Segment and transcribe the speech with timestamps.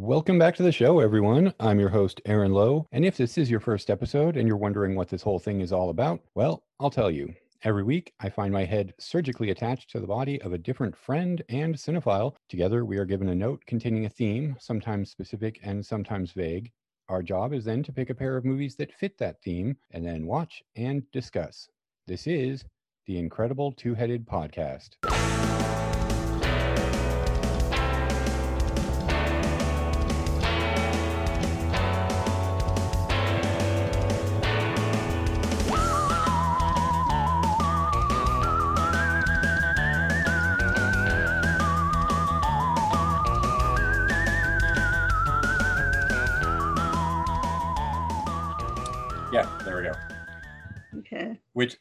[0.00, 1.52] Welcome back to the show, everyone.
[1.58, 2.86] I'm your host, Aaron Lowe.
[2.92, 5.72] And if this is your first episode and you're wondering what this whole thing is
[5.72, 7.34] all about, well, I'll tell you.
[7.64, 11.42] Every week, I find my head surgically attached to the body of a different friend
[11.48, 12.36] and cinephile.
[12.48, 16.70] Together, we are given a note containing a theme, sometimes specific and sometimes vague.
[17.08, 20.06] Our job is then to pick a pair of movies that fit that theme and
[20.06, 21.68] then watch and discuss.
[22.06, 22.64] This is
[23.06, 24.90] the Incredible Two Headed Podcast.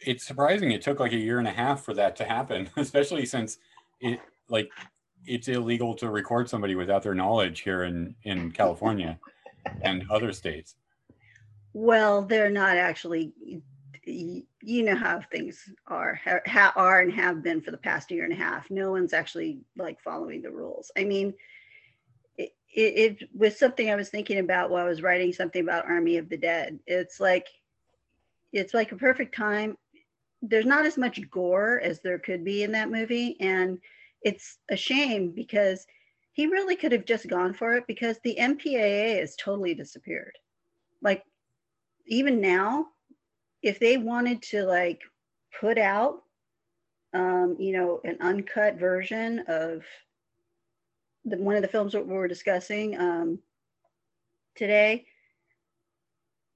[0.08, 3.26] It's surprising it took like a year and a half for that to happen, especially
[3.26, 3.58] since
[4.00, 4.72] it like
[5.26, 9.20] it's illegal to record somebody without their knowledge here in in California
[9.82, 10.76] and other states.
[11.74, 13.34] Well, they're not actually.
[14.10, 16.18] You know how things are,
[16.78, 18.72] are and have been for the past year and a half.
[18.72, 20.90] No one's actually like following the rules.
[20.98, 21.34] I mean,
[22.38, 26.16] it, it was something I was thinking about while I was writing something about Army
[26.16, 26.80] of the Dead.
[26.88, 27.48] It's like,
[28.54, 29.78] it's like a perfect time.
[30.42, 33.80] There's not as much gore as there could be in that movie, and
[34.22, 35.86] it's a shame because
[36.34, 40.38] he really could have just gone for it because the MPAA has totally disappeared.
[41.02, 41.24] Like
[42.06, 42.88] even now,
[43.64, 45.02] if they wanted to like
[45.60, 46.22] put out
[47.14, 49.84] um, you know, an uncut version of
[51.26, 53.40] the one of the films that we were discussing um
[54.56, 55.06] today,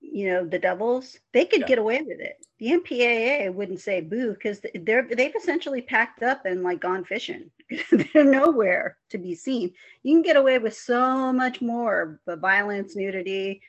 [0.01, 1.67] you know, the devils, they could Yeah.
[1.67, 2.45] get away with it.
[2.59, 7.49] The MPAA wouldn't say boo because they're they've essentially packed up and like gone fishing.
[8.13, 9.73] they're nowhere to be seen.
[10.03, 13.61] You can get away with so much more, but violence, nudity,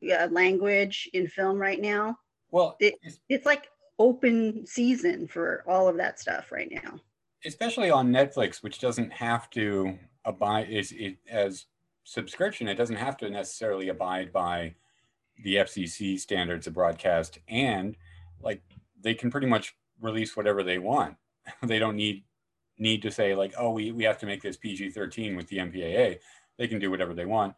[0.00, 2.18] yeah, language in film right now.
[2.50, 7.00] Well, It- It's like open season for all of that stuff right now.
[7.44, 11.66] especially on Netflix, which doesn't have to abide is it as
[12.04, 14.74] subscription, it doesn't have to necessarily abide by
[15.42, 17.96] the FCC standards of broadcast, and
[18.40, 18.62] like
[19.00, 21.16] they can pretty much release whatever they want.
[21.62, 22.24] they don't need
[22.78, 25.58] need to say like, oh, we we have to make this PG thirteen with the
[25.58, 26.18] MPAA.
[26.58, 27.54] They can do whatever they want.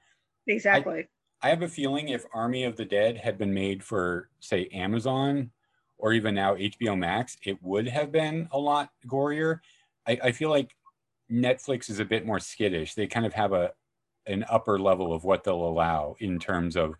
[0.46, 1.08] Exactly.
[1.42, 5.50] I have a feeling if Army of the Dead had been made for, say, Amazon
[5.96, 9.60] or even now HBO Max, it would have been a lot gorier.
[10.06, 10.74] I, I feel like
[11.30, 12.94] Netflix is a bit more skittish.
[12.94, 13.72] They kind of have a
[14.26, 16.94] an upper level of what they'll allow in terms of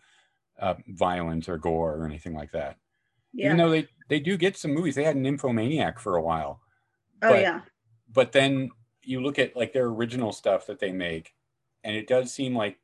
[0.59, 2.77] uh, violence or gore or anything like that.
[3.33, 3.47] yeah.
[3.47, 6.61] Even though they they do get some movies, they had an Nymphomaniac for a while,
[7.23, 7.61] oh but- yeah.
[8.13, 8.69] but then
[9.03, 11.33] you look at like their original stuff that they make,
[11.83, 12.77] and it does seem like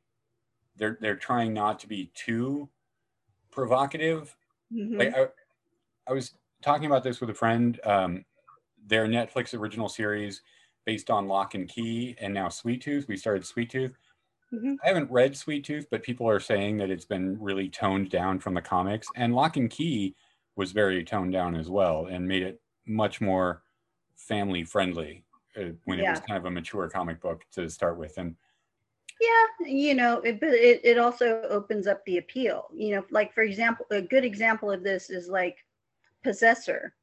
[0.76, 2.68] they're they're trying not to be too
[3.50, 4.36] provocative.
[4.72, 4.98] Mhm.
[4.98, 5.26] Like I,
[6.08, 6.32] I was
[6.62, 7.78] talking about this with a friend.
[7.84, 8.24] Um,
[8.88, 10.42] their Netflix original series
[10.84, 13.08] based on Locke and Key and now Sweet Tooth.
[13.08, 13.98] We started Sweet Tooth.
[14.52, 14.76] Mhm.
[14.84, 18.38] I haven't read Sweet Tooth, but people are saying that it's been really toned down
[18.38, 19.08] from the comics.
[19.16, 20.14] And Locke and Key
[20.54, 23.62] was very toned down as well and made it much more
[24.16, 25.24] family friendly
[25.56, 28.16] uh, when it was kind of a mature comic book to start with.
[28.18, 28.36] And
[29.20, 32.68] Yeah, you know, it, but it, it also opens up the appeal.
[32.74, 35.64] You know, like for example, a good example of this is like
[36.22, 36.94] Possessor.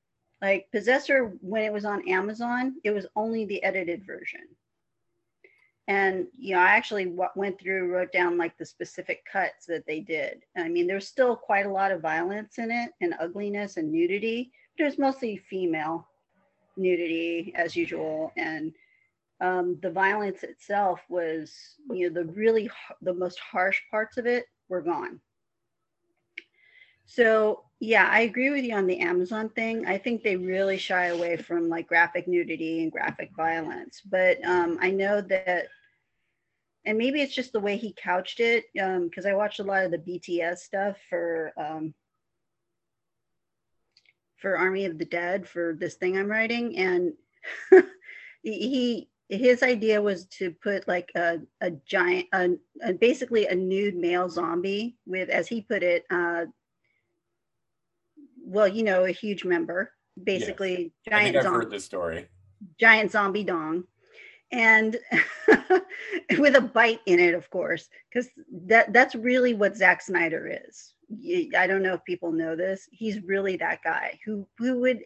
[0.41, 4.41] Like Possessor, when it was on Amazon, it was only the edited version.
[5.87, 9.85] And you know, I actually w- went through, wrote down like the specific cuts that
[9.85, 10.43] they did.
[10.57, 14.51] I mean, there's still quite a lot of violence in it, and ugliness and nudity.
[14.79, 16.07] Was mostly female
[16.77, 18.73] nudity as usual, and
[19.39, 21.53] um, the violence itself was,
[21.91, 22.69] you know, the really
[23.01, 25.19] the most harsh parts of it were gone.
[27.05, 29.85] So yeah, I agree with you on the Amazon thing.
[29.85, 34.01] I think they really shy away from like graphic nudity and graphic violence.
[34.09, 35.67] But um, I know that,
[36.85, 39.91] and maybe it's just the way he couched it, because I watched a lot of
[39.91, 41.93] the BTS stuff for um,
[44.37, 47.11] for Army of the Dead for this thing I'm writing, and
[48.43, 52.51] he his idea was to put like a, a giant a,
[52.81, 56.45] a basically a nude male zombie with as he put it uh
[58.53, 59.91] well you know a huge member
[60.21, 62.27] basically I giant think I've zombie heard this story.
[62.79, 63.85] giant zombie dong.
[64.51, 64.97] And
[66.37, 68.29] with a bite in it of course because
[68.67, 70.93] that that's really what Zack Snyder is.
[71.57, 72.87] I don't know if people know this.
[72.91, 74.99] He's really that guy who who would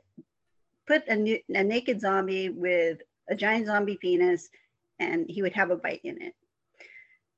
[0.85, 2.99] put a, nu- a naked zombie with
[3.29, 4.49] a giant zombie penis
[4.99, 6.33] and he would have a bite in it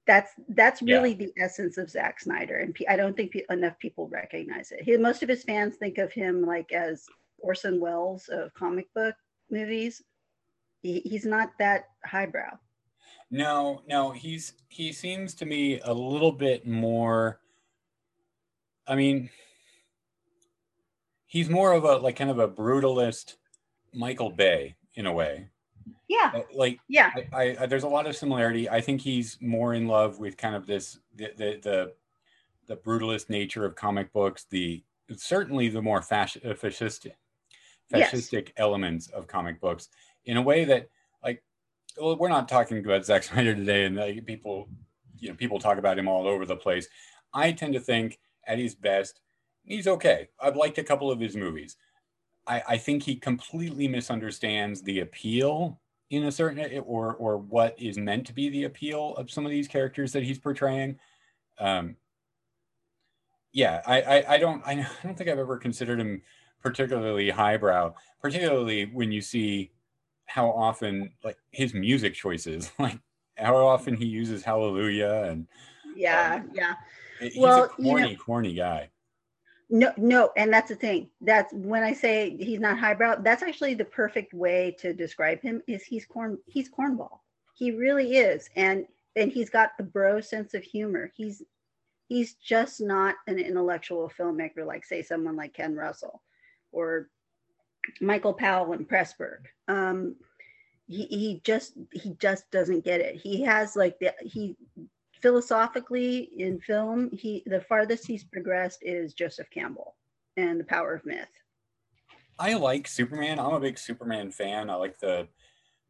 [0.09, 0.95] that's that's Yeah.
[0.95, 4.81] really the essence of Zack Snyder, and I don't think enough people recognize it.
[4.81, 7.06] He, most of his fans think of him like as
[7.38, 9.13] Orson Welles of comic book
[9.51, 10.01] movies.
[10.81, 12.57] He, he's not that highbrow.
[13.29, 17.39] No, no, he's he seems to me a little bit more.
[18.88, 19.29] I mean,
[21.27, 23.35] he's more of a like kind of a brutalist
[23.94, 25.50] Michael Bay in a way.
[26.09, 28.67] Yeah, Uh, Like yeah, I, I there's a lot of similarity.
[28.67, 31.94] I think he's more in love with kind of this the the the,
[32.67, 34.45] the brutalist nature of comic books.
[34.50, 34.83] The
[35.15, 37.07] certainly the more fasc- uh, fascist
[37.91, 38.31] Yes.
[38.57, 39.89] elements of comic books
[40.25, 40.89] in a way that
[41.23, 41.44] like
[42.00, 44.69] well we're not talking about Zack Snyder today and like, people
[45.17, 46.88] you know people talk about him all over the place.
[47.33, 49.21] I tend to think at his best
[49.63, 50.29] he's okay.
[50.39, 51.77] I've liked a couple of his movies.
[52.47, 55.79] I, I think he completely misunderstands the appeal
[56.09, 59.45] in a certain eh, or or what is meant to be the appeal of some
[59.45, 61.00] of these characters that he's portraying.
[61.59, 61.95] Um,
[63.51, 66.21] yeah, I, I I don't I don't think I've ever considered him
[66.61, 69.71] particularly highbrow, particularly when you see
[70.25, 73.00] how often like his music choices, like
[73.38, 75.47] how often he uses Hallelujah and
[75.95, 76.73] yeah, um, yeah.
[77.21, 78.89] Eh, he's Well, a you know- corny, corny guy.
[79.69, 81.10] No, no, and that's the thing.
[81.21, 83.18] That's when I say he's not highbrow.
[83.21, 85.62] That's actually the perfect way to describe him.
[85.68, 86.39] Is he's corn?
[86.48, 87.19] He's cornball.
[87.54, 91.12] He really is, and and he's got the bro sense of humor.
[91.16, 91.44] He's
[92.07, 96.24] he's just not an intellectual filmmaker like say someone like Ken Russell
[96.71, 97.10] or
[98.01, 99.45] Michael Powell and Pressburg.
[99.68, 100.16] Um,
[100.88, 103.16] he he just he just doesn't get it.
[103.16, 104.57] He has like the he
[105.21, 109.95] philosophically in film he the farthest he's progressed is joseph campbell
[110.38, 111.27] and the power of myth
[112.39, 113.38] I like Superman.
[113.38, 114.69] I'm a big Superman fan.
[114.69, 115.27] I like the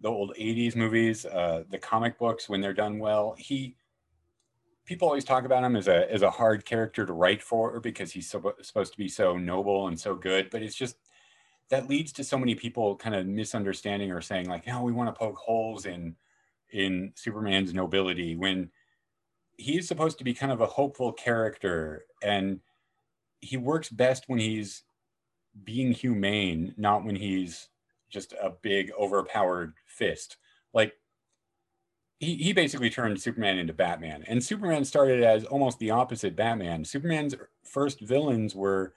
[0.02, 3.36] the old 80s movies, uh, the comic books when they're done well.
[3.38, 3.76] He
[4.86, 8.12] people always talk about him as a as a hard character to write for because
[8.12, 10.96] he's so, supposed to be so noble and so good, but it's just
[11.70, 15.14] that leads to so many people kind of misunderstanding or saying like, "No, we want
[15.14, 16.16] to poke holes in
[16.72, 18.72] in Superman's nobility when
[19.60, 22.62] he's supposed to be kind of a hopeful character and
[23.42, 24.84] he works best when he's
[25.64, 27.70] being humane, not when he's
[28.10, 30.38] just a big overpowered fist.
[30.74, 30.94] Like
[32.20, 34.24] he, he basically turned Superman into Batman.
[34.28, 36.84] And Superman started as almost the opposite Batman.
[36.86, 38.94] Superman's first villains were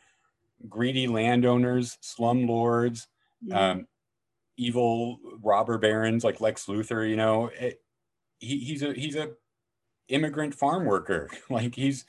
[0.69, 3.07] greedy landowners, slumlords,
[3.53, 3.87] um,
[4.57, 7.51] evil robber barons like Lex Luthor, you know.
[7.59, 7.81] It,
[8.39, 9.31] he, he's a he's a
[10.09, 11.31] immigrant farm worker.
[11.51, 12.05] like he's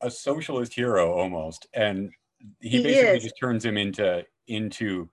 [0.00, 1.66] a socialist hero almost.
[1.74, 2.12] And
[2.60, 3.22] he, He basically is.
[3.22, 5.08] just turns him into into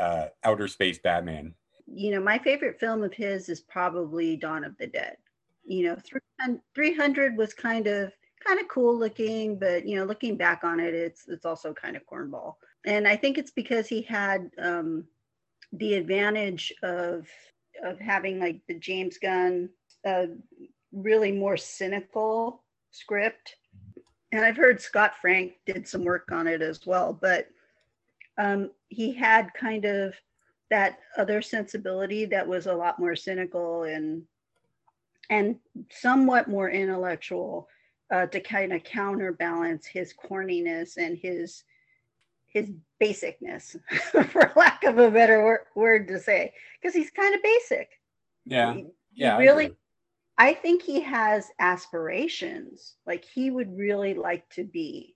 [0.00, 1.54] uh, outer space Batman.
[1.86, 5.16] you know my favorite film of his is probably dawn of the dead
[5.64, 8.12] you know 300 300 was kind of
[8.46, 11.96] kind of cool looking but you know looking back on it it's it's also kind
[11.96, 12.54] of cornball
[12.86, 15.04] and i think it's because he had um
[15.72, 17.26] the advantage of
[17.84, 19.68] of having like the james gunn
[20.04, 20.26] uh,
[20.92, 23.56] really more cynical script
[24.32, 27.48] and i've heard scott frank did some work on it as well but
[28.38, 30.14] um he had kind of
[30.70, 34.22] that other sensibility that was a lot more cynical and
[35.30, 35.56] and
[35.90, 37.68] somewhat more intellectual
[38.10, 41.64] uh, to kind of counterbalance his corniness and his
[42.48, 42.70] his
[43.02, 43.76] basicness
[44.30, 47.88] for lack of a better wor- word to say because he's kind of basic
[48.44, 48.74] Yeah.
[48.74, 49.36] He- Yeah.
[49.36, 49.76] I really.
[50.42, 52.96] I think he has aspirations.
[53.06, 55.14] Like he would really like to be,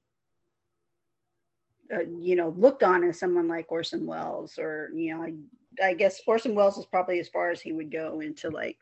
[1.93, 5.35] uh, you know, looked on as someone like Orson Welles, or you know, I,
[5.85, 8.79] I guess Orson Welles is probably as far as he would go into like,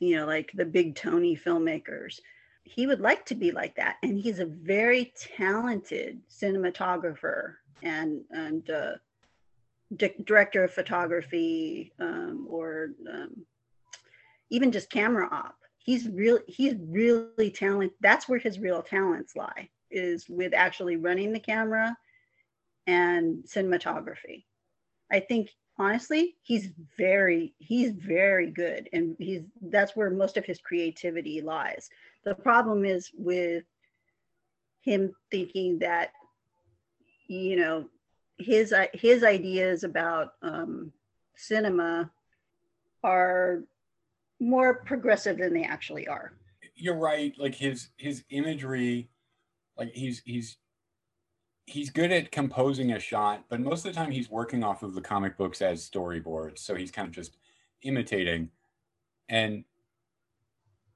[0.00, 2.18] you know, like the big Tony filmmakers.
[2.62, 8.70] He would like to be like that, and he's a very talented cinematographer and and
[8.70, 8.92] uh,
[9.94, 13.44] di- director of photography um, or um,
[14.50, 15.56] even just camera op.
[15.78, 17.96] He's really he's really talented.
[18.00, 21.96] That's where his real talents lie is with actually running the camera
[22.86, 24.44] and cinematography.
[25.10, 30.60] I think honestly, he's very he's very good and he's that's where most of his
[30.60, 31.88] creativity lies.
[32.24, 33.64] The problem is with
[34.82, 36.12] him thinking that
[37.28, 37.88] you know
[38.38, 40.92] his his ideas about um,
[41.36, 42.10] cinema
[43.02, 43.62] are
[44.40, 46.32] more progressive than they actually are.
[46.74, 47.34] You're right.
[47.38, 49.08] Like his his imagery,
[49.76, 50.58] like he's he's
[51.66, 54.94] he's good at composing a shot, but most of the time he's working off of
[54.94, 56.58] the comic books as storyboards.
[56.58, 57.36] So he's kind of just
[57.82, 58.50] imitating.
[59.28, 59.64] And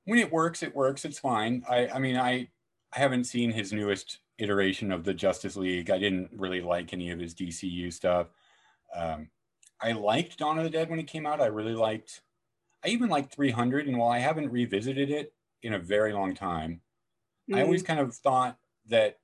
[0.04, 1.04] when it works, it works.
[1.04, 1.62] It's fine.
[1.68, 2.48] I, I mean, I,
[2.94, 5.90] I haven't seen his newest iteration of the Justice League.
[5.90, 8.28] I didn't really like any of his DCU stuff.
[8.94, 9.28] Um,
[9.80, 11.40] I liked Dawn of the Dead when it came out.
[11.40, 12.22] I really liked.
[12.84, 16.80] I even liked 300, and while I haven't revisited it in a very long time,
[17.48, 17.58] mm-hmm.
[17.58, 18.58] I always kind of thought
[18.88, 19.18] that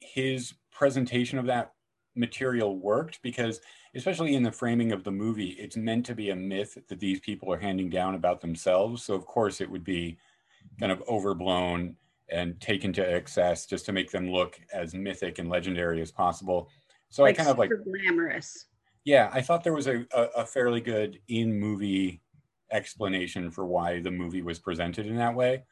[0.00, 1.72] his presentation of that
[2.14, 3.60] material worked because
[3.94, 7.20] especially in the framing of the movie it's meant to be a myth that these
[7.20, 9.02] people are handing down about themselves.
[9.02, 10.18] So of course it would be
[10.78, 11.96] kind of overblown
[12.28, 16.68] and taken to excess just to make them look as mythic and legendary as possible.
[17.10, 18.66] So like i kind of like glamorous.
[19.04, 22.21] Yeah i thought there was a, a, a fairly good in movie
[22.72, 25.62] explanation for why the movie was presented in that way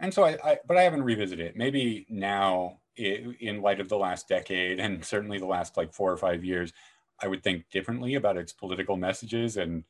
[0.00, 3.98] and so I, I but i haven't revisited it maybe now in light of the
[3.98, 6.72] last decade and certainly the last like four or five years,
[7.20, 9.84] I would think differently about its political messages and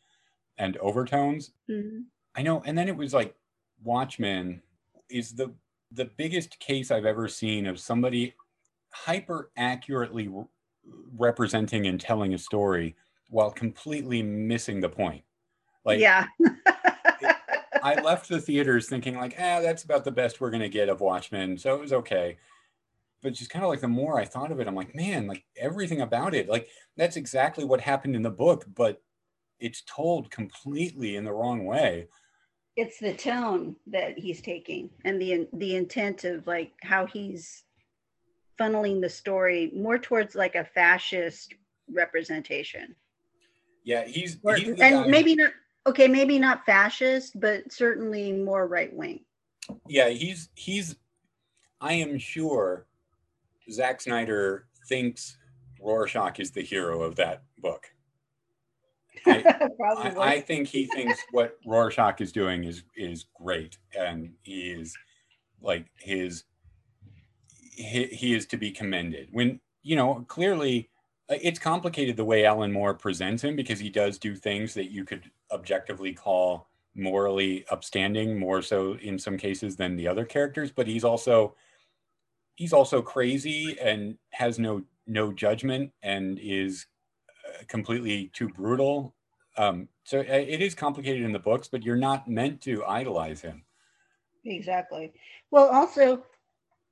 [0.58, 1.52] and overtones.
[1.70, 2.00] Mm-hmm.
[2.36, 3.34] I know, and then it was like
[3.82, 4.62] Watchmen
[5.08, 5.52] is the
[5.90, 8.34] the biggest case I've ever seen of somebody
[8.90, 10.44] hyper accurately re-
[11.16, 12.94] representing and telling a story
[13.30, 15.22] while completely missing the point.
[15.84, 16.26] Like, yeah.
[17.82, 21.00] I left the theaters thinking like, ah, that's about the best we're gonna get of
[21.00, 22.36] Watchmen, so it was okay
[23.22, 25.44] but just kind of like the more I thought of it, I'm like, man, like
[25.56, 29.02] everything about it, like that's exactly what happened in the book, but
[29.58, 32.06] it's told completely in the wrong way.
[32.76, 37.64] It's the tone that he's taking and the the intent of like how he's
[38.60, 41.54] funneling the story more towards like a fascist
[41.92, 42.94] representation.
[43.84, 45.06] Yeah, he's, he's and guy.
[45.06, 45.50] maybe not
[45.88, 49.20] okay, maybe not fascist, but certainly more right wing.
[49.86, 50.96] Yeah, he's he's
[51.80, 52.86] I am sure
[53.70, 55.36] Zack Snyder thinks
[55.80, 57.86] Rorschach is the hero of that book.
[59.26, 64.70] I, I, I, think he thinks what Rorschach is doing is is great, and he
[64.70, 64.96] is
[65.60, 66.44] like his
[67.50, 69.28] he, he is to be commended.
[69.32, 70.90] When you know clearly
[71.30, 74.90] uh, it's complicated the way Alan Moore presents him because he does do things that
[74.90, 80.70] you could objectively call morally upstanding, more so in some cases than the other characters.
[80.70, 81.54] But he's also
[82.56, 86.86] he's also crazy and has no no judgment and is
[87.46, 89.14] uh, completely too brutal.
[89.56, 93.40] Um, so uh, it is complicated in the books, but you're not meant to idolize
[93.40, 93.64] him.
[94.44, 95.12] Exactly.
[95.50, 96.24] Well, also,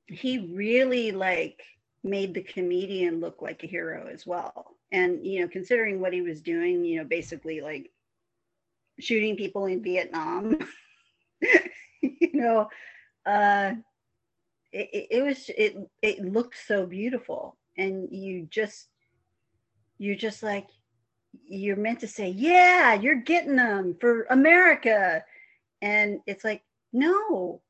[0.07, 1.63] he really like
[2.03, 4.75] made the comedian look like a hero as well.
[4.91, 7.91] And you know, considering what he was doing, you know, basically like
[8.99, 10.57] shooting people in Vietnam,
[12.01, 12.69] you know,
[13.25, 13.73] uh,
[14.71, 17.57] it, it was it it looked so beautiful.
[17.77, 18.87] And you just
[19.97, 20.67] you're just like
[21.45, 25.23] you're meant to say yeah you're getting them for america.
[25.81, 26.63] And it's like
[26.93, 27.61] no.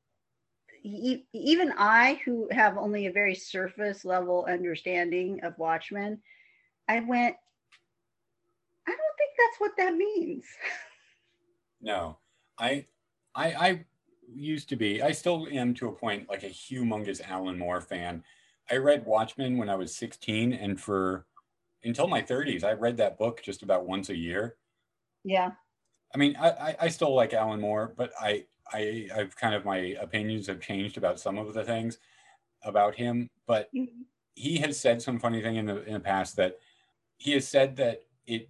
[1.33, 6.19] Even i who have only a very surface level understanding of watchmen
[6.87, 7.35] i went
[8.87, 10.45] i don't think that's what that means
[11.87, 12.17] no
[12.59, 12.85] i
[13.35, 13.85] i i
[14.27, 15.01] used to be.
[15.01, 18.23] I still am to a point like a humongous Alan Moore fan.
[18.69, 21.25] I read Watchmen when I was 16, and for
[21.83, 24.55] until my 30s, I read that book just about once a year.
[25.23, 25.51] Yeah.
[26.13, 29.77] I mean, I, I still like Alan Moore, but I, I, I've kind of my
[30.01, 31.99] opinions have changed about some of the things
[32.63, 33.29] about him.
[33.45, 34.01] But mm-hmm.
[34.35, 36.57] he has said some funny thing in the in the past that
[37.17, 38.49] he has said that it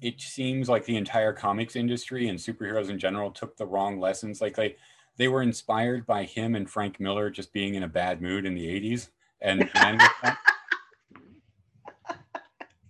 [0.00, 4.40] it seems like the entire comics industry and superheroes in general took the wrong lessons.
[4.40, 4.76] Like they
[5.16, 8.54] they were inspired by him and Frank Miller just being in a bad mood in
[8.54, 9.08] the 80s.
[9.40, 9.70] And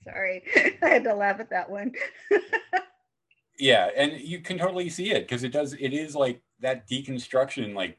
[0.05, 0.43] sorry,
[0.83, 1.93] I had to laugh at that one.
[3.59, 7.75] yeah, and you can totally see it because it does, it is like that deconstruction,
[7.75, 7.99] like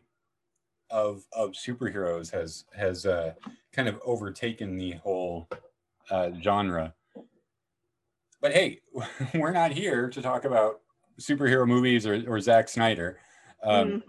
[0.90, 3.34] of of superheroes has has uh,
[3.74, 5.48] kind of overtaken the whole
[6.10, 6.94] uh, genre.
[8.42, 8.82] But hey,
[9.34, 10.82] we're not here to talk about
[11.20, 13.20] superhero movies or, or Zack Snyder.
[13.64, 14.02] Um, mm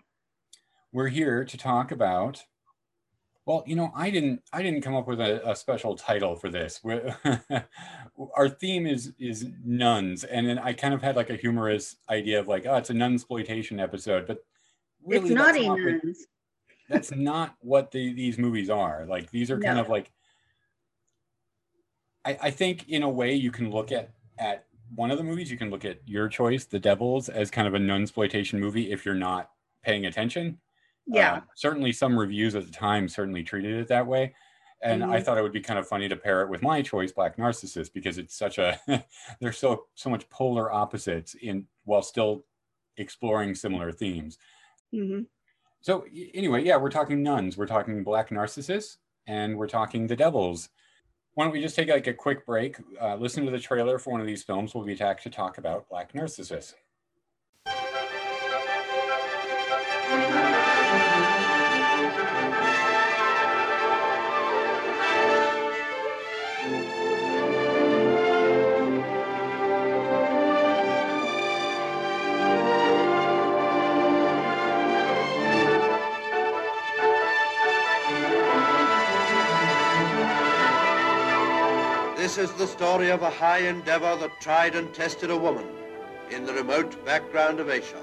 [0.93, 2.43] we're here to talk about
[3.47, 6.49] well you know i didn't i didn't come up with a, a special title for
[6.49, 6.81] this.
[8.37, 10.25] Our theme is is nuns.
[10.25, 12.95] And then i kind of had like a humorous idea of like oh it's a
[12.95, 14.27] nun exploitation episode.
[14.27, 14.45] But
[15.05, 16.03] really it's naughty not nuns.
[16.03, 16.15] what,
[16.89, 19.07] that's not what the, these movies are.
[19.09, 19.67] Like these are no.
[19.67, 20.11] kind of like
[22.25, 25.51] I, I think in a way you can look at at one of the movies
[25.51, 28.91] you can look at your choice the devils as kind of a nun exploitation movie
[28.91, 29.51] if you're not
[29.83, 30.59] paying attention
[31.09, 31.35] yeah.
[31.35, 34.35] Uh, certainly some reviews at the time certainly treated it that way.
[34.83, 35.11] And mm-hmm.
[35.11, 37.37] I thought it would be kind of funny to pair it with my choice, Black
[37.37, 38.79] Narcissus, because it's such a
[39.41, 42.45] there's so so much polar opposites in while still
[42.97, 44.39] exploring similar themes.
[44.93, 45.23] hmm
[45.81, 46.05] So
[46.35, 50.69] anyway, yeah, we're talking nuns, we're talking black narcissus, and we're talking the devils.
[51.39, 54.11] Why don't we just take like a quick break, uh, listen to the trailer for
[54.11, 54.75] one of these films.
[54.75, 56.75] We'll be back to talk about black narcissus.
[82.29, 85.67] This is the story of a high endeavor that tried and tested a woman
[86.31, 88.03] in the remote background of Asia.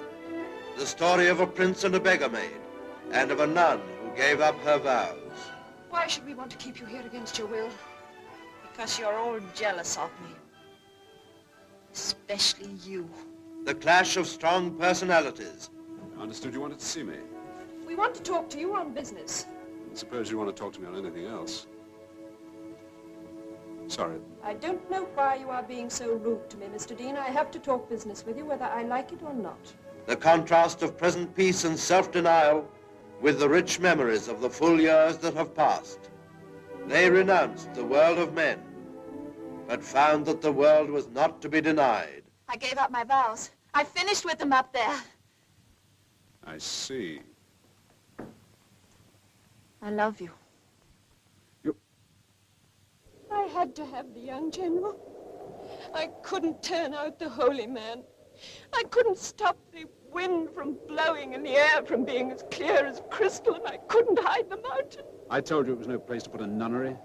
[0.80, 2.60] The story of a prince and a beggar maid,
[3.12, 5.52] and of a nun who gave up her vows.
[5.92, 7.70] Why should we want to keep you here against your will?
[8.64, 10.34] Because you're all jealous of me.
[11.94, 13.08] Especially you.
[13.66, 15.70] The clash of strong personalities.
[16.18, 17.18] I understood you wanted to see me.
[17.86, 19.46] We want to talk to you on business.
[19.94, 21.68] Suppose you want to talk to me on anything else.
[23.88, 24.18] Sorry.
[24.44, 26.98] I don't know why you are being so rude to me, Mr.
[26.98, 27.18] Dean.
[27.18, 29.74] I have to talk business with you, whether I like it or not.
[30.06, 32.68] The contrast of present peace and self-denial
[33.22, 36.10] with the rich memories of the full years that have passed.
[36.88, 38.62] They renounced the world of men,
[39.68, 42.24] but found that the world was not to be denied.
[42.48, 43.50] I gave up my vows.
[43.74, 45.00] I finished with them up there.
[46.46, 47.22] I see.
[49.82, 50.32] I love you.
[53.36, 54.96] I had to have the young general.
[55.94, 58.04] I couldn't turn out the holy man.
[58.74, 63.02] I couldn't stop the wind from blowing and the air from being as clear as
[63.10, 65.06] crystal, and I couldn't hide the mountain.
[65.30, 66.96] I told you it was no place to put a nunnery.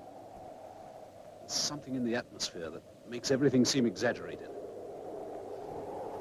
[1.40, 4.48] There's something in the atmosphere that makes everything seem exaggerated.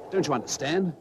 [0.09, 0.93] Don't you understand?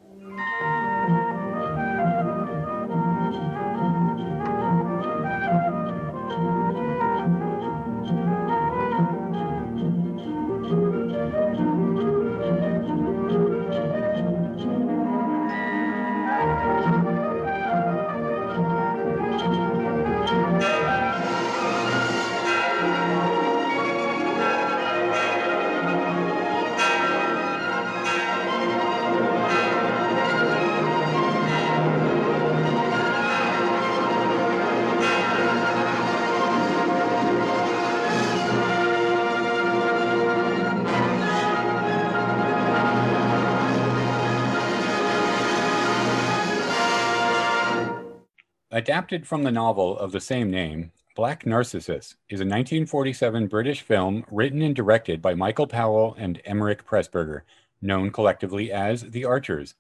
[48.88, 54.24] Adapted from the novel of the same name, Black Narcissus is a 1947 British film
[54.30, 57.42] written and directed by Michael Powell and Emeric Pressburger,
[57.82, 59.74] known collectively as The Archers.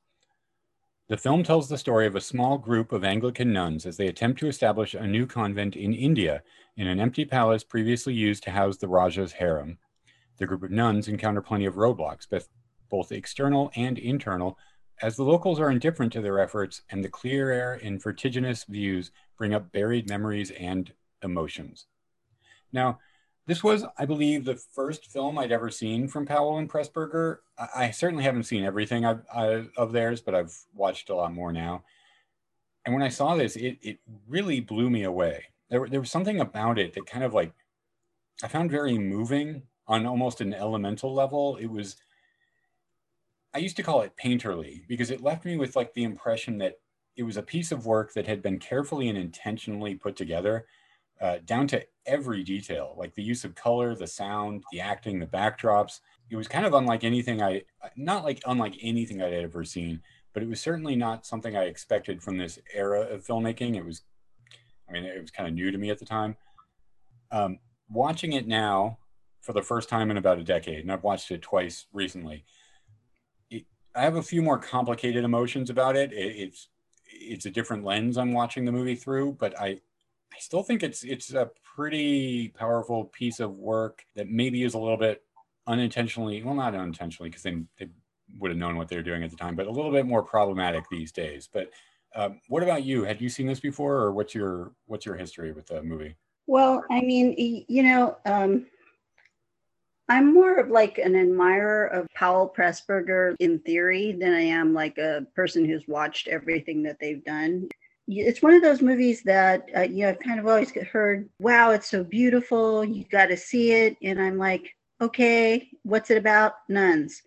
[1.08, 4.40] The film tells the story of a small group of Anglican nuns as they attempt
[4.40, 6.42] to establish a new convent in India
[6.76, 9.78] in an empty palace previously used to house the Raja's harem.
[10.36, 12.50] The group of nuns encounter plenty of roadblocks, both-
[12.90, 14.58] both external and internal,
[15.02, 19.10] as the locals are indifferent to their efforts and the clear air and vertiginous views
[19.36, 21.86] bring up buried memories and emotions.
[22.72, 22.98] Now,
[23.46, 27.38] this was, I believe, the first film I'd ever seen from Powell and Pressburger.
[27.58, 29.16] I, I certainly haven't seen everything I,
[29.76, 31.84] of theirs, but I've watched a lot more now.
[32.84, 35.46] And when I saw this, it, it really blew me away.
[35.70, 37.52] There, there was something about it that kind of like
[38.42, 41.56] I found very moving on almost an elemental level.
[41.56, 41.96] It was
[43.58, 46.74] I used to call it painterly because it left me with like the impression that
[47.16, 50.66] it was a piece of work that had been carefully and intentionally put together
[51.20, 55.26] uh, down to every detail, like the use of color, the sound, the acting, the
[55.26, 55.98] backdrops.
[56.30, 57.64] It was kind of unlike anything I,
[57.96, 62.22] not like unlike anything I'd ever seen, but it was certainly not something I expected
[62.22, 63.74] from this era of filmmaking.
[63.74, 64.02] It was,
[64.88, 66.36] I mean, it was kind of new to me at the time.
[67.32, 67.58] Um,
[67.90, 68.98] watching it now
[69.40, 72.44] for the first time in about a decade, and I've watched it twice recently.
[73.98, 76.12] I have a few more complicated emotions about it.
[76.12, 76.36] it.
[76.36, 76.68] It's
[77.04, 79.80] it's a different lens I'm watching the movie through, but I
[80.32, 84.78] I still think it's it's a pretty powerful piece of work that maybe is a
[84.78, 85.24] little bit
[85.66, 87.88] unintentionally, well, not unintentionally, because they they
[88.38, 90.22] would have known what they were doing at the time, but a little bit more
[90.22, 91.48] problematic these days.
[91.52, 91.70] But
[92.14, 93.02] um, what about you?
[93.02, 96.14] Had you seen this before, or what's your what's your history with the movie?
[96.46, 97.34] Well, I mean,
[97.68, 98.66] you know, um,
[100.08, 104.96] I'm more of like an admirer of Powell Pressburger in theory than I am like
[104.96, 107.68] a person who's watched everything that they've done.
[108.06, 111.72] It's one of those movies that uh, you know I've kind of always heard, "Wow,
[111.72, 112.82] it's so beautiful!
[112.82, 116.54] You got to see it." And I'm like, "Okay, what's it about?
[116.70, 117.22] Nuns."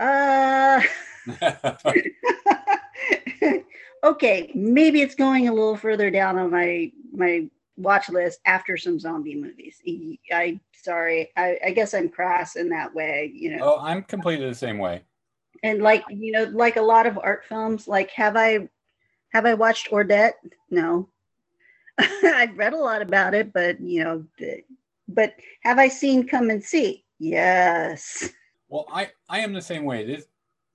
[0.00, 0.82] Uh,
[4.04, 8.98] okay, maybe it's going a little further down on my my watch list after some
[8.98, 9.80] zombie movies.
[10.32, 13.76] I sorry, I, I guess I'm crass in that way, you know.
[13.76, 15.02] Oh, I'm completely the same way.
[15.62, 18.68] And like you know, like a lot of art films, like have I
[19.32, 20.32] have I watched Ordet?
[20.70, 21.08] No.
[21.98, 24.24] I've read a lot about it, but you know,
[25.08, 27.04] but have I seen Come and See?
[27.18, 28.30] Yes.
[28.68, 30.04] Well, I I am the same way.
[30.04, 30.26] This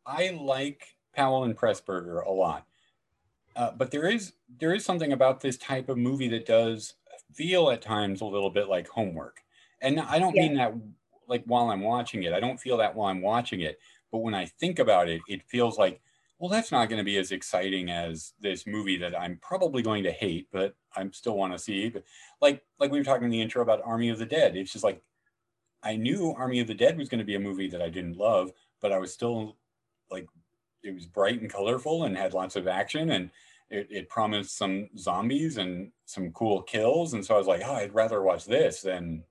[0.05, 2.65] I like Powell and Pressburger a lot.
[3.55, 6.95] Uh, but there is there is something about this type of movie that does
[7.33, 9.41] feel at times a little bit like homework.
[9.81, 10.41] And I don't yeah.
[10.43, 10.73] mean that
[11.27, 12.33] like while I'm watching it.
[12.33, 13.79] I don't feel that while I'm watching it.
[14.11, 16.01] But when I think about it, it feels like,
[16.37, 20.03] well, that's not going to be as exciting as this movie that I'm probably going
[20.03, 21.89] to hate, but I still want to see.
[21.89, 22.03] But
[22.41, 24.55] like like we were talking in the intro about Army of the Dead.
[24.55, 25.01] It's just like
[25.83, 28.17] I knew Army of the Dead was going to be a movie that I didn't
[28.17, 29.57] love, but I was still
[30.09, 30.27] like
[30.83, 33.29] it was bright and colorful and had lots of action and
[33.69, 37.75] it, it, promised some zombies and some cool kills and so i was like oh
[37.75, 39.23] i'd rather watch this than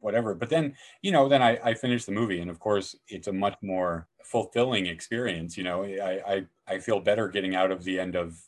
[0.00, 0.34] whatever.
[0.34, 3.32] But then you know then i, I finished the movie and of course it's a
[3.32, 5.84] much more fulfilling experience you know?
[5.84, 8.38] I, I i feel better getting out of the end of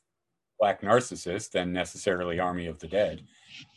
[0.59, 3.23] black narcissus than necessarily army of the dead.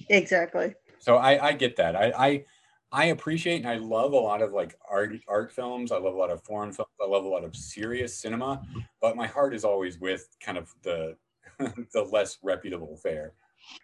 [0.09, 0.75] Exactly.
[0.99, 1.95] So i i get that.
[1.95, 2.45] I i
[2.91, 5.91] I appreciate and I love a lot of like art art films.
[5.91, 6.91] I love a lot of foreign films.
[7.01, 8.79] I love a lot of serious cinema, mm-hmm.
[8.99, 11.15] but my heart is always with kind of the
[11.93, 13.33] the less reputable fare.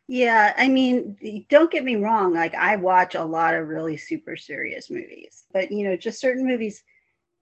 [0.07, 2.33] Yeah, I mean, don't get me wrong.
[2.33, 6.45] Like I watch a lot of really super serious movies, but you know, just certain
[6.45, 6.83] movies,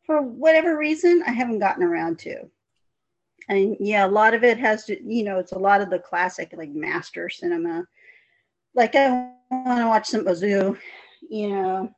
[0.06, 2.50] for whatever reason, I haven't gotten around to.
[3.48, 6.00] And yeah, a lot of it has to, you know, it's a lot of the
[6.00, 7.88] classic like master cinema.
[8.76, 10.78] Like I want to watch some Ozu
[11.30, 11.96] you know,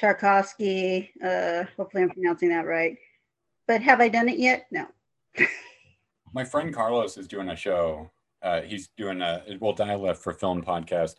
[0.00, 1.10] Tarkovsky.
[1.22, 2.96] Uh, hopefully, I'm pronouncing that right.
[3.66, 4.66] But have I done it yet?
[4.70, 4.86] No.
[6.34, 8.10] My friend Carlos is doing a show.
[8.42, 11.14] Uh, he's doing a well dial left for film podcast,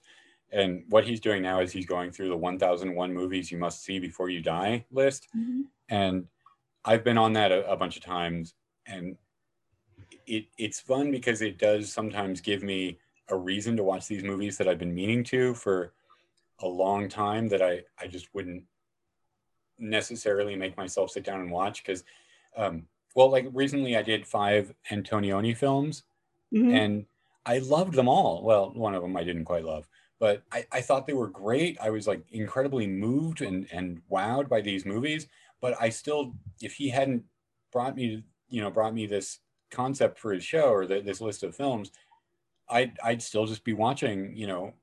[0.52, 4.00] and what he's doing now is he's going through the 1001 movies you must see
[4.00, 5.28] before you die list.
[5.36, 5.62] Mm-hmm.
[5.90, 6.28] And
[6.84, 8.54] I've been on that a, a bunch of times,
[8.86, 9.18] and
[10.28, 14.58] it it's fun because it does sometimes give me a reason to watch these movies
[14.58, 15.94] that I've been meaning to for
[16.60, 18.64] a long time that I, I just wouldn't
[19.78, 22.04] necessarily make myself sit down and watch because
[22.56, 22.84] um,
[23.16, 26.04] well like recently i did five antonioni films
[26.54, 26.74] mm-hmm.
[26.74, 27.06] and
[27.46, 29.88] i loved them all well one of them i didn't quite love
[30.20, 34.48] but I, I thought they were great i was like incredibly moved and, and wowed
[34.48, 35.28] by these movies
[35.62, 37.24] but i still if he hadn't
[37.72, 39.40] brought me you know brought me this
[39.72, 41.92] concept for his show or the, this list of films
[42.70, 44.74] I'd, I'd still just be watching you know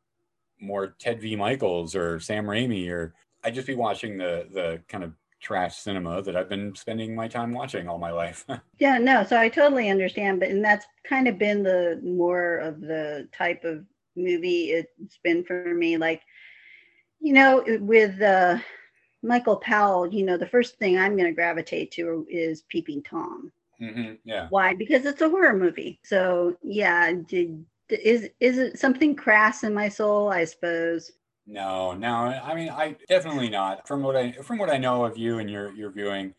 [0.63, 1.37] more Ted V.
[1.37, 6.23] Mikels or Sam Raimi, or I'd just be watching the the kind of trash cinema
[6.23, 8.47] that I've been spending my time watching all my life.
[8.79, 12.81] yeah, no, so I totally understand, but and that's kind of been the more of
[12.81, 13.85] the type of
[14.17, 15.97] movie it's been for me.
[15.97, 16.23] Like,
[17.21, 18.59] you know, with uh,
[19.23, 23.53] Michael Powell, you know, the first thing I'm going to gravitate to is Peeping Tom.
[23.81, 24.47] Mm-hmm, yeah.
[24.51, 24.75] Why?
[24.75, 25.99] Because it's a horror movie.
[26.05, 31.13] So yeah, did is is it something crass in my soul i suppose?
[31.47, 33.87] No no i mean i definitely not.
[33.87, 36.35] From what i from what i know of you and your your viewing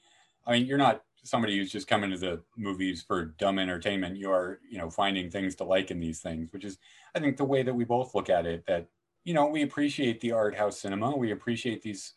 [0.46, 4.18] i mean you're not somebody who's just coming to the movies for dumb entertainment.
[4.18, 6.78] You are you know finding things to like in these things which is
[7.16, 8.88] i think the way that we both look at it that
[9.24, 11.16] you know we appreciate the art house cinema.
[11.16, 12.14] We appreciate these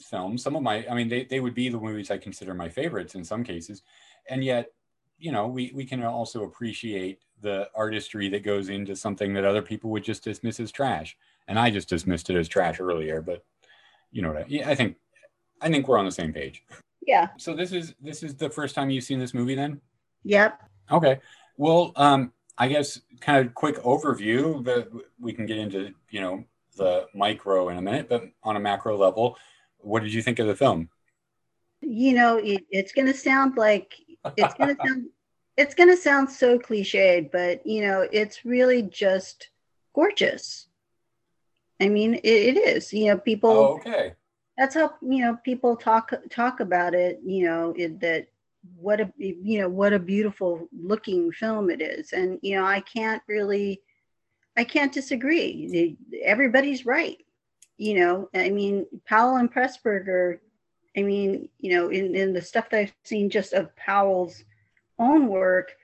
[0.00, 0.42] films.
[0.42, 3.14] Some of my i mean they, they would be the movies i consider my favorites
[3.14, 3.82] in some cases.
[4.28, 4.72] And yet
[5.18, 9.62] you know we, we can also appreciate the artistry that goes into something that other
[9.62, 11.16] people would just dismiss as trash.
[11.46, 13.44] And I just dismissed it as trash earlier, but
[14.10, 14.96] you know what I, yeah, I think
[15.60, 16.64] I think we're on the same page.
[17.06, 17.28] Yeah.
[17.38, 19.80] So this is this is the first time you've seen this movie then?
[20.24, 20.62] Yep.
[20.90, 21.20] Okay.
[21.56, 24.88] Well, um I guess kind of quick overview that
[25.20, 26.44] we can get into, you know,
[26.76, 29.36] the micro in a minute, but on a macro level,
[29.78, 30.88] what did you think of the film?
[31.80, 33.94] You know, it, it's going to sound like
[34.36, 35.06] it's going to sound
[35.58, 39.50] it's going to sound so cliched, but you know, it's really just
[39.92, 40.68] gorgeous.
[41.80, 42.92] I mean, it, it is.
[42.92, 43.50] You know, people.
[43.50, 44.14] Oh, okay.
[44.56, 47.20] That's how you know people talk talk about it.
[47.24, 48.28] You know, it, that
[48.76, 52.80] what a you know what a beautiful looking film it is, and you know, I
[52.80, 53.82] can't really,
[54.56, 55.96] I can't disagree.
[56.22, 57.18] Everybody's right.
[57.78, 60.38] You know, I mean, Powell and Pressburger.
[60.96, 64.44] I mean, you know, in in the stuff that I've seen just of Powell's
[64.98, 65.76] own work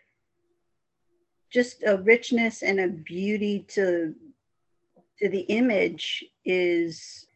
[1.52, 4.14] just a richness and a beauty to
[5.18, 7.26] to the image is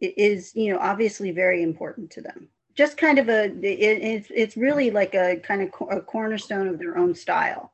[0.00, 4.56] is you know obviously very important to them just kind of a it, it's it's
[4.56, 7.72] really like a kind of a cornerstone of their own style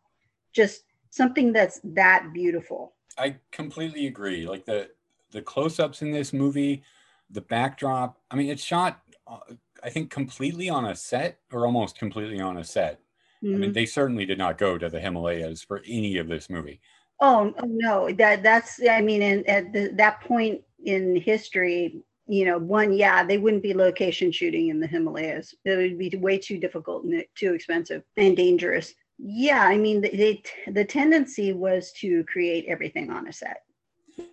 [0.53, 2.95] just something that's that beautiful.
[3.19, 4.47] I completely agree.
[4.47, 4.91] Like the
[5.31, 6.83] the close-ups in this movie,
[7.31, 8.19] the backdrop.
[8.31, 9.39] I mean, it's shot, uh,
[9.83, 13.01] I think, completely on a set or almost completely on a set.
[13.43, 13.55] Mm-hmm.
[13.55, 13.73] I mean, mm-hmm.
[13.73, 16.81] they certainly did not go to the Himalayas for any of this movie.
[17.21, 18.81] Oh, oh no, that that's.
[18.89, 23.75] I mean, at the, that point in history, you know, one, yeah, they wouldn't be
[23.75, 25.55] location shooting in the Himalayas.
[25.65, 28.95] It would be way too difficult and too expensive and dangerous.
[29.19, 33.63] Yeah, I mean, the, the tendency was to create everything on a set.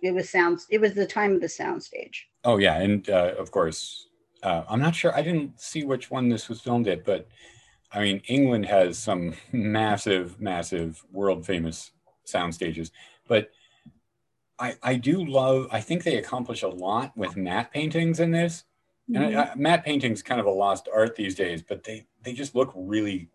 [0.02, 0.66] It was sounds.
[0.70, 2.28] It was the time of the sound stage.
[2.44, 4.08] Oh yeah, and uh, of course,
[4.42, 5.14] uh, I'm not sure.
[5.14, 7.28] I didn't see which one this was filmed at, but
[7.92, 11.92] I mean, England has some massive, massive, world famous
[12.24, 12.92] sound stages.
[13.26, 13.50] But
[14.58, 15.66] I, I do love.
[15.70, 18.64] I think they accomplish a lot with matte paintings in this.
[19.10, 19.22] Mm-hmm.
[19.22, 22.32] And I, I, matte paintings kind of a lost art these days, but they they
[22.32, 23.28] just look really,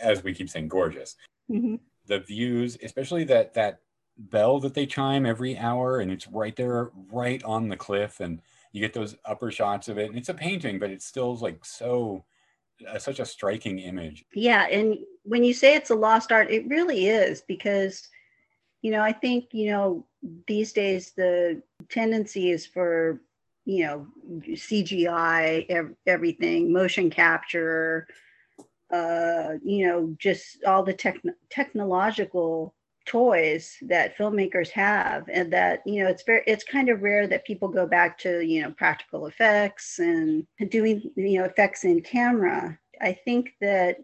[0.00, 1.16] as we keep saying, gorgeous.
[1.50, 1.76] Mm-hmm.
[2.06, 3.80] The views, especially that that
[4.16, 8.40] bell that they chime every hour, and it's right there, right on the cliff, and
[8.72, 10.10] you get those upper shots of it.
[10.10, 12.24] And it's a painting, but it's still like so
[12.98, 14.24] such a striking image.
[14.34, 18.08] Yeah, and when you say it's a lost art, it really is because
[18.84, 20.06] you know, I think, you know,
[20.46, 23.18] these days the tendency is for,
[23.64, 24.06] you know,
[24.46, 28.06] CGI, ev- everything, motion capture,
[28.92, 32.74] uh, you know, just all the tech- technological
[33.06, 37.44] toys that filmmakers have and that you know it's very it's kind of rare that
[37.44, 42.78] people go back to you know practical effects and doing you know effects in camera.
[43.00, 43.98] I think that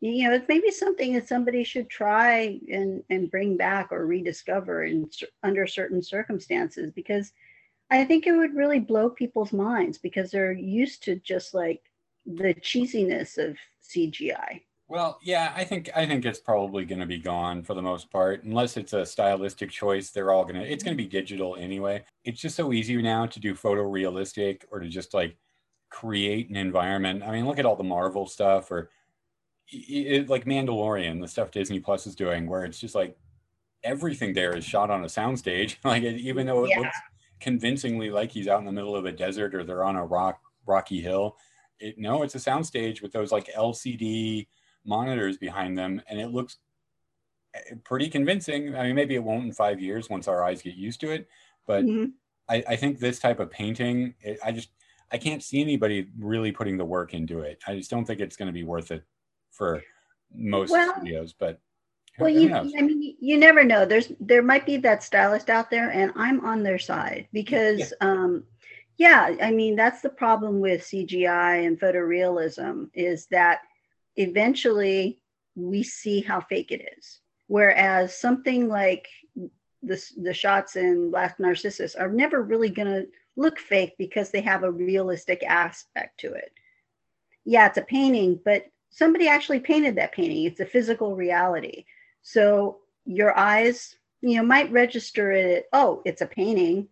[0.00, 4.84] you know it's maybe something that somebody should try and and bring back or rediscover
[4.84, 5.08] in
[5.42, 7.32] under certain circumstances because
[7.90, 11.82] i think it would really blow people's minds because they're used to just like
[12.26, 17.18] the cheesiness of cgi well yeah i think i think it's probably going to be
[17.18, 20.84] gone for the most part unless it's a stylistic choice they're all going to it's
[20.84, 24.88] going to be digital anyway it's just so easy now to do photorealistic or to
[24.88, 25.36] just like
[25.90, 28.90] create an environment i mean look at all the marvel stuff or
[29.68, 33.16] it, like Mandalorian, the stuff Disney Plus is doing, where it's just like
[33.82, 35.76] everything there is shot on a soundstage.
[35.84, 36.80] like even though it yeah.
[36.80, 36.96] looks
[37.40, 40.40] convincingly like he's out in the middle of a desert or they're on a rock
[40.66, 41.36] rocky hill,
[41.80, 44.46] it no, it's a soundstage with those like LCD
[44.86, 46.56] monitors behind them, and it looks
[47.54, 48.74] eh, pretty convincing.
[48.76, 51.28] I mean, maybe it won't in five years once our eyes get used to it,
[51.66, 52.10] but mm-hmm.
[52.48, 54.70] I, I, think this type of painting, it, I just
[55.10, 57.60] I can't see anybody really putting the work into it.
[57.66, 59.04] I just don't think it's going to be worth it
[59.50, 59.82] for
[60.34, 61.60] most well, studios, but
[62.18, 63.84] well, you, I mean, you never know.
[63.84, 68.08] There's there might be that stylist out there, and I'm on their side because, yeah.
[68.08, 68.44] um,
[68.96, 73.60] yeah, I mean that's the problem with CGI and photorealism is that
[74.16, 75.20] eventually
[75.54, 77.20] we see how fake it is.
[77.48, 79.06] Whereas something like
[79.82, 84.40] the the shots in Black Narcissus are never really going to look fake because they
[84.40, 86.52] have a realistic aspect to it.
[87.44, 90.44] Yeah, it's a painting, but somebody actually painted that painting.
[90.44, 91.84] It's a physical reality.
[92.22, 96.88] So your eyes, you know, might register it, oh, it's a painting,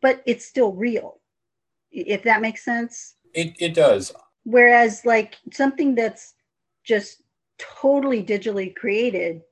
[0.00, 1.20] but it's still real.
[1.90, 3.14] If that makes sense.
[3.32, 4.12] It, it does.
[4.44, 6.34] Whereas like something that's
[6.86, 7.22] just
[7.58, 9.42] totally digitally created,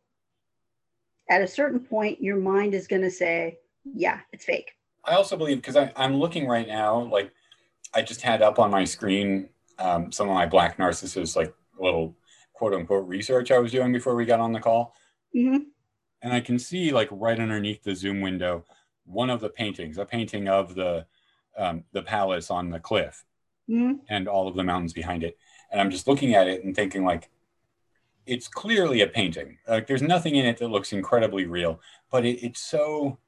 [1.30, 4.72] at a certain point, your mind is going to say, yeah, it's fake.
[5.04, 7.30] I also believe because I'm looking right now, like
[7.92, 12.16] I just had up on my screen um, some of my black narcissus like little
[12.54, 14.94] quote unquote research I was doing before we got on the call.
[15.36, 15.64] Mm-hmm.
[16.22, 18.64] And I can see like right underneath the zoom window,
[19.04, 21.06] one of the paintings, a painting of the
[21.58, 23.24] um, the palace on the cliff
[23.68, 23.94] mm-hmm.
[24.08, 25.36] and all of the mountains behind it.
[25.74, 27.28] And I'm just looking at it and thinking like,
[28.26, 29.58] it's clearly a painting.
[29.68, 31.80] Like there's nothing in it that looks incredibly real,
[32.12, 33.18] but it, it's so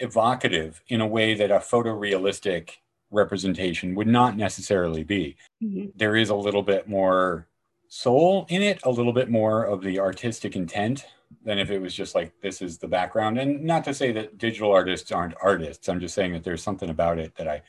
[0.00, 2.78] evocative in a way that a photorealistic
[3.10, 5.36] representation would not necessarily be.
[5.62, 5.90] Mm-hmm.
[5.94, 7.46] There is a little bit more
[7.88, 11.04] soul in it, a little bit more of the artistic intent
[11.44, 13.38] than if it was just like this is the background.
[13.38, 15.90] And not to say that digital artists aren't artists.
[15.90, 17.60] I'm just saying that there's something about it that I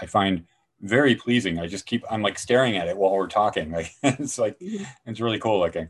[0.00, 0.44] I find
[0.82, 1.58] very pleasing.
[1.58, 3.70] I just keep I'm like staring at it while we're talking.
[3.72, 4.84] Like it's like mm-hmm.
[5.06, 5.88] it's really cool looking.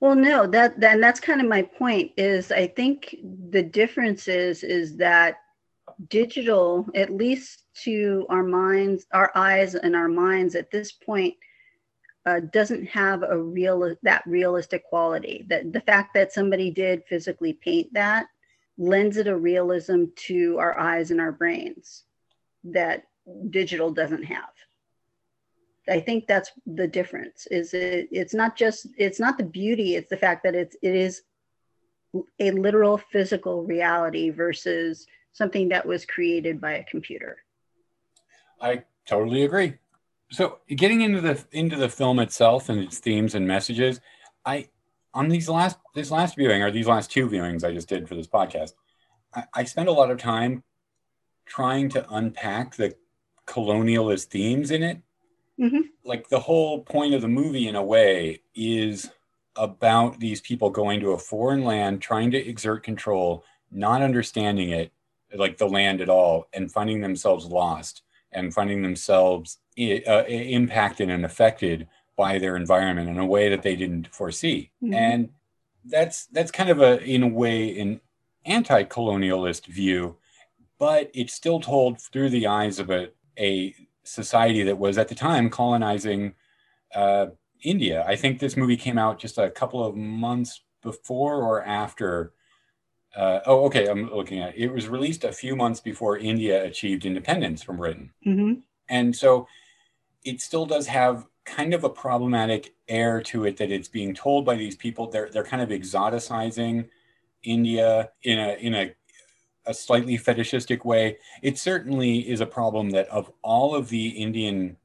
[0.00, 2.12] Well, no, that then that's kind of my point.
[2.16, 3.16] Is I think
[3.50, 5.36] the difference is is that
[6.08, 11.34] digital, at least to our minds, our eyes, and our minds at this point,
[12.26, 15.46] uh, doesn't have a real that realistic quality.
[15.48, 18.26] That the fact that somebody did physically paint that
[18.78, 22.02] lends it a realism to our eyes and our brains
[22.64, 23.04] that
[23.50, 24.50] digital doesn't have.
[25.88, 27.46] I think that's the difference.
[27.50, 28.08] Is it?
[28.10, 28.88] It's not just.
[28.98, 29.94] It's not the beauty.
[29.94, 30.76] It's the fact that it's.
[30.82, 31.22] It is
[32.40, 37.38] a literal physical reality versus something that was created by a computer.
[38.60, 39.74] I totally agree.
[40.32, 44.00] So, getting into the into the film itself and its themes and messages,
[44.44, 44.68] I
[45.14, 48.16] on these last this last viewing or these last two viewings I just did for
[48.16, 48.72] this podcast,
[49.34, 50.64] I, I spent a lot of time
[51.46, 52.96] trying to unpack the
[53.46, 55.00] colonialist themes in it.
[55.60, 55.88] Mm-hmm.
[56.04, 59.10] Like the whole point of the movie, in a way, is
[59.56, 64.92] about these people going to a foreign land, trying to exert control, not understanding it,
[65.34, 71.24] like the land at all, and finding themselves lost and finding themselves uh, impacted and
[71.24, 74.70] affected by their environment in a way that they didn't foresee.
[74.82, 74.94] Mm-hmm.
[74.94, 75.28] And
[75.84, 78.00] that's that's kind of a in a way an
[78.44, 80.16] anti-colonialist view,
[80.78, 85.14] but it's still told through the eyes of a, a society that was at the
[85.14, 86.34] time colonizing
[86.94, 87.26] uh,
[87.62, 88.04] India.
[88.06, 92.32] I think this movie came out just a couple of months before or after.
[93.14, 93.86] Uh, oh, okay.
[93.88, 94.64] I'm looking at it.
[94.64, 94.72] it.
[94.72, 98.60] was released a few months before India achieved independence from Britain, mm-hmm.
[98.88, 99.48] and so
[100.24, 104.44] it still does have kind of a problematic air to it that it's being told
[104.44, 105.10] by these people.
[105.10, 106.88] They're they're kind of exoticizing
[107.42, 108.94] India in a in a
[109.66, 111.18] a slightly fetishistic way.
[111.42, 114.76] It certainly is a problem that of all of the Indian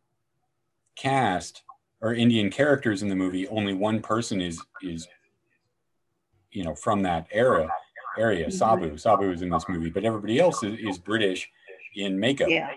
[0.96, 1.64] cast,
[2.02, 5.08] or Indian characters in the movie, only one person is is
[6.52, 7.70] you know from that era
[8.18, 8.48] area.
[8.48, 8.58] Mm-hmm.
[8.58, 11.50] Sabu, Sabu is in this movie, but everybody else is, is British
[11.96, 12.50] in makeup.
[12.50, 12.72] Yeah.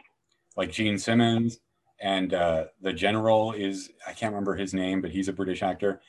[0.57, 1.59] Like Jean Simmons
[2.01, 6.01] and uh, the general is I can't remember his name, but he's a British actor.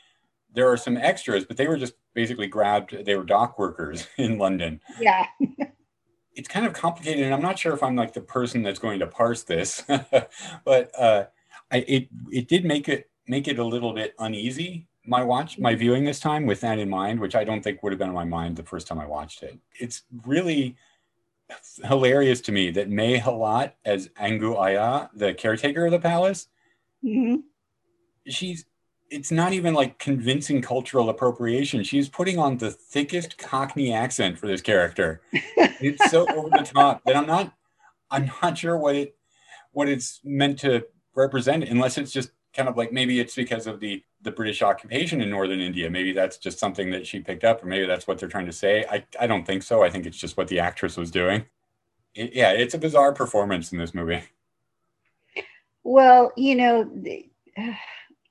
[0.54, 3.06] There are some extras, but they were just basically grabbed.
[3.06, 4.82] They were dock workers in London.
[5.00, 5.26] Yeah.
[6.36, 9.00] it's kind of complicated, and I'm not sure if I'm like the person that's going
[9.00, 9.84] to parse this,
[10.64, 11.26] but uh,
[11.72, 15.76] I, it it did make it make it a little bit uneasy my watch my
[15.76, 18.16] viewing this time with that in mind which i don't think would have been on
[18.16, 20.76] my mind the first time i watched it it's really
[21.84, 26.48] hilarious to me that May Hallatt as Angu Ayah, the caretaker of the palace,
[27.04, 27.42] mm-hmm.
[28.28, 28.66] she's
[29.10, 31.84] it's not even like convincing cultural appropriation.
[31.84, 35.22] She's putting on the thickest Cockney accent for this character.
[35.32, 37.54] it's so over the top that I'm not
[38.12, 39.16] I'm not sure what it
[39.72, 43.80] what it's meant to represent unless it's just kind of like maybe it's because of
[43.80, 45.90] the the British occupation in northern India.
[45.90, 48.52] Maybe that's just something that she picked up, or maybe that's what they're trying to
[48.52, 48.86] say.
[48.90, 49.84] I, I don't think so.
[49.84, 51.46] I think it's just what the actress was doing.
[52.16, 54.24] It, yeah, it's a bizarre performance in this movie.
[55.84, 56.92] Well, you know,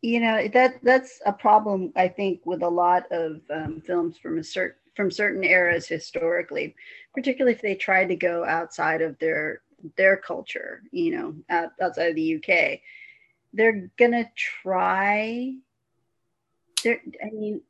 [0.04, 4.38] you know that that's a problem I think with a lot of um, films from
[4.38, 6.76] a certain from certain eras historically,
[7.14, 9.62] particularly if they try to go outside of their
[9.96, 12.80] their culture, you know, out, outside of the UK.
[13.54, 15.54] They're gonna try.
[16.82, 17.62] They're, I mean,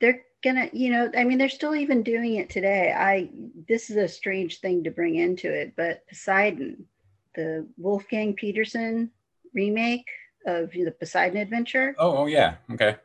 [0.00, 2.90] they're gonna, you know, I mean, they're still even doing it today.
[2.96, 3.28] I
[3.68, 6.86] this is a strange thing to bring into it, but Poseidon,
[7.34, 9.10] the Wolfgang Petersen
[9.52, 10.06] remake
[10.46, 11.94] of the Poseidon Adventure.
[11.98, 12.96] Oh, oh yeah, okay.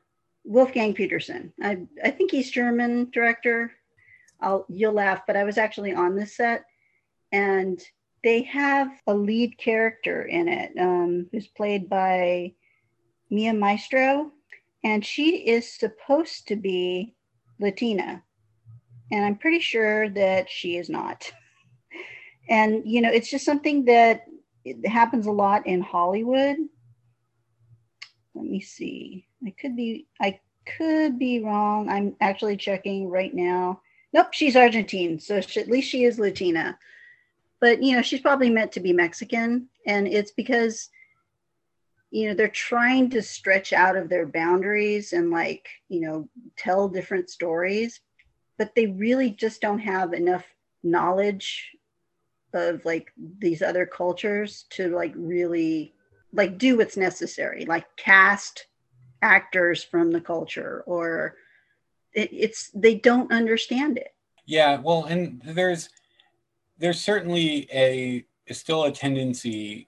[0.43, 1.53] Wolfgang Petersen.
[1.61, 3.71] I I think he's German director.
[4.41, 6.65] I'll you'll laugh, but I was actually on this set,
[7.31, 7.81] and
[8.23, 12.53] they have a lead character in it um, who's played by
[13.29, 14.31] Mia Maestro,
[14.83, 17.15] and she is supposed to be
[17.59, 18.23] Latina.
[19.11, 21.31] And I'm pretty sure that she is not.
[22.51, 24.25] And, you know, it's just something that
[24.83, 26.57] happens a lot in Hollywood.
[28.39, 29.25] Let me see.
[29.45, 30.39] I could be, I
[30.77, 31.89] could be wrong.
[31.89, 33.81] I'm actually checking right now.
[34.13, 35.19] Nope, she's Argentine.
[35.19, 36.77] So she, at least she is Latina
[37.59, 40.89] but you know she's probably meant to be mexican and it's because
[42.11, 46.87] you know they're trying to stretch out of their boundaries and like you know tell
[46.87, 48.01] different stories
[48.57, 50.45] but they really just don't have enough
[50.83, 51.69] knowledge
[52.53, 55.93] of like these other cultures to like really
[56.33, 58.67] like do what's necessary like cast
[59.21, 61.35] actors from the culture or
[62.13, 64.13] it, it's they don't understand it
[64.45, 65.89] yeah well and there's
[66.79, 69.87] there's certainly a still a tendency.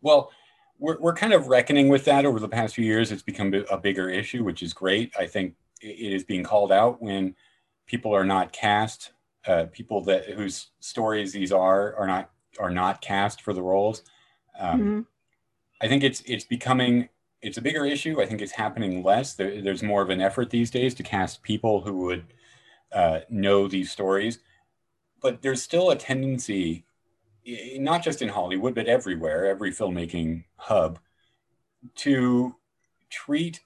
[0.00, 0.30] Well,
[0.78, 3.12] we're we're kind of reckoning with that over the past few years.
[3.12, 5.12] It's become a bigger issue, which is great.
[5.18, 7.34] I think it is being called out when
[7.86, 9.12] people are not cast.
[9.44, 14.02] Uh, people that whose stories these are are not are not cast for the roles.
[14.58, 15.00] Um, mm-hmm.
[15.82, 17.08] I think it's it's becoming
[17.42, 18.20] it's a bigger issue.
[18.22, 19.34] I think it's happening less.
[19.34, 22.24] There, there's more of an effort these days to cast people who would
[22.92, 24.38] uh, know these stories
[25.22, 26.84] but there's still a tendency,
[27.76, 30.98] not just in Hollywood, but everywhere, every filmmaking hub,
[31.96, 32.56] to
[33.10, 33.60] treat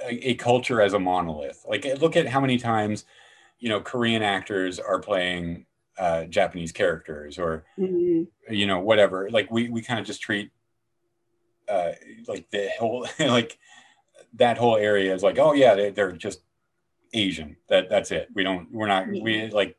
[0.00, 1.64] a, a culture as a monolith.
[1.68, 3.04] Like look at how many times,
[3.58, 5.66] you know, Korean actors are playing
[5.98, 8.28] uh, Japanese characters or Mhm.
[8.48, 9.30] you know whatever.
[9.30, 10.50] Like we we kind of just treat
[11.68, 11.92] uh,
[12.28, 13.58] like the whole like
[14.34, 16.40] that whole area is like oh yeah they, they're just
[17.14, 17.56] Asian.
[17.68, 18.28] That that's it.
[18.34, 19.76] We don't we're not we like.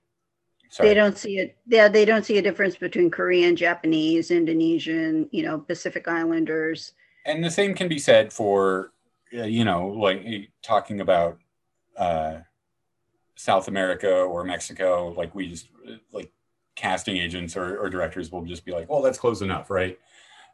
[0.70, 0.90] Sorry.
[0.90, 1.56] They don't see it.
[1.68, 6.94] Yeah, they don't see a difference between Korean, Japanese, Indonesian, you know, Pacific Islanders.
[7.26, 8.92] and the same can be said for
[9.38, 11.38] uh, you know like eh, talking about
[11.98, 12.38] uh
[13.36, 16.32] south america or mexico like we just uh, like
[16.76, 20.00] casting agents or, or directors will just be like well that's close enough right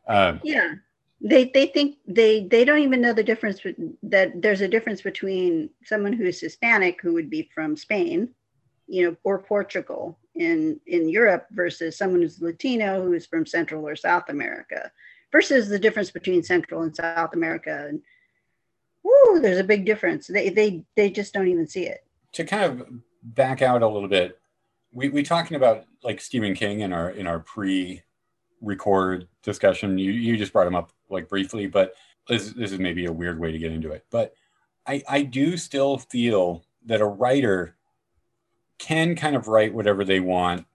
[0.08, 0.74] um, Yeah,
[1.22, 3.60] they they think they they don't even know the difference
[4.04, 8.30] that there's a difference between someone who's Hispanic who would be from Spain,
[8.88, 13.88] you know, or Portugal in in Europe versus someone who's Latino who is from Central
[13.88, 14.92] or South America
[15.32, 18.02] versus the difference between Central and South America and
[19.04, 20.28] whoo, there's a big difference.
[20.28, 22.06] They they they just don't even see it.
[22.34, 22.88] to kind of
[23.24, 24.40] back out a little bit
[24.92, 28.02] we we talking about like stephen king in our in our pre
[28.62, 29.98] record discussion.
[29.98, 31.94] You you just brought him up like briefly but
[32.28, 34.06] this, this is maybe a weird way to get into it.
[34.10, 34.34] But
[34.88, 37.76] i i do still feel that a writer
[38.78, 40.66] can kind of write whatever they want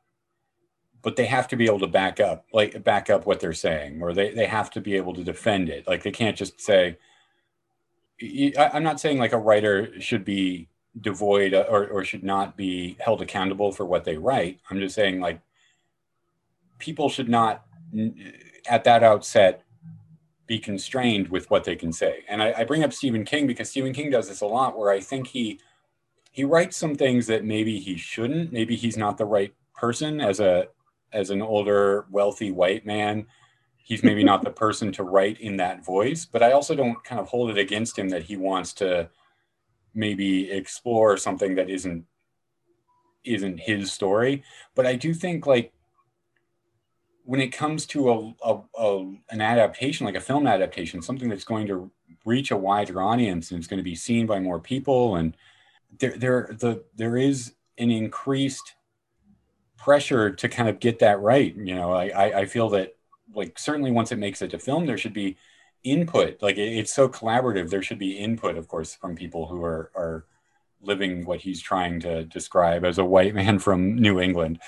[1.03, 4.01] but they have to be able to back up like back up what they're saying
[4.03, 5.87] or they, they have to be able to defend it.
[5.87, 6.97] Like they can't just say
[8.23, 10.69] I- i'm not saying like a writer should be
[11.01, 14.61] devoid uh, or, or should not be held accountable for what they write.
[14.71, 15.41] I'm just saying like
[16.79, 17.64] people should not
[18.69, 19.63] at that outset
[20.47, 22.25] be constrained with what they can say.
[22.29, 24.91] And I, I bring up stephen king because stephen king does this a lot where
[24.91, 25.59] i think he
[26.35, 28.53] he writes some things that maybe he shouldn't.
[28.53, 30.67] Maybe he's not the right person as a
[31.13, 33.27] as an older wealthy white man.
[33.77, 37.21] He's maybe not the person to write in that voice but i also don't kind
[37.21, 39.09] of hold it against him that he wants to
[39.95, 42.05] maybe explore something that isn't
[43.25, 44.43] isn't his story.
[44.75, 45.73] But i do think like
[47.25, 48.99] when it comes to a, a, a
[49.31, 51.91] an adaptation like a film adaptation something that's going to
[52.25, 55.37] reach a wider audience and it's going to be seen by more people and
[55.99, 58.75] there there the there is an increased
[59.77, 62.97] pressure to kind of get that right you know i i, I feel that
[63.35, 65.37] like certainly once it makes it to film there should be
[65.83, 69.63] input like it, it's so collaborative there should be input of course from people who
[69.63, 70.25] are are
[70.81, 74.59] living what he's trying to describe as a white man from new england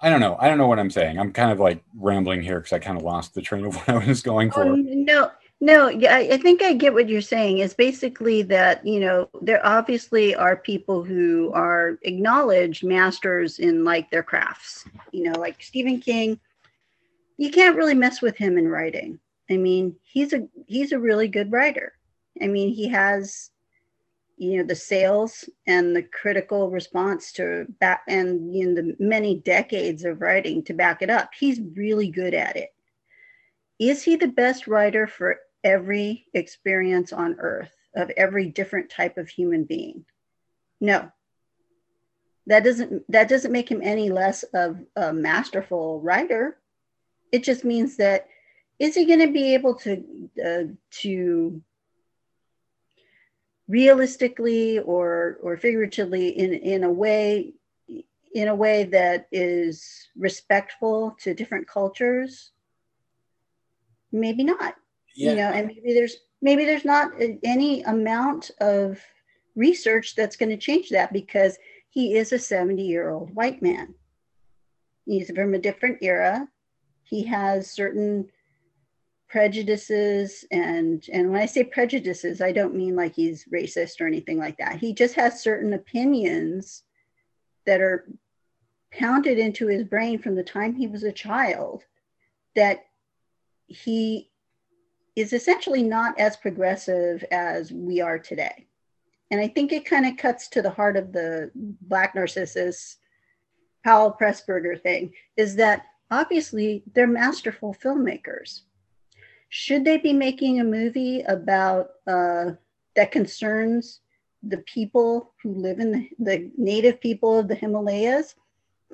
[0.00, 2.60] i don't know i don't know what i'm saying i'm kind of like rambling here
[2.60, 5.30] because i kind of lost the train of what i was going for Oh, no,
[5.60, 7.58] no, I think I get what you're saying.
[7.58, 14.10] Is basically that you know there obviously are people who are acknowledged masters in like
[14.10, 14.84] their crafts.
[15.12, 16.38] You know, like Stephen King.
[17.38, 19.18] You can't really mess with him in writing.
[19.50, 21.94] I mean, he's a he's a really good writer.
[22.42, 23.50] I mean, he has
[24.36, 29.40] you know the sales and the critical response to back and you know the many
[29.40, 31.30] decades of writing to back it up.
[31.38, 32.70] He's really good at it.
[33.78, 39.28] Is he the best writer for every experience on earth of every different type of
[39.28, 40.04] human being?
[40.80, 41.10] No.
[42.46, 46.58] That doesn't that doesn't make him any less of a masterful writer.
[47.32, 48.28] It just means that
[48.78, 50.04] is he going to be able to
[50.44, 51.62] uh, to
[53.68, 57.52] realistically or or figuratively in in a way
[58.34, 62.52] in a way that is respectful to different cultures?
[64.12, 64.76] Maybe not.
[65.14, 65.30] Yeah.
[65.30, 67.12] you know and maybe there's maybe there's not
[67.42, 69.00] any amount of
[69.54, 71.56] research that's going to change that because
[71.88, 73.94] he is a 70 year old white man.
[75.06, 76.46] He's from a different era.
[77.04, 78.28] He has certain
[79.28, 84.38] prejudices and and when i say prejudices i don't mean like he's racist or anything
[84.38, 86.84] like that he just has certain opinions
[87.66, 88.08] that are
[88.92, 91.84] pounded into his brain from the time he was a child
[92.54, 92.86] that
[93.66, 94.30] he
[95.16, 98.66] is essentially not as progressive as we are today.
[99.30, 102.98] And I think it kind of cuts to the heart of the Black Narcissus,
[103.82, 108.60] Powell Pressburger thing is that obviously they're masterful filmmakers.
[109.58, 112.50] Should they be making a movie about uh,
[112.94, 114.00] that concerns
[114.42, 118.34] the people who live in the, the native people of the Himalayas?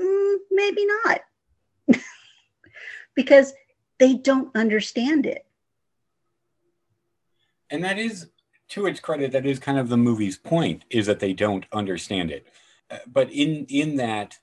[0.01, 1.21] Mm, maybe not.
[3.17, 3.53] because
[3.99, 5.45] they don't understand it.
[7.69, 8.29] and that is
[8.69, 12.31] to its credit that is kind of the movie's point is that they don't understand
[12.31, 12.47] it
[12.89, 14.39] Uh, but in in that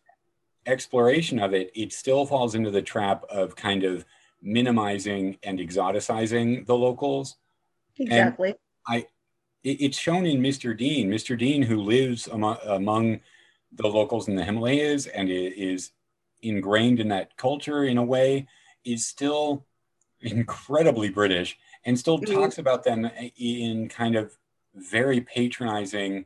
[0.65, 4.03] exploration of it it still falls into the trap of kind of
[4.41, 7.37] minimizing and exoticizing the locals
[7.97, 8.55] exactly.
[8.87, 9.05] I
[9.63, 10.75] it, it's shown in Mr.
[10.75, 11.09] Dean.
[11.09, 11.37] Mr.
[11.37, 13.19] Dean, who lives among, among
[13.73, 15.91] the locals in the Himalayas and is
[16.41, 18.47] ingrained in that culture in a way,
[18.85, 19.65] is still
[20.21, 22.33] incredibly British and still Mhm.
[22.33, 24.37] talks about them in kind of
[24.73, 26.25] very patronizing,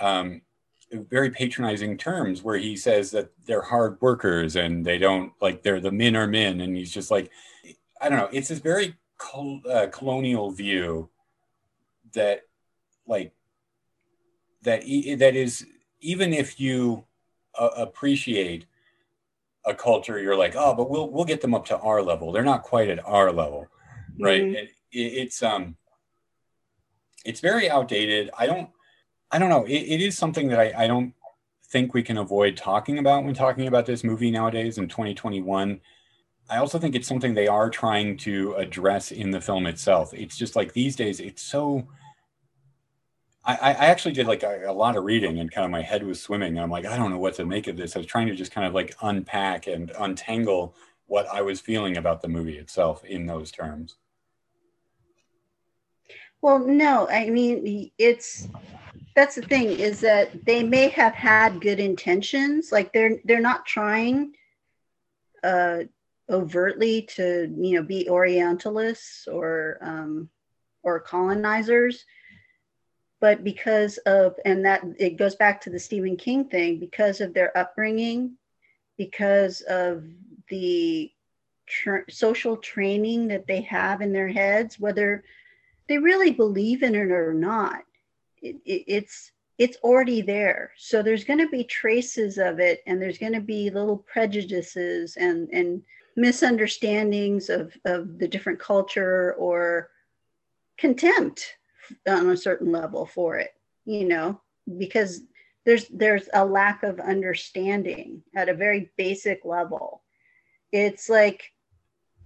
[0.00, 0.40] um,
[0.94, 5.80] very patronizing terms, where he says that they're hard workers and they don't like they're
[5.80, 7.30] the men are men, and he's just like,
[8.00, 8.28] I don't know.
[8.32, 11.10] It's this very col- uh, colonial view
[12.12, 12.42] that,
[13.06, 13.32] like,
[14.62, 15.66] that e- that is
[16.00, 17.04] even if you
[17.58, 18.66] uh, appreciate
[19.66, 22.32] a culture, you're like, oh, but we'll we'll get them up to our level.
[22.32, 23.66] They're not quite at our level,
[24.20, 24.42] right?
[24.42, 24.54] Mhm.
[24.54, 25.76] It, it, it's um,
[27.24, 28.30] it's very outdated.
[28.38, 28.68] I don't,
[29.30, 29.64] I don't know.
[29.64, 31.14] It, it is something that I, I don't
[31.64, 35.80] think we can avoid talking about when talking about this movie nowadays in 2021.
[36.48, 40.12] I also think it's something they are trying to address in the film itself.
[40.14, 41.88] It's just like these days, it's so.
[43.46, 46.02] I, I actually did like a, a lot of reading and kind of my head
[46.02, 46.58] was swimming.
[46.58, 47.94] I'm like, I don't know what to make of this.
[47.94, 50.74] I was trying to just kind of like unpack and untangle
[51.06, 53.96] what I was feeling about the movie itself in those terms.
[56.40, 58.48] Well, no, I mean it's
[59.14, 63.66] that's the thing is that they may have had good intentions, like they're they're not
[63.66, 64.34] trying
[65.42, 65.80] uh
[66.30, 70.28] overtly to you know be Orientalists or um
[70.82, 72.04] or colonizers,
[73.20, 77.34] but because of and that it goes back to the Stephen King thing because of
[77.34, 78.36] their upbringing,
[78.98, 80.04] because of
[80.48, 81.12] the
[81.66, 85.22] tr- social training that they have in their heads, whether
[85.88, 87.84] they really believe in it or not
[88.44, 90.72] it, it, it's it's already there.
[90.76, 95.16] So there's going to be traces of it and there's going to be little prejudices
[95.16, 95.82] and and
[96.16, 99.90] misunderstandings of of the different culture or
[100.78, 101.56] contempt
[102.08, 103.50] on a certain level for it
[103.84, 104.40] you know
[104.78, 105.20] because
[105.64, 110.02] there's there's a lack of understanding at a very basic level.
[110.72, 111.50] It's like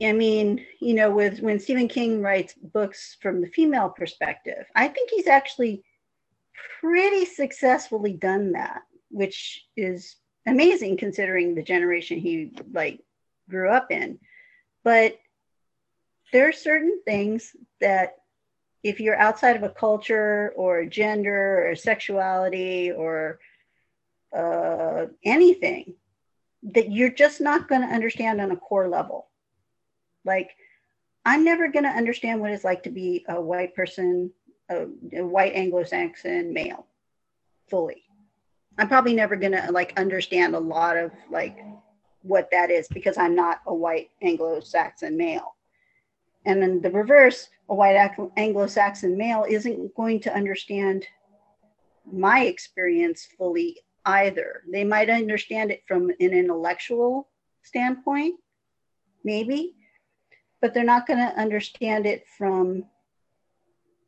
[0.02, 4.88] I mean, you know, with when Stephen King writes books from the female perspective, I
[4.88, 5.82] think he's actually
[6.80, 13.00] pretty successfully done that, which is amazing considering the generation he like
[13.48, 14.18] grew up in.
[14.84, 15.18] But
[16.32, 18.16] there are certain things that
[18.82, 23.40] if you're outside of a culture or a gender or sexuality or
[24.36, 25.94] uh, anything,
[26.62, 29.28] that you're just not going to understand on a core level
[30.28, 30.50] like,
[31.24, 34.30] I'm never going to understand what it's like to be a white person,
[34.68, 36.86] a, a white Anglo Saxon male
[37.68, 38.04] fully.
[38.78, 41.58] I'm probably never to like understand a lot of like
[42.22, 45.56] what that is because I'm not a white Anglo Saxon male.
[46.44, 47.96] And then the reverse, a white
[48.36, 51.06] Anglo Saxon male isn't going to understand
[52.10, 54.62] my experience fully either.
[54.70, 57.28] They might understand it from an intellectual
[57.62, 58.36] standpoint,
[59.24, 59.74] maybe,
[60.60, 62.84] but they're not going to understand it from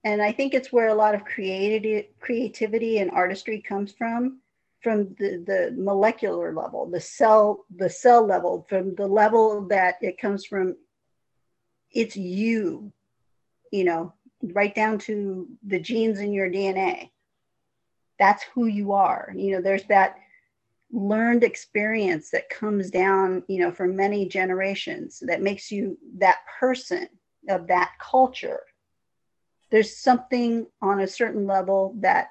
[0.04, 4.40] and i think it's where a lot of creativity creativity and artistry comes from
[4.80, 10.18] from the, the molecular level the cell the cell level from the level that it
[10.18, 10.76] comes from
[11.92, 12.92] it's you
[13.72, 14.12] you know
[14.54, 17.10] right down to the genes in your dna
[18.20, 19.32] that's who you are.
[19.34, 20.16] You know there's that
[20.92, 27.08] learned experience that comes down you know for many generations that makes you that person
[27.48, 28.60] of that culture
[29.70, 32.28] there's something on a certain level that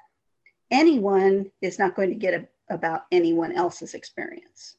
[0.70, 4.76] anyone is not going to get a, about anyone else's experience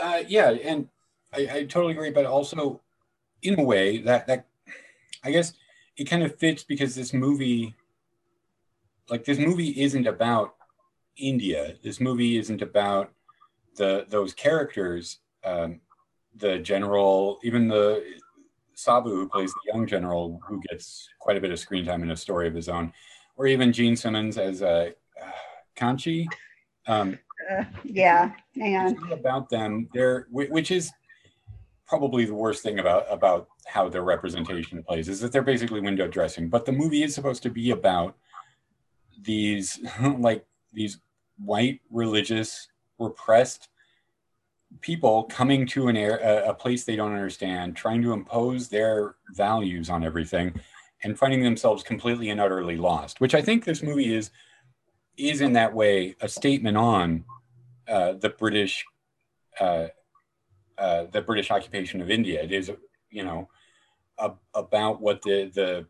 [0.00, 0.88] Uh, yeah, and
[1.32, 2.10] I, I totally agree.
[2.10, 2.80] But also,
[3.42, 4.46] in a way, that that
[5.22, 5.52] I guess
[5.96, 7.74] it kind of fits because this movie,
[9.08, 10.56] like this movie, isn't about
[11.16, 11.76] India.
[11.82, 13.12] This movie isn't about
[13.76, 15.20] the those characters.
[15.44, 15.80] Um,
[16.36, 18.02] the general, even the
[18.74, 22.10] Sabu who plays the young general, who gets quite a bit of screen time in
[22.10, 22.92] a story of his own,
[23.36, 24.90] or even Jean Simmons as uh,
[25.76, 26.26] Kanchi.
[26.86, 27.18] Um,
[27.50, 29.88] uh, yeah and about them.
[29.92, 30.92] They're which is
[31.86, 36.08] probably the worst thing about about how their representation plays is that they're basically window
[36.08, 36.48] dressing.
[36.48, 38.16] But the movie is supposed to be about
[39.22, 39.80] these
[40.18, 40.98] like these
[41.38, 42.68] white religious
[42.98, 43.68] repressed
[44.80, 49.16] people coming to an air a, a place they don't understand, trying to impose their
[49.30, 50.60] values on everything,
[51.02, 53.20] and finding themselves completely and utterly lost.
[53.20, 54.30] Which I think this movie is
[55.16, 57.24] is in that way a statement on
[57.88, 58.84] uh, the British
[59.60, 59.88] uh,
[60.78, 62.42] uh, the British occupation of India.
[62.42, 62.70] It is,
[63.10, 63.48] you know,
[64.54, 65.86] about what the the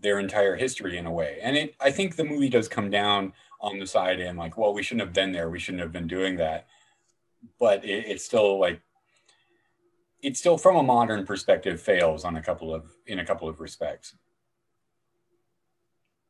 [0.00, 1.38] their entire history in a way.
[1.42, 4.72] And it, I think the movie does come down on the side and like, well,
[4.72, 5.50] we shouldn't have been there.
[5.50, 6.68] We shouldn't have been doing that.
[7.58, 8.80] But it, it's still like,
[10.22, 13.60] it still from a modern perspective fails on a couple of in a couple of
[13.60, 14.14] respects.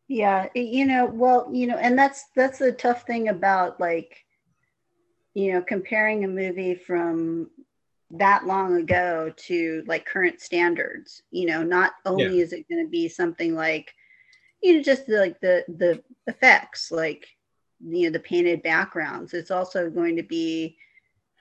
[0.09, 4.25] Yeah, you know, well, you know, and that's that's the tough thing about like,
[5.35, 7.51] you know, comparing a movie from
[8.11, 12.43] that long ago to like current standards you know not only yeah.
[12.43, 13.93] is it going to be something like
[14.63, 17.27] you know just the, like the the effects like
[17.85, 20.77] you know the painted backgrounds it's also going to be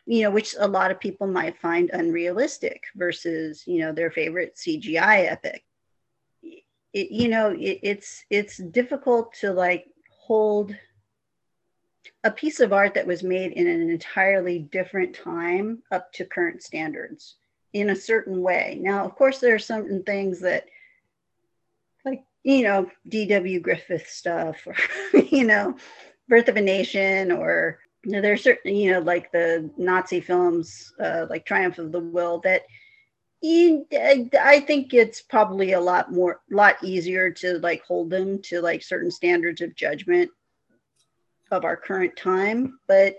[0.07, 4.55] you know which a lot of people might find unrealistic versus you know their favorite
[4.55, 5.63] cgi epic
[6.41, 10.75] it, you know it, it's it's difficult to like hold
[12.23, 16.63] a piece of art that was made in an entirely different time up to current
[16.63, 17.35] standards
[17.73, 18.79] in a certain way.
[18.81, 20.65] Now, of course, there are certain things that,
[22.05, 23.59] like, you know, D.W.
[23.59, 24.75] Griffith stuff, or,
[25.29, 25.75] you know,
[26.27, 31.45] Birth of a Nation, or there's certain, you know, like the Nazi films, uh, like
[31.45, 32.63] Triumph of the Will, that
[33.43, 38.61] I think it's probably a lot more, a lot easier to like hold them to
[38.61, 40.31] like certain standards of judgment
[41.51, 43.17] of our current time, but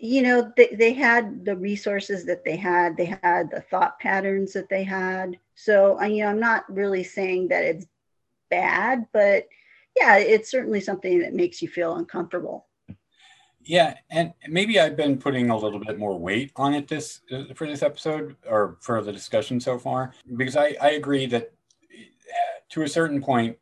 [0.00, 2.96] you know they, they had the resources that they had.
[2.96, 5.38] They had the thought patterns that they had.
[5.54, 7.86] So you know i'm not really saying that it's
[8.50, 9.46] bad but
[9.96, 12.66] yeah it's certainly something that makes you feel uncomfortable
[13.64, 17.44] yeah and maybe i've been putting a little bit more weight on it this uh,
[17.54, 21.52] for this episode or for the discussion so far because i i agree that
[22.72, 23.56] to a certain point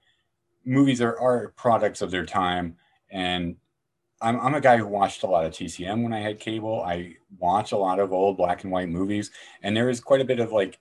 [0.64, 2.76] movies are, are products of their time.
[3.10, 3.56] And
[4.20, 6.82] I'm, I'm a guy who watched a lot of TCM when I had cable.
[6.82, 9.30] I watch a lot of old black and white movies,
[9.62, 10.78] and there is quite a bit of like,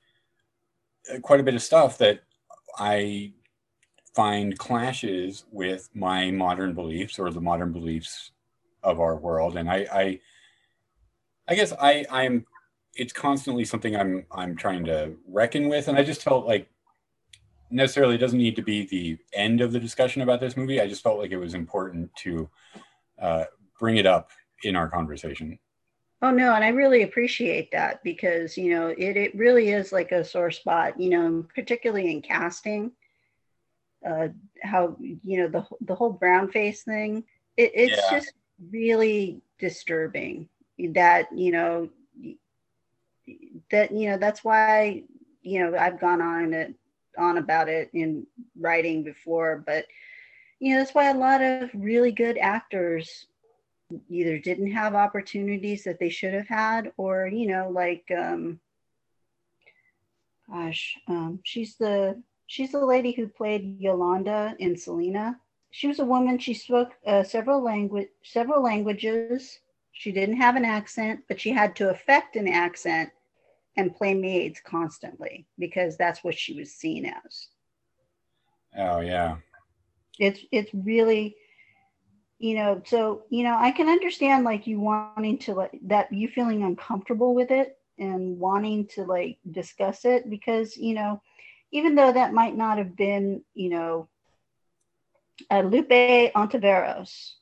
[1.22, 2.22] quite a bit of stuff that
[2.78, 3.34] I
[4.14, 8.32] find clashes with my modern beliefs or the modern beliefs
[8.84, 9.58] of our world.
[9.58, 10.20] And I, I,
[11.48, 12.46] I guess I, I'm,
[12.96, 15.88] it's constantly something I'm, I'm trying to reckon with.
[15.88, 16.70] And I just felt like
[17.72, 20.82] necessarily doesn't need to be the end of the discussion about this movie.
[20.82, 22.50] I just felt like it was important to
[23.22, 23.46] uh,
[23.80, 24.32] bring it up
[24.64, 25.60] in our conversation.
[26.22, 30.12] Oh no, and I really appreciate that because you know it it really is like
[30.12, 32.92] a sore spot, you know, particularly in casting.
[34.06, 34.30] Uh,
[34.62, 37.24] how you know the the whole brown face thing.
[37.56, 38.20] It, it's yeah.
[38.20, 38.34] just
[38.72, 40.50] really disturbing
[40.94, 41.90] that you know
[43.72, 45.04] that you know that's why
[45.42, 46.74] you know I've gone on it
[47.18, 48.26] on about it in
[48.58, 49.86] writing before, but
[50.60, 53.28] you know, that's why a lot of really good actors
[54.10, 58.60] either didn't have opportunities that they should have had, or you know, like um,
[60.50, 65.40] gosh, um, she's the she's the lady who played Yolanda in Selena.
[65.72, 66.40] She was a woman.
[66.40, 69.46] She spoke uh, several language several languages.
[69.78, 73.10] She didn't have an accent, but she had to affect an accent
[73.76, 77.50] and play maids constantly because that's what she was seen as.
[78.78, 79.38] Oh yeah.
[80.20, 81.36] It's it's really
[82.40, 86.10] you know, so you know, I can understand like you wanting to like that you
[86.10, 87.64] feeling uncomfortable with it
[87.98, 91.22] and wanting to like discuss it because, you know,
[91.72, 94.08] even though that might not have been, you know,
[95.50, 95.90] uh, Lupe
[96.34, 97.34] Ontiveros.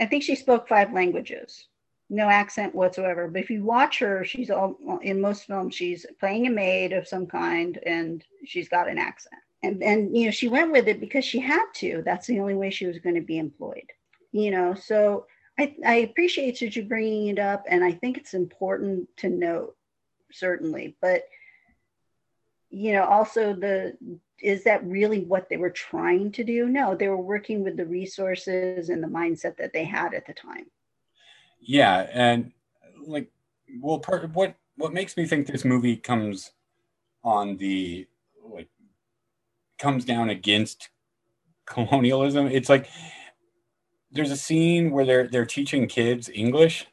[0.00, 1.66] I think she spoke five languages
[2.12, 3.26] no accent whatsoever.
[3.26, 7.08] But if you watch her, she's all in most films, she's playing a maid of
[7.08, 9.40] some kind and she's got an accent.
[9.62, 12.02] And, and you know, she went with it because she had to.
[12.04, 13.90] That's the only way she was going to be employed.
[14.30, 15.26] You know, so
[15.58, 17.64] I, I appreciate that you're bringing it up.
[17.68, 19.74] And I think it's important to note,
[20.30, 20.96] certainly.
[21.00, 21.22] But,
[22.68, 23.96] you know, also the
[24.42, 26.66] is that really what they were trying to do?
[26.68, 30.34] No, they were working with the resources and the mindset that they had at the
[30.34, 30.66] time
[31.62, 32.52] yeah and
[33.06, 33.30] like
[33.80, 36.50] well part of what what makes me think this movie comes
[37.22, 38.06] on the
[38.44, 38.68] like
[39.78, 40.90] comes down against
[41.66, 42.88] colonialism it's like
[44.10, 46.86] there's a scene where they're they're teaching kids english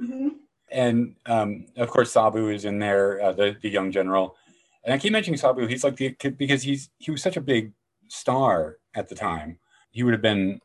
[0.00, 0.28] mm-hmm.
[0.70, 4.36] and um, of course sabu is in there uh, the, the young general
[4.86, 7.72] and i keep mentioning sabu he's like the because he's he was such a big
[8.08, 9.58] star at the time
[9.90, 10.60] he would have been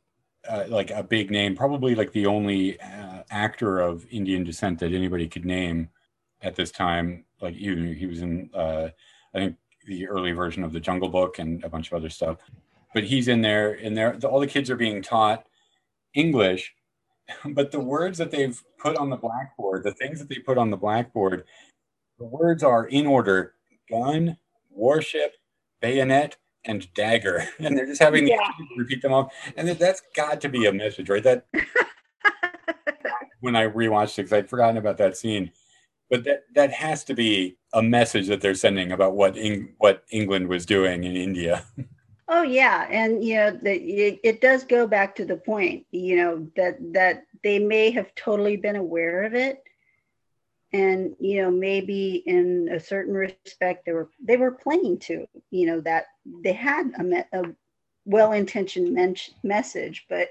[0.48, 4.94] uh, like a big name, probably like the only uh, actor of Indian descent that
[4.94, 5.90] anybody could name
[6.42, 7.26] at this time.
[7.40, 8.90] Like he, he was in, uh,
[9.34, 9.56] I think,
[9.86, 12.38] the early version of the Jungle Book and a bunch of other stuff.
[12.94, 15.46] But he's in there, and there, all the kids are being taught
[16.14, 16.74] English,
[17.46, 20.72] but the words that they've put on the blackboard, the things that they put on
[20.72, 21.46] the blackboard,
[22.20, 23.54] the words are in order
[23.92, 24.38] gun,
[24.70, 25.36] warship,
[25.82, 27.44] bayonet, and dagger.
[27.60, 28.38] And they're just having Yeah.
[28.60, 29.32] the repeat them all.
[29.58, 31.24] And that- that's got to be a message, right?
[31.24, 31.46] That
[33.42, 35.52] when I rewatched it, because I'd forgotten about that scene.
[36.10, 40.04] But that that has to be a message that they're sending about what Eng- what
[40.12, 41.66] England was doing in India.
[42.34, 46.16] Oh yeah, and you know the, it, it does go back to the point, you
[46.16, 49.62] know that that they may have totally been aware of it,
[50.74, 55.66] and you know maybe in a certain respect they were they were playing to you
[55.66, 56.06] know that
[56.44, 57.44] they had a, me- a
[58.06, 60.30] well-intentioned men- message, but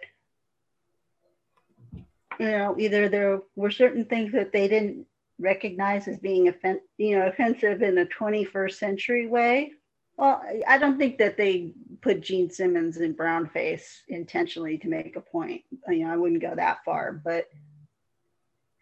[2.38, 5.06] you know either there were certain things that they didn't
[5.38, 9.72] recognize as being offen- you know offensive in a 21st century way
[10.20, 11.72] well, I- don't think that they
[12.02, 15.62] put Jean Simmons in brown face intentionally to make a point.
[15.88, 17.46] You know, I wouldn't go that far, but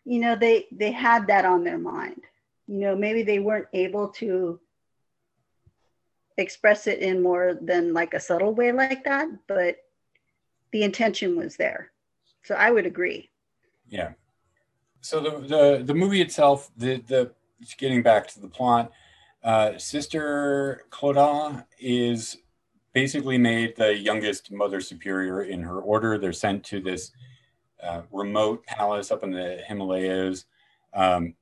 [0.09, 2.23] you know, they they had that on their mind.
[2.67, 4.59] You know, maybe they weren't able to
[6.39, 9.77] express it in more than like a subtle way like that, but
[10.73, 11.93] the intention was there.
[12.43, 13.29] So I would agree.
[13.87, 14.13] Yeah.
[15.03, 17.33] So the the, the movie itself, the the
[17.77, 18.91] getting back to the plot,
[19.45, 22.39] uh, Sister Clodagh is
[22.95, 26.17] basically made the youngest Mother Superior in her order.
[26.17, 27.13] They're sent to this
[27.83, 30.45] uh, remote palace up in the Himalayas,
[30.95, 31.35] um,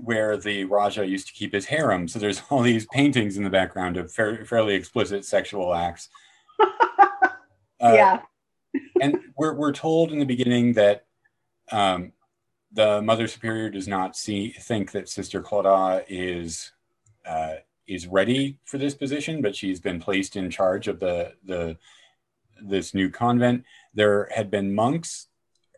[0.00, 2.08] where the Raja used to keep his harem.
[2.08, 6.08] So there's all these paintings in the background of fair, fairly explicit sexual acts.
[7.78, 8.22] Uh, yeah.
[9.02, 11.04] and we're, we're told in the beginning that
[11.70, 12.10] um,
[12.72, 16.72] the mother superior does not see think that sister Clodagh is
[17.24, 17.54] uh,
[17.86, 21.76] is ready for this position but she's been placed in charge of the the
[22.62, 25.28] this new convent there had been monks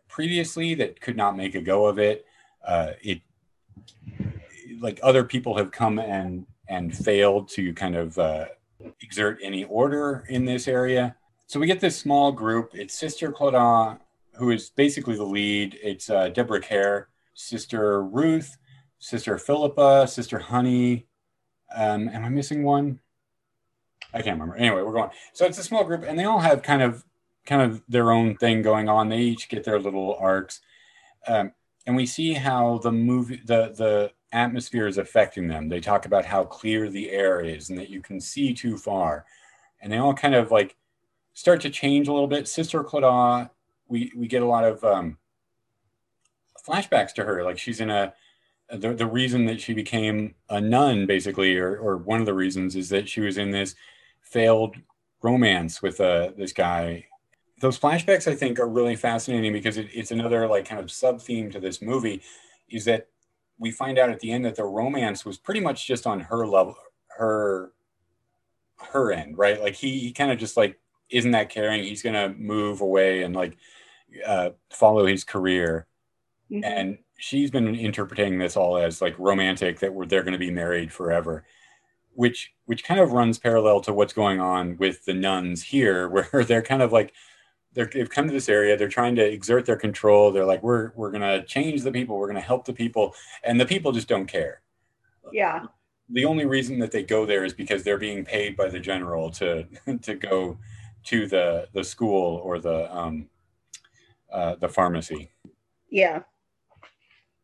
[0.09, 2.25] previously that could not make a go of it
[2.67, 3.21] uh, it
[4.81, 8.47] like other people have come and and failed to kind of uh,
[9.01, 11.17] exert any order in this area
[11.49, 12.73] so we get this small group.
[12.75, 13.99] It's Sister Clodagh,
[14.35, 15.79] who is basically the lead.
[15.83, 18.59] It's uh, Deborah Kerr, Sister Ruth,
[18.99, 21.07] Sister Philippa, Sister Honey.
[21.75, 23.01] Um, am I missing one?
[24.13, 24.57] I can't remember.
[24.57, 25.09] Anyway, we're going.
[25.33, 27.03] So it's a small group, and they all have kind of
[27.49, 29.09] kind of their own thing going on.
[29.09, 30.61] They each get their little arcs,
[31.27, 31.53] um,
[31.87, 35.69] and we see how the movie, the the atmosphere is affecting them.
[35.69, 39.25] They talk about how clear the air is, and that you can see too far,
[39.81, 40.77] and they all kind of like
[41.33, 42.47] start to change a little bit.
[42.47, 43.49] Sister Clodagh,
[43.89, 45.17] we we get a lot of um,
[46.69, 47.43] flashbacks to her.
[47.43, 48.13] Like she's in a
[48.71, 52.77] the, the reason that she became a nun, basically, or or one of the reasons
[52.77, 53.75] is that she was in this
[54.21, 54.77] failed
[55.23, 57.07] romance with uh, this guy.
[57.61, 61.21] Those flashbacks, I think, are really fascinating because it, it's another like kind of sub
[61.21, 62.23] theme to this movie,
[62.69, 63.09] is that
[63.59, 66.47] we find out at the end that the romance was pretty much just on her
[66.47, 66.77] level,
[67.17, 67.73] her
[68.93, 69.61] her end, right?
[69.61, 70.79] Like he, he kind of just like
[71.11, 71.83] isn't that caring.
[71.83, 73.57] He's gonna move away and like
[74.27, 75.87] uh, follow his career.
[76.51, 76.65] Mhm.
[76.65, 80.51] And she's been interpreting this all as like romantic that we're they're going to be
[80.51, 81.45] married forever,
[82.15, 86.45] which which kind of runs parallel to what's going on with the nuns here, where
[86.45, 87.13] they're kind of like
[87.79, 88.77] they're, they've come to this area.
[88.77, 90.33] They're trying to exert their control.
[90.33, 92.19] They're like, we're we're going to change the people.
[92.19, 93.15] We're going to help the people,
[93.45, 94.61] and the people just don't care
[95.33, 95.67] Yeah.
[96.11, 99.31] the only reason that they go there is because they're being paid by the general
[99.41, 99.65] to
[100.03, 100.59] to go
[101.05, 103.29] to the the school or the um
[104.33, 105.31] uh, the pharmacy.
[105.91, 106.23] yeah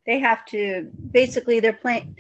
[0.07, 2.17] they have to basically they're playing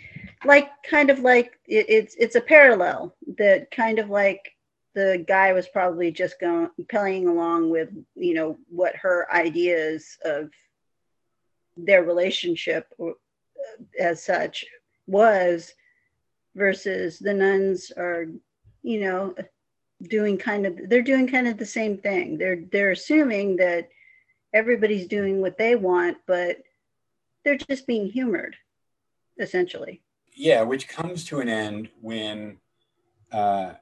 [0.46, 4.53] like kind of like it, it's it's a parallel that kind of like
[4.94, 10.50] the guy was probably just going playing along with you know what her ideas of
[11.76, 12.92] their relationship
[13.98, 14.64] as such
[15.06, 15.72] was
[16.54, 18.26] versus the nuns are
[18.82, 19.34] you know
[20.02, 22.38] doing kind of they're doing kind of the same thing.
[22.38, 23.88] They're they're assuming that
[24.52, 26.58] everybody's doing what they want but
[27.44, 28.56] they're just being humored
[29.38, 30.02] essentially.
[30.32, 32.58] Yeah, which comes to an end when
[33.32, 33.74] uh,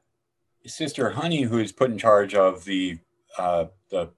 [0.67, 2.99] Sister Honey, who is put in charge of the
[3.39, 4.11] uh, the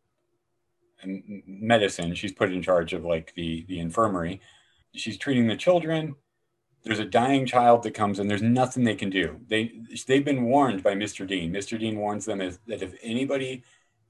[1.47, 4.41] medicine, she's put in charge of like the the infirmary.
[4.95, 6.17] She's treating the children.
[6.83, 9.41] There's a dying child that comes, and there's nothing they can do.
[9.49, 9.73] They
[10.07, 11.27] they've been warned by Mr.
[11.27, 11.53] Dean.
[11.53, 11.79] Mr.
[11.79, 13.63] Dean warns them is that if anybody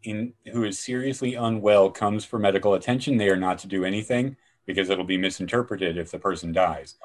[0.03, 4.37] in who is seriously unwell comes for medical attention, they are not to do anything
[4.67, 6.97] because it'll be misinterpreted if the person dies.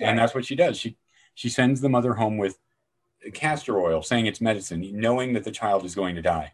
[0.00, 0.78] And that's what she does.
[0.78, 0.96] She
[1.34, 2.58] she sends the mother home with
[3.32, 6.52] castor oil, saying it's medicine, knowing that the child is going to die.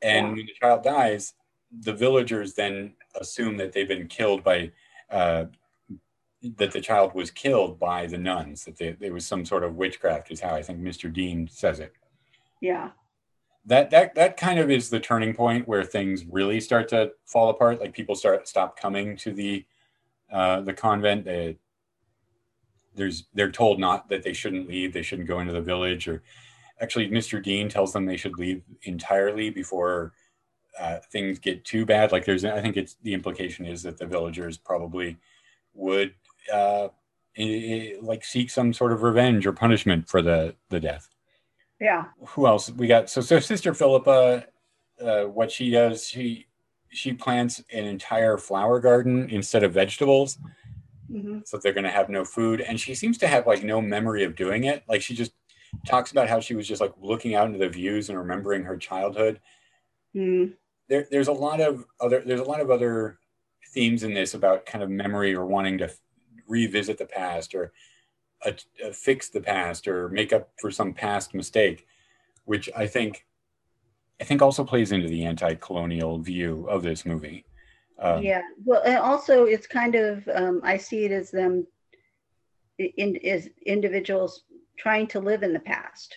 [0.00, 0.32] And Yeah.
[0.32, 1.34] when the child dies,
[1.70, 4.72] the villagers then assume that they've been killed by
[5.10, 5.46] uh,
[6.56, 8.64] that the child was killed by the nuns.
[8.64, 11.12] That they, there was some sort of witchcraft, is how I think Mr.
[11.12, 11.92] Dean says it.
[12.60, 12.90] Yeah.
[13.66, 17.48] That that that kind of is the turning point where things really start to fall
[17.50, 17.80] apart.
[17.80, 19.64] Like people start stop coming to the
[20.32, 21.24] uh, the convent.
[21.24, 21.58] They,
[22.94, 24.92] there's they're told not that they shouldn't leave.
[24.92, 26.08] They shouldn't go into the village.
[26.08, 26.22] Or
[26.80, 27.42] actually, Mr.
[27.42, 30.12] Dean tells them they should leave entirely before
[30.78, 32.12] uh, things get too bad.
[32.12, 35.16] Like there's, I think it's the implication is that the villagers probably
[35.74, 36.14] would
[36.52, 36.88] uh,
[38.00, 41.08] like seek some sort of revenge or punishment for the the death.
[41.80, 42.04] Yeah.
[42.28, 43.10] Who else we got?
[43.10, 44.46] So so Sister Philippa,
[45.00, 46.46] uh, what she does, she
[46.90, 50.38] she plants an entire flower garden instead of vegetables.
[51.12, 51.38] Mm-hmm.
[51.44, 54.24] So they're going to have no food, and she seems to have like no memory
[54.24, 54.82] of doing it.
[54.88, 55.32] Like she just
[55.86, 58.76] talks about how she was just like looking out into the views and remembering her
[58.76, 59.40] childhood.
[60.14, 60.54] Mm.
[60.88, 63.18] There, there's a lot of other there's a lot of other
[63.72, 65.90] themes in this about kind of memory or wanting to
[66.46, 67.72] revisit the past or
[68.44, 68.52] uh,
[68.84, 71.86] uh, fix the past or make up for some past mistake,
[72.44, 73.24] which I think
[74.20, 77.44] I think also plays into the anti-colonial view of this movie.
[77.98, 81.66] Um, yeah, well, and also it's kind of um, I see it as them
[82.78, 84.44] in as individuals
[84.78, 86.16] trying to live in the past.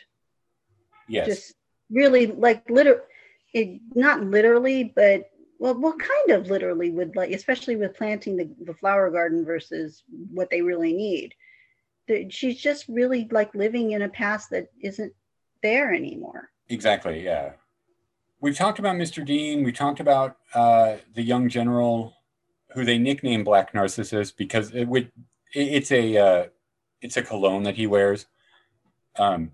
[1.07, 1.53] Yes, just
[1.91, 7.95] really like literally, not literally, but well, what kind of literally would like, especially with
[7.95, 10.03] planting the, the flower garden versus
[10.33, 11.33] what they really need.
[12.29, 15.13] She's just really like living in a past that isn't
[15.63, 16.49] there anymore.
[16.69, 17.23] Exactly.
[17.23, 17.53] Yeah.
[18.45, 19.25] We've talked about Mr.
[19.25, 19.63] Dean.
[19.63, 22.13] We talked about uh, the young general,
[22.75, 25.11] who they nickname Black Narcissus because it would.
[25.55, 26.45] It, it's a uh,
[27.01, 28.27] it's a cologne that he wears.
[29.17, 29.49] Um,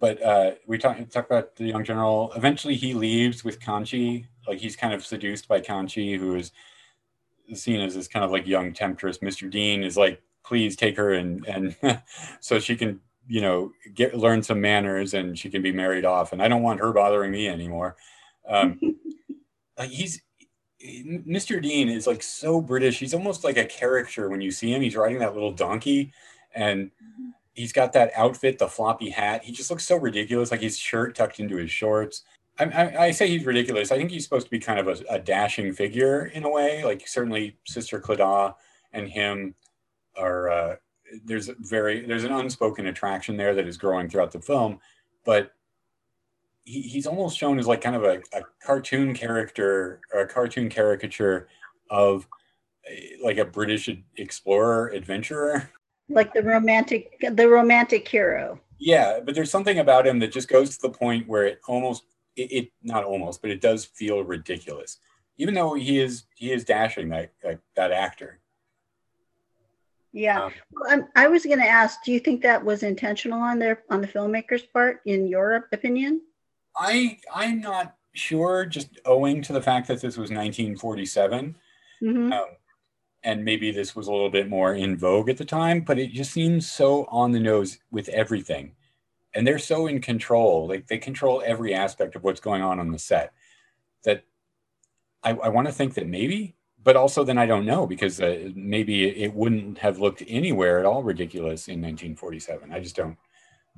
[0.00, 2.32] but uh, we talk, talk about the young general.
[2.34, 4.26] Eventually, he leaves with Kanchi.
[4.48, 6.50] Like he's kind of seduced by Kanchi, who is
[7.54, 9.18] seen as this kind of like young temptress.
[9.18, 9.48] Mr.
[9.48, 12.02] Dean is like, please take her and and
[12.40, 12.98] so she can
[13.30, 16.32] you know get learn some manners and she can be married off.
[16.32, 17.96] And I don't want her bothering me anymore.
[18.46, 18.78] Um,
[19.78, 20.20] like he's
[20.84, 21.62] Mr.
[21.62, 22.98] Dean is like so British.
[22.98, 24.82] He's almost like a caricature when you see him.
[24.82, 26.12] He's riding that little donkey
[26.54, 26.90] and
[27.54, 29.44] he's got that outfit, the floppy hat.
[29.44, 32.24] He just looks so ridiculous, like his shirt tucked into his shorts.
[32.58, 33.92] I, I, I say he's ridiculous.
[33.92, 36.82] I think he's supposed to be kind of a, a, dashing figure in a way.
[36.82, 38.54] Like certainly Sister Clodagh
[38.92, 39.54] and him
[40.16, 40.50] are.
[40.50, 40.76] Uh,
[41.24, 44.78] there's a very there's an unspoken attraction there that is growing throughout the film,
[45.24, 45.52] but
[46.64, 50.68] he, he's almost shown as like kind of a, a cartoon character or a cartoon
[50.68, 51.48] caricature
[51.90, 52.26] of
[52.88, 55.70] eh, like a British explorer adventurer.
[56.08, 58.60] Like the romantic the romantic hero.
[58.78, 62.04] Yeah but there's something about him that just goes to the point where it almost
[62.36, 64.98] it, it not almost but it does feel ridiculous.
[65.38, 68.40] Even though he is he is dashing that that, that actor
[70.12, 73.58] yeah um, well, i was going to ask do you think that was intentional on
[73.58, 76.20] their on the filmmaker's part in your opinion
[76.76, 81.54] i i'm not sure just owing to the fact that this was 1947
[82.02, 82.32] mm-hmm.
[82.32, 82.44] um,
[83.22, 86.12] and maybe this was a little bit more in vogue at the time, but it
[86.12, 88.72] just seems so on the nose with everything.
[89.34, 92.90] And they're so in control, like they control every aspect of what's going on on
[92.90, 93.32] the set
[94.04, 94.24] that
[95.22, 98.50] I, I want to think that maybe, but also then I don't know because uh,
[98.54, 102.72] maybe it wouldn't have looked anywhere at all ridiculous in 1947.
[102.72, 103.16] I just don't,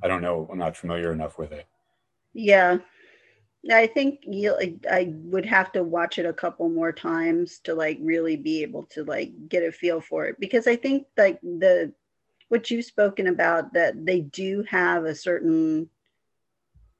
[0.01, 0.47] I don't know.
[0.51, 1.67] I'm not familiar enough with it.
[2.33, 2.77] Yeah,
[3.71, 4.57] I think you
[4.91, 8.83] I would have to watch it a couple more times to like really be able
[8.87, 11.93] to like get a feel for it because I think like the
[12.49, 15.89] what you've spoken about that they do have a certain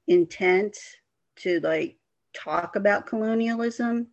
[0.06, 0.76] intent
[1.36, 1.96] to like
[2.34, 4.08] talk about colonialism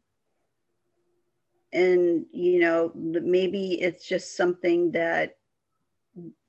[1.73, 5.37] and you know maybe it's just something that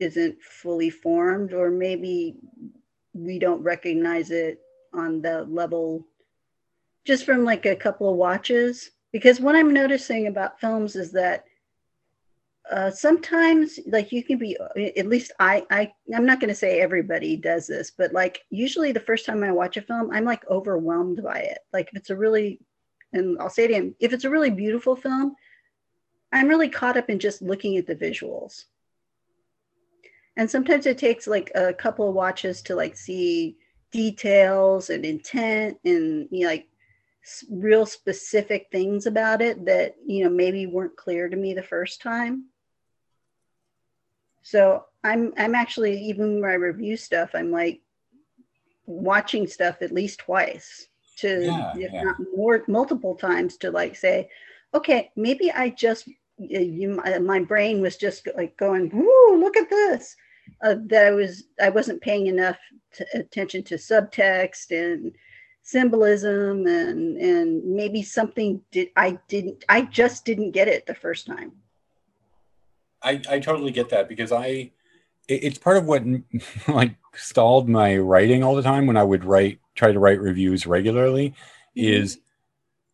[0.01, 2.37] isn't fully formed or maybe
[3.15, 4.61] we don't recognize it
[4.93, 6.05] on the level
[7.05, 8.91] just from like a couple of watches.
[9.13, 11.45] Because what i'm noticing about films is that
[12.71, 14.57] uh, sometimes like you can be
[14.97, 18.93] at least i i i'm not going to say everybody does this but like usually
[18.93, 21.59] the first time i watch a film i'm like overwhelmed by it.
[21.73, 22.61] Like if it's a really
[23.13, 25.35] and i'll say to him if it's a really beautiful film
[26.33, 28.65] i'm really caught up in just looking at the visuals.
[30.37, 33.57] And sometimes it takes like a couple of watches to like see
[33.91, 36.69] details and intent and you know, like
[37.51, 42.01] real specific things about it that you know maybe weren't clear to me the first
[42.01, 42.47] time.
[44.43, 47.81] So i'm i'm actually even when i review stuff i'm like
[48.87, 52.03] watching stuff at least twice to yeah, if yeah.
[52.03, 54.29] not more multiple times to like say
[54.75, 56.09] okay maybe i just
[56.39, 60.17] you, my, my brain was just like going, "Woo, look at this!"
[60.63, 62.59] Uh, that I was I wasn't paying enough
[62.95, 65.13] to, attention to subtext and
[65.63, 71.27] symbolism and and maybe something did I didn't I just didn't get it the first
[71.27, 71.53] time.
[73.03, 74.73] I I totally get that because I
[75.29, 76.05] it's part of what
[76.69, 80.67] like stalled my writing all the time when I would write try to write reviews
[80.67, 81.81] regularly mm-hmm.
[81.81, 82.19] is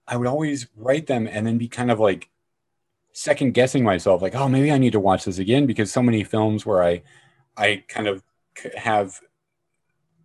[0.07, 2.31] I would always write them and then be kind of like
[3.13, 6.25] second guessing myself like oh maybe I need to watch this again because so many
[6.25, 7.03] films where I
[7.57, 8.23] I kind of
[8.77, 9.21] have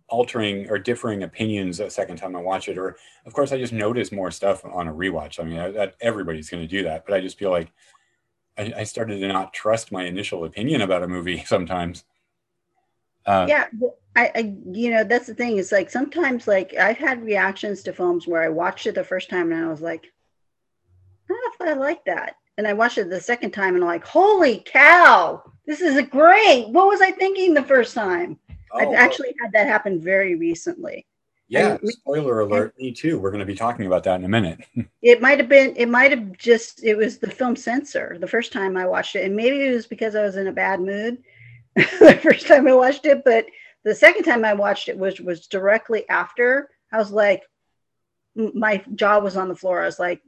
[0.08, 2.78] altering or differing opinions a second time I watch it.
[2.78, 2.96] Or,
[3.26, 5.40] of course, I just notice more stuff on a rewatch.
[5.40, 7.72] I mean, I, that everybody's going to do that, but I just feel like
[8.56, 12.04] I, I, started to not trust my initial opinion about a movie sometimes.
[13.26, 13.66] Uh, yeah,
[14.16, 15.58] I, I, you know, that's the thing.
[15.58, 19.30] It's like sometimes, like I've had reactions to films where I watched it the first
[19.30, 20.06] time and I was like,
[21.28, 22.36] I don't know if I like that.
[22.58, 26.68] And I watched it the second time and I'm like, holy cow, this is great.
[26.68, 28.38] What was I thinking the first time?
[28.72, 31.06] Oh, I've actually had that happen very recently.
[31.48, 33.18] Yeah, spoiler alert, me too.
[33.18, 34.60] We're going to be talking about that in a minute.
[35.02, 38.52] it might have been, it might have just, it was the film censor the first
[38.52, 39.24] time I watched it.
[39.24, 41.22] And maybe it was because I was in a bad mood
[41.76, 43.22] the first time I watched it.
[43.24, 43.46] But
[43.84, 46.70] the second time I watched it was, was directly after.
[46.90, 47.42] I was like,
[48.34, 49.82] my jaw was on the floor.
[49.82, 50.22] I was like,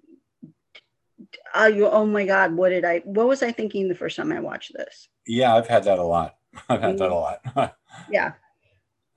[1.54, 4.40] oh, oh my God, what did I, what was I thinking the first time I
[4.40, 5.08] watched this?
[5.26, 6.36] Yeah, I've had that a lot.
[6.68, 7.58] I've had that a mm-hmm.
[7.58, 7.76] lot.
[8.10, 8.32] yeah.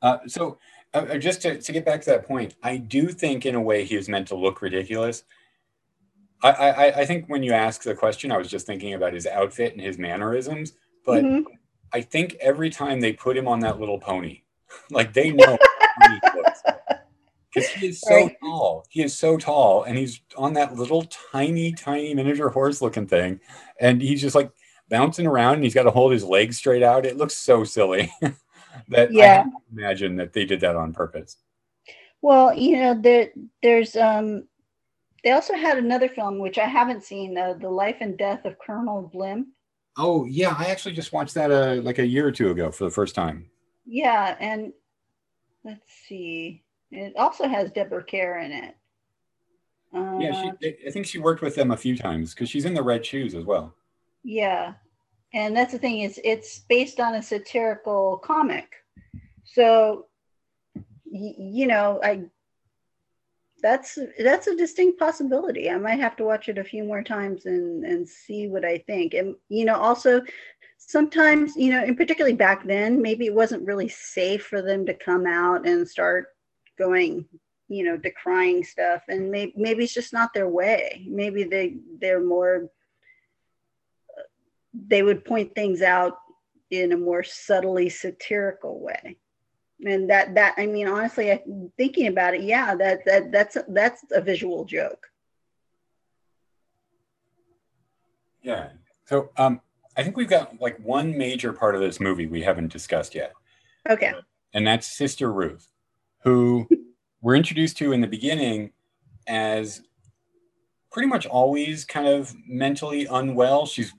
[0.02, 0.58] Uh, so
[0.94, 3.62] uh, uh, just to, to get back to that point, I do think in a
[3.62, 5.24] way he was meant to look ridiculous.
[6.42, 9.28] I, I, I think when you ask the question, I was just thinking about his
[9.28, 10.74] outfit and his mannerisms.
[11.06, 11.54] But mm-hmm.
[11.94, 14.42] I think every time they put him on that little pony,
[14.92, 15.58] like they know
[17.54, 18.36] because he is so right.
[18.42, 18.86] tall.
[18.90, 23.42] He is so tall, and he's on that little tiny, tiny miniature horse-looking thing,
[23.80, 24.52] and he's just like
[24.90, 27.06] bouncing around and he's got to hold his legs straight out.
[27.06, 28.12] It looks so silly
[28.90, 29.46] that yeah.
[29.46, 31.38] I imagine that they did that on purpose.
[32.22, 34.48] Well, you know, there, there's um,
[35.24, 38.58] they also had another film which I haven't seen, uh, The Life and Death of
[38.60, 39.48] Colonel Blimp.
[39.98, 42.86] Oh yeah, I actually just watched that uh, like a year or two ago for
[42.86, 43.50] the first time.
[43.86, 44.74] Yeah, and
[45.64, 48.76] let's see, it also has Deborah Kerr in it.
[49.94, 52.74] Uh, yeah, she, I think she worked with them a few times because she's in
[52.74, 53.74] the Red Shoes as well.
[54.24, 54.74] Yeah.
[55.34, 58.68] And that's the thing is it's based on a satirical comic.
[59.44, 60.06] So
[61.12, 62.24] you know, I
[63.62, 65.70] that's that's a distinct possibility.
[65.70, 68.80] I might have to watch it a few more times and and see what I
[68.80, 69.14] think.
[69.14, 70.22] And you know, also
[70.78, 74.94] sometimes, you know, and particularly back then, maybe it wasn't really safe for them to
[74.94, 76.28] come out and start
[76.78, 77.26] going
[77.70, 82.24] you know decrying stuff and maybe, maybe it's just not their way maybe they they're
[82.24, 82.70] more
[84.74, 86.18] they would point things out
[86.72, 89.18] in a more subtly satirical way.
[89.84, 91.42] And that that i mean honestly I,
[91.78, 95.08] thinking about it yeah that that that's that's a visual joke.
[98.42, 98.70] Yeah.
[99.06, 99.62] So um
[99.96, 103.32] i think we've got like one major part of this movie we haven't discussed yet.
[103.90, 104.14] Okay.
[104.54, 105.72] And that's sister ruth
[106.24, 106.68] who
[107.22, 108.74] we're introduced to in the beginning
[109.28, 109.82] as
[110.92, 113.66] pretty much always kind of mentally unwell.
[113.66, 113.94] She's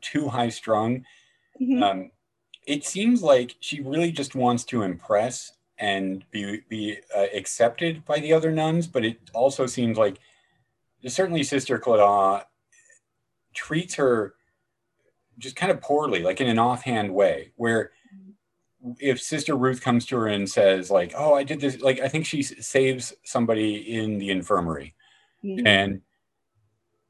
[0.00, 1.04] too high strung.
[1.60, 1.82] Mm-hmm.
[1.82, 2.10] Um,
[2.66, 8.20] it seems like she really just wants to impress and be be uh, accepted by
[8.20, 10.18] the other nuns, but it also seems like
[11.06, 12.44] certainly Sister Clodagh
[13.54, 14.34] treats her
[15.38, 17.90] just kind of poorly, like in an offhand way, where
[18.98, 22.08] if Sister Ruth comes to her and says, like, oh, I did this, like, I
[22.08, 24.94] think she saves somebody in the infirmary.
[25.44, 25.66] Mm-hmm.
[25.66, 26.00] And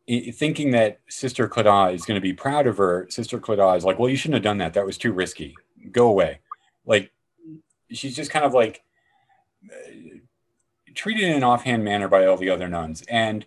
[0.07, 3.99] thinking that Sister Clodagh is going to be proud of her, Sister Clodagh is like,
[3.99, 4.75] well, you shouldn't have done that.
[4.75, 5.55] That was too risky.
[5.91, 6.41] Go away.
[6.85, 7.13] Like,
[7.91, 8.83] she's just kind of like
[9.65, 10.19] uh,
[10.95, 13.47] treated in an offhand manner by all the other nuns and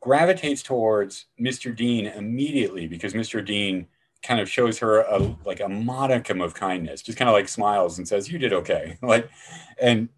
[0.00, 1.74] gravitates towards Mr.
[1.74, 3.44] Dean immediately because Mr.
[3.44, 3.86] Dean
[4.22, 7.98] kind of shows her a like a modicum of kindness, just kind of like smiles
[7.98, 9.28] and says, "You did okay." like,
[9.80, 10.08] and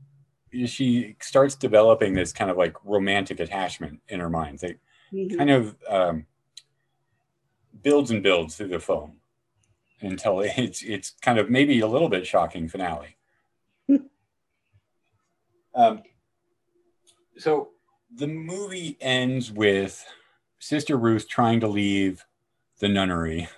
[0.67, 4.61] she starts developing this kind of like romantic attachment in her mind.
[4.63, 4.79] Like,
[5.13, 5.37] mm-hmm.
[5.37, 6.27] kind of um,
[7.83, 9.21] builds and builds through the film
[10.01, 13.17] until it's it's kind of maybe a little bit shocking finale.
[15.75, 16.03] um,
[17.37, 17.71] so
[18.15, 20.05] the movie ends with
[20.59, 22.25] Sister Ruth trying to leave
[22.81, 23.49] the nunnery,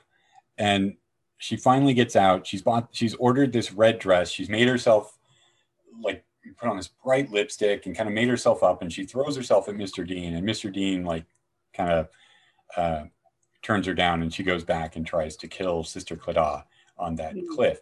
[0.59, 0.97] and
[1.39, 2.47] she finally gets out.
[2.47, 2.89] She's bought.
[2.93, 4.31] She's ordered this red dress.
[4.31, 5.19] She's made herself
[6.01, 6.25] like
[6.59, 9.69] put on this bright lipstick and kind of made herself up, and she throws herself
[9.69, 10.07] at Mr.
[10.07, 10.73] Dean, and Mr.
[10.73, 11.25] Dean like
[11.75, 12.09] kind of
[12.77, 13.05] uh,
[13.63, 16.65] turns her down and she goes back and tries to kill Sister Clodagh
[16.99, 17.55] on that mm-hmm.
[17.55, 17.81] cliff.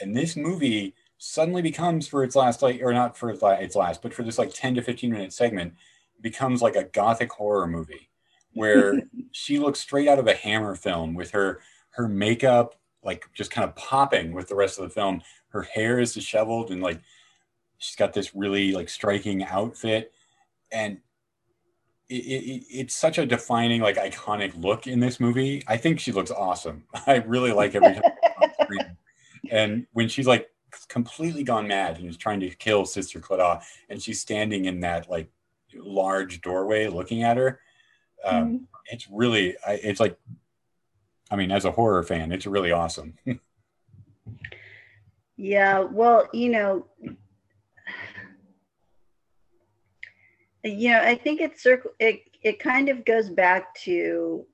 [0.00, 4.14] And this movie suddenly becomes for its last like or not for its last, but
[4.14, 5.74] for this like 10 to 15 minute segment
[6.20, 8.08] becomes like a gothic horror movie
[8.52, 11.60] where she looks straight out of a hammer film with her
[11.90, 15.22] her makeup like just kind of popping with the rest of the film.
[15.48, 17.00] Her hair is disheveled and like
[17.78, 20.12] she's got this really like striking outfit
[20.72, 20.98] and
[22.10, 25.62] it, it, it's such a defining like iconic look in this movie.
[25.66, 26.84] I think she looks awesome.
[27.06, 28.02] I really like every time
[29.50, 30.50] and when she's like
[30.88, 35.10] completely gone mad and is trying to kill sister clodagh and she's standing in that
[35.10, 35.28] like
[35.74, 37.60] large doorway looking at her
[38.24, 38.56] um, mm-hmm.
[38.86, 40.16] it's really it's like
[41.30, 43.14] i mean as a horror fan it's really awesome.
[45.42, 46.86] Yeah well you know
[50.64, 54.44] you know i think it's circle it it kind of goes back to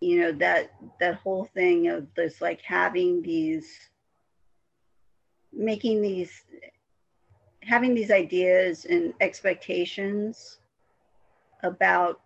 [0.00, 3.90] you know that that whole thing of this like having these
[5.52, 6.42] making these
[7.62, 10.58] having these ideas and expectations
[11.62, 12.20] about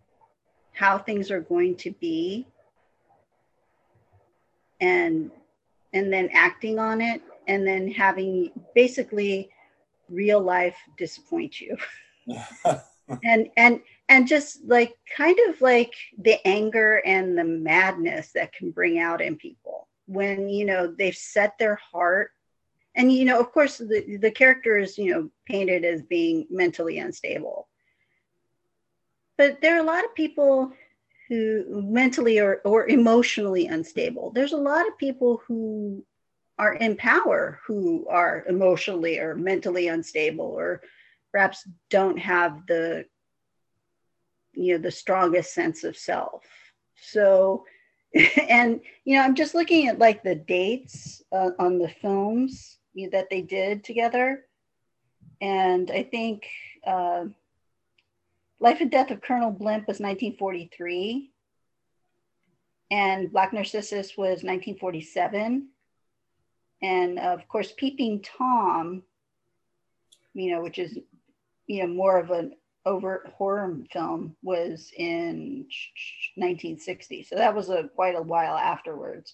[0.72, 2.46] how things are going to be
[4.80, 5.30] and
[5.92, 9.48] and then acting on it and then having basically
[10.08, 11.76] real life disappoint you
[13.24, 18.70] and and and just like kind of like the anger and the madness that can
[18.70, 22.30] bring out in people when you know they've set their heart.
[22.96, 26.98] And you know of course the, the character is you know painted as being mentally
[26.98, 27.68] unstable.
[29.36, 30.72] But there are a lot of people
[31.28, 34.30] who mentally or, or emotionally unstable.
[34.30, 36.04] There's a lot of people who
[36.58, 40.82] are in power who are emotionally or mentally unstable or
[41.34, 43.04] perhaps don't have the
[44.52, 46.44] you know the strongest sense of self.
[46.94, 47.64] So
[48.48, 53.06] and you know i'm just looking at like the dates uh, on the films you
[53.06, 54.44] know, that they did together.
[55.40, 56.46] And i think
[56.86, 57.24] uh,
[58.60, 61.32] life and death of colonel blimp was 1943
[62.92, 65.68] and black narcissus was 1947
[66.82, 69.02] and of course peeping tom
[70.34, 70.98] you know which is
[71.66, 72.54] you know more of an
[72.86, 75.66] overt horror film was in
[76.36, 79.32] 1960 so that was a quite a while afterwards.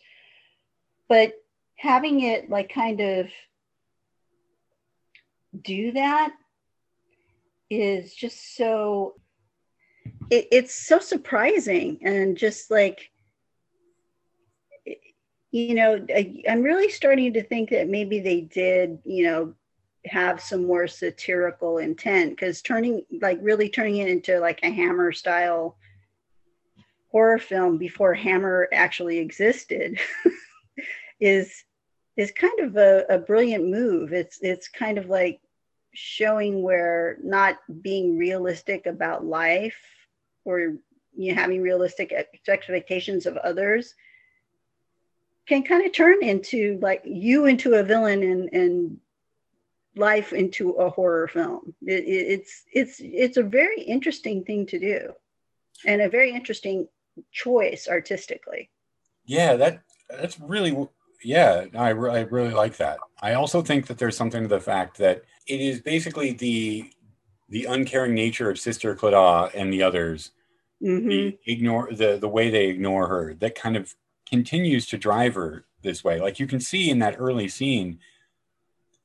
[1.08, 1.32] But
[1.76, 3.28] having it like kind of
[5.62, 6.32] do that
[7.68, 9.14] is just so
[10.30, 13.10] it, it's so surprising and just like
[15.50, 19.54] you know I, i'm really starting to think that maybe they did you know
[20.06, 25.12] have some more satirical intent because turning like really turning it into like a hammer
[25.12, 25.76] style
[27.10, 29.98] horror film before hammer actually existed
[31.20, 31.64] is
[32.16, 34.12] is kind of a, a brilliant move.
[34.12, 35.40] It's it's kind of like
[35.92, 39.78] showing where not being realistic about life
[40.44, 40.74] or
[41.16, 42.12] you know, having realistic
[42.48, 43.94] expectations of others
[45.46, 48.98] can kind of turn into like you into a villain and and
[49.96, 51.74] life into a horror film.
[51.82, 55.12] It, it, it's it's it's a very interesting thing to do,
[55.86, 56.88] and a very interesting
[57.32, 58.70] choice artistically.
[59.24, 60.88] Yeah, that that's really
[61.22, 61.66] yeah.
[61.74, 62.98] I I really like that.
[63.20, 66.90] I also think that there's something to the fact that it is basically the
[67.48, 70.30] the uncaring nature of Sister Clodagh and the others.
[70.82, 71.08] Mm-hmm.
[71.08, 73.94] The ignore the the way they ignore her that kind of
[74.28, 76.20] continues to drive her this way.
[76.20, 77.98] Like you can see in that early scene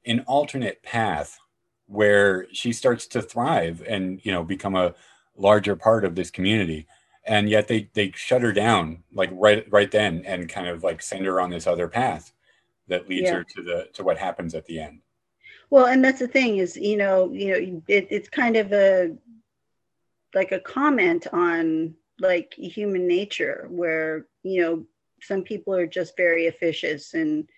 [0.06, 1.40] an alternate path
[1.88, 4.94] where she starts to thrive and you know become a
[5.38, 6.88] larger part of this community
[7.26, 11.02] and yet they they shut her down like right right then and kind of like
[11.02, 12.34] send her on this other path
[12.88, 13.36] that leads yeah.
[13.36, 15.00] her to the to what happens at the end
[15.70, 19.16] well and that's the thing is you know you know it, it's kind of a
[20.34, 24.86] like a comment on like human nature where you know
[25.22, 27.50] some people are just very officious and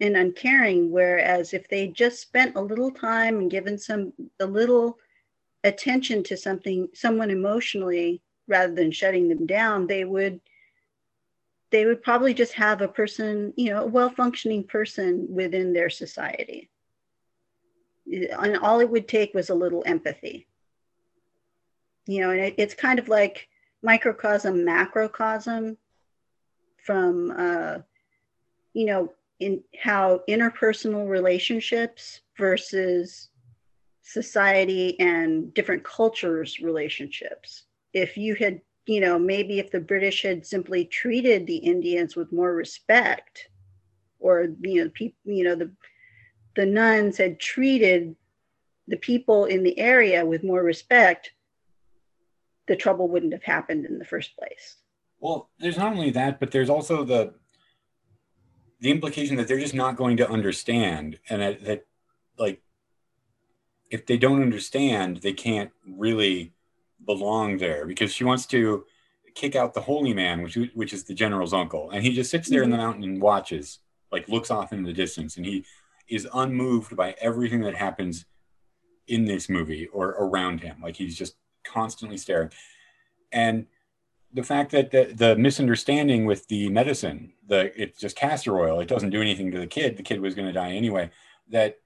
[0.00, 0.90] and uncaring.
[0.90, 4.98] Whereas if they just spent a little time and given some a little
[5.62, 10.40] attention to something, someone emotionally, rather than shutting them down, they would
[11.70, 16.70] they would probably just have a person, you know, a well-functioning person within their society.
[18.06, 20.46] And all it would take was a little empathy.
[22.06, 23.48] You know, and it, it's kind of like
[23.82, 25.76] microcosm, macrocosm
[26.84, 27.78] from, uh,
[28.72, 33.30] you know, in how interpersonal relationships versus
[34.02, 40.46] society and different cultures relationships if you had you know, maybe if the British had
[40.46, 43.48] simply treated the Indians with more respect,
[44.18, 45.70] or you know, people, you know, the
[46.54, 48.14] the nuns had treated
[48.86, 51.32] the people in the area with more respect,
[52.68, 54.76] the trouble wouldn't have happened in the first place.
[55.18, 57.34] Well, there's not only that, but there's also the
[58.80, 61.86] the implication that they're just not going to understand, and that, that
[62.38, 62.62] like
[63.90, 66.52] if they don't understand, they can't really
[67.04, 68.84] belong there because she wants to
[69.34, 72.48] kick out the holy man, which which is the general's uncle, and he just sits
[72.48, 72.86] there in the mm-hmm.
[72.86, 73.80] mountain and watches,
[74.10, 75.64] like looks off in the distance, and he
[76.08, 78.26] is unmoved by everything that happens
[79.06, 80.76] in this movie or around him.
[80.82, 82.50] Like he's just constantly staring,
[83.32, 83.66] and
[84.34, 88.88] the fact that the, the misunderstanding with the medicine, the it's just castor oil, it
[88.88, 89.96] doesn't do anything to the kid.
[89.96, 91.10] The kid was going to die anyway.
[91.48, 91.78] That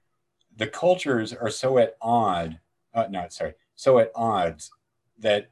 [0.57, 2.59] the cultures are so at odd,
[2.93, 4.71] uh, not sorry, so at odds
[5.19, 5.51] that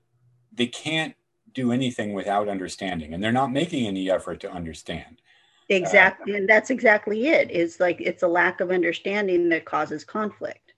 [0.52, 1.16] they can't
[1.54, 5.22] do anything without understanding, and they're not making any effort to understand.
[5.70, 7.52] Exactly, uh, and that's exactly it.
[7.52, 10.74] Is like it's a lack of understanding that causes conflict.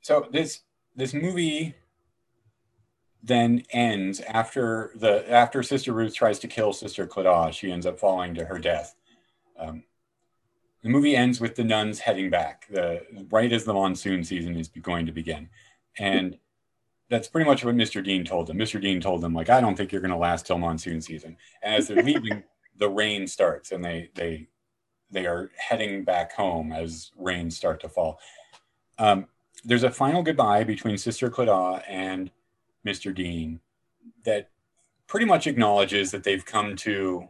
[0.00, 0.60] So this
[0.96, 1.74] this movie
[3.22, 7.52] then ends after the after Sister Ruth tries to kill Sister Clodagh.
[7.52, 8.96] She ends up falling to her death.
[9.56, 9.84] Um,
[10.82, 14.68] the movie ends with the nuns heading back, the right as the monsoon season is
[14.68, 15.48] going to begin,
[15.98, 16.36] and
[17.08, 18.02] that's pretty much what Mr.
[18.02, 18.58] Dean told them.
[18.58, 18.80] Mr.
[18.80, 21.74] Dean told them like, "I don't think you're going to last till monsoon season." And
[21.74, 22.42] as they're leaving,
[22.76, 24.48] the rain starts, and they they
[25.12, 28.18] they are heading back home as rains start to fall.
[28.98, 29.26] Um,
[29.64, 32.30] there's a final goodbye between Sister Clodagh and
[32.86, 33.14] Mr.
[33.14, 33.60] Dean
[34.24, 34.50] that
[35.06, 37.28] pretty much acknowledges that they've come to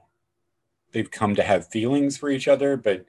[0.93, 3.07] they've come to have feelings for each other, but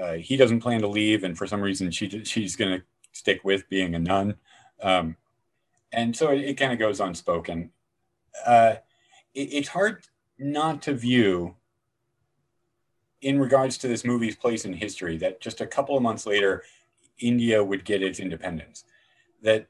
[0.00, 3.40] uh, he doesn't plan to leave, and for some reason she she's going to stick
[3.44, 4.36] with being a nun,
[4.82, 5.16] um,
[5.92, 7.70] and so it, it kind of goes unspoken.
[8.46, 8.74] Uh,
[9.34, 10.06] it, it's hard
[10.38, 11.56] not to view,
[13.20, 16.62] in regards to this movie's place in history, that just a couple of months later,
[17.18, 18.84] India would get its independence.
[19.42, 19.66] That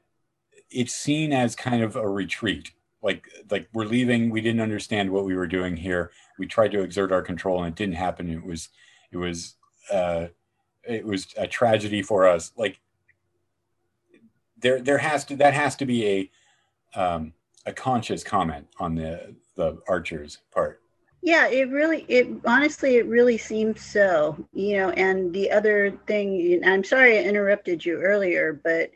[0.71, 2.71] it's seen as kind of a retreat.
[3.01, 6.11] Like like we're leaving we didn't understand what we were doing here.
[6.37, 8.29] We tried to exert our control and it didn't happen.
[8.29, 8.69] It was
[9.11, 9.55] it was
[9.91, 10.27] uh
[10.87, 12.51] it was a tragedy for us.
[12.55, 12.79] Like
[14.59, 16.29] there there has to that has to be
[16.95, 17.33] a um
[17.65, 20.81] a conscious comment on the the archers part.
[21.21, 26.61] Yeah it really it honestly it really seems so you know and the other thing
[26.65, 28.89] i'm sorry i interrupted you earlier but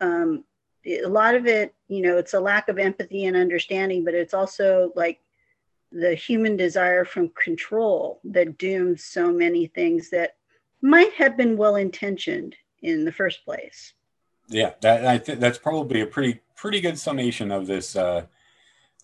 [0.00, 0.44] um
[0.88, 4.34] a lot of it, you know, it's a lack of empathy and understanding, but it's
[4.34, 5.20] also like
[5.92, 10.36] the human desire from control that dooms so many things that
[10.82, 13.94] might have been well intentioned in the first place.
[14.48, 18.26] Yeah, that I think that's probably a pretty pretty good summation of this uh,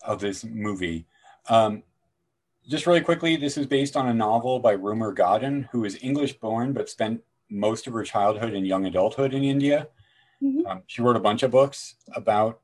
[0.01, 1.05] of this movie.
[1.49, 1.83] Um,
[2.67, 6.33] just really quickly, this is based on a novel by Rumer Godden, who is English
[6.39, 9.87] born but spent most of her childhood and young adulthood in India.
[10.41, 10.67] Mm-hmm.
[10.67, 12.61] Um, she wrote a bunch of books about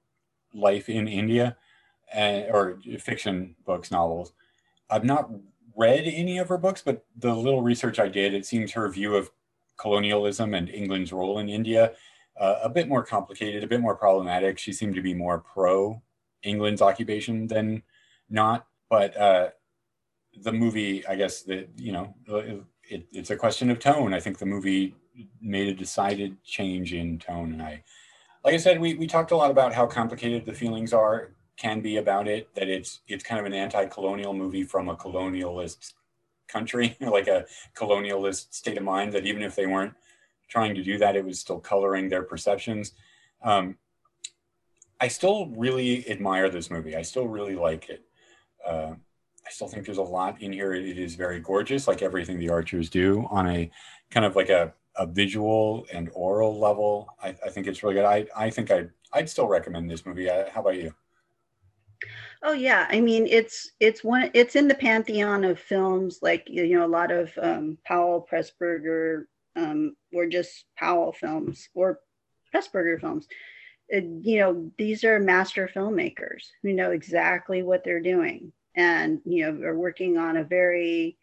[0.54, 1.58] life in India,
[2.14, 4.34] and, or fiction books, novels.
[4.90, 5.32] I've not
[5.76, 9.16] read any of her books, but the little research I did, it seems her view
[9.16, 9.32] of
[9.78, 11.94] colonialism and England's role in India
[12.40, 14.58] uh, a bit more complicated, a bit more problematic.
[14.58, 16.02] She seemed to be more pro
[16.44, 17.84] England's occupation than
[18.30, 18.68] not.
[18.90, 19.50] But uh,
[20.42, 22.16] the movie, I guess that you know,
[22.92, 24.14] it, it's a question of tone.
[24.14, 24.96] I think the movie
[25.42, 27.54] made a decided change in tone.
[27.54, 27.84] And I,
[28.44, 31.80] like I said, we, we talked a lot about how complicated the feelings are, can
[31.80, 35.94] be about it, that it's, it's kind of an anti-colonial movie from a colonialist
[36.50, 37.46] country, like a
[37.76, 39.94] colonialist state of mind, that even if they weren't
[40.50, 42.92] trying to do that, it was still coloring their perceptions.
[43.42, 43.78] Um,
[45.00, 46.96] I still really admire this movie.
[46.96, 48.04] I still really like it.
[48.68, 48.96] Uh,
[49.46, 50.74] I still think there's a lot in here.
[50.74, 53.72] It is very gorgeous, like everything the Archers do on a
[54.10, 57.16] kind of like a a visual and oral level.
[57.22, 58.06] I, I think it's really good.
[58.06, 60.30] I, I think I'd, I'd still recommend this movie.
[60.30, 60.94] Uh, how about you?
[62.44, 66.76] Oh yeah, I mean it's it's one it's in the pantheon of films like you
[66.76, 72.00] know a lot of um, Powell Pressburger um, or just Powell films or
[72.54, 73.28] Pressburger films.
[73.92, 79.68] You know these are master filmmakers who know exactly what they're doing and you know
[79.68, 81.18] are working on a very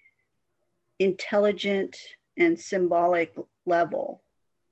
[0.99, 1.97] intelligent
[2.37, 3.35] and symbolic
[3.67, 4.23] level,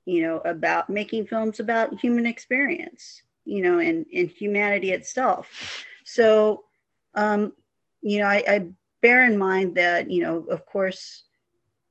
[0.05, 5.85] you know, about making films about human experience, you know, and, and humanity itself.
[6.03, 6.63] So,
[7.15, 7.53] um,
[8.01, 8.67] you know, I, I
[9.01, 11.23] bear in mind that, you know, of course,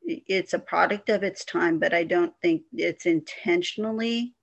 [0.02, 4.34] it's a product of its time, but I don't think it's intentionally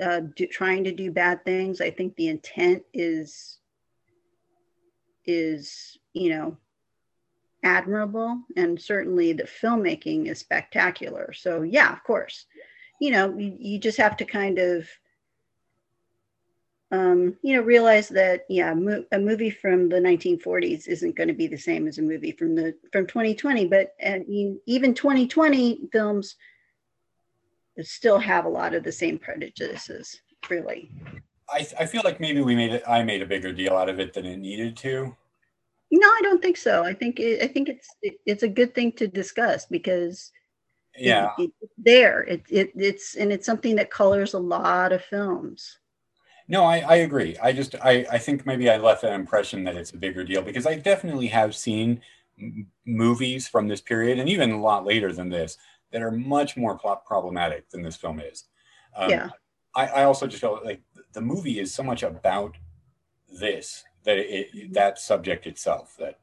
[0.00, 1.80] uh, do, trying to do bad things.
[1.80, 3.58] I think the intent is
[5.26, 6.56] is you know
[7.62, 11.32] admirable, and certainly the filmmaking is spectacular.
[11.32, 12.46] So yeah, of course,
[13.00, 14.88] you know you, you just have to kind of
[16.92, 21.34] um, you know, realize that yeah, mo- a movie from the 1940s isn't going to
[21.34, 23.66] be the same as a movie from the from 2020.
[23.66, 24.24] But and
[24.66, 26.36] even 2020 films
[27.82, 30.20] still have a lot of the same prejudices.
[30.48, 30.90] Really,
[31.48, 32.82] I, I feel like maybe we made it.
[32.86, 35.16] I made a bigger deal out of it than it needed to.
[35.90, 36.84] No, I don't think so.
[36.84, 40.32] I think it, I think it's it, it's a good thing to discuss because
[40.98, 42.22] yeah, it, it's there.
[42.22, 45.78] It, it it's and it's something that colors a lot of films.
[46.48, 47.36] No, I, I agree.
[47.42, 50.42] I just I, I think maybe I left that impression that it's a bigger deal
[50.42, 52.00] because I definitely have seen
[52.40, 55.58] m- movies from this period and even a lot later than this
[55.92, 58.44] that are much more plot problematic than this film is.
[58.96, 59.30] Um, yeah.
[59.74, 60.82] I, I also just felt like
[61.16, 62.58] the movie is so much about
[63.40, 66.20] this that it, it that subject itself that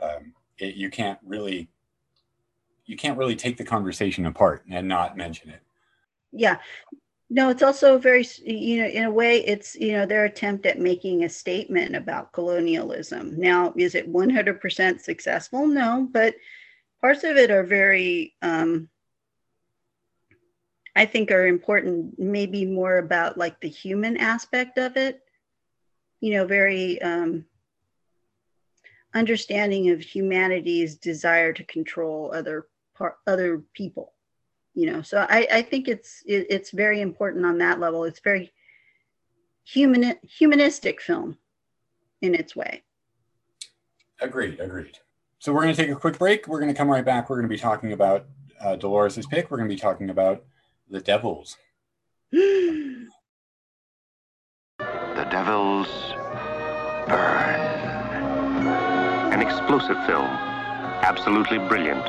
[0.00, 1.68] um, it, you can't really
[2.86, 5.60] you can't really take the conversation apart and not mention it.
[6.32, 6.56] Yeah,
[7.28, 10.80] no, it's also very, you know, in a way, it's, you know, their attempt at
[10.80, 13.38] making a statement about colonialism.
[13.38, 15.66] Now, is it 100% successful?
[15.66, 16.34] No, but
[17.02, 18.88] parts of it are very, um,
[20.94, 25.20] I think, are important, maybe more about like the human aspect of it,
[26.20, 27.46] you know, very um,
[29.14, 34.12] understanding of humanity's desire to control other par- other people
[34.74, 35.02] you know.
[35.02, 38.04] So i i think it's it, it's very important on that level.
[38.04, 38.52] It's very
[39.64, 41.38] human humanistic film
[42.20, 42.82] in its way.
[44.20, 44.98] Agreed agreed.
[45.38, 46.46] So we're going to take a quick break.
[46.46, 47.28] We're going to come right back.
[47.28, 48.26] We're going to be talking about
[48.60, 49.50] uh, dolores's pick.
[49.50, 50.44] We're going to be talking about
[50.90, 51.56] the devils
[52.30, 53.08] the
[55.30, 55.88] devils
[57.08, 57.60] burn
[59.32, 60.28] an explosive film
[61.02, 62.06] absolutely brilliant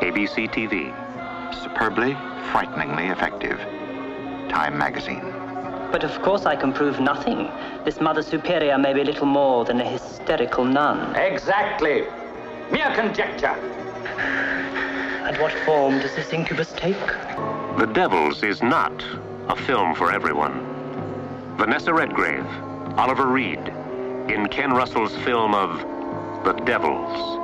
[0.00, 0.92] abc tv
[1.62, 2.14] superbly,
[2.52, 3.58] frighteningly effective.
[4.48, 5.32] Time magazine.
[5.92, 7.50] But of course I can prove nothing.
[7.84, 11.14] This Mother Superior may be little more than a hysterical nun.
[11.16, 12.04] Exactly.
[12.70, 13.56] Mere conjecture.
[15.26, 17.04] And what form does this incubus take?
[17.78, 19.04] The Devils is not
[19.48, 20.64] a film for everyone.
[21.56, 22.46] Vanessa Redgrave,
[22.96, 23.58] Oliver Reed,
[24.30, 25.80] in Ken Russell's film of
[26.44, 27.40] The Devils.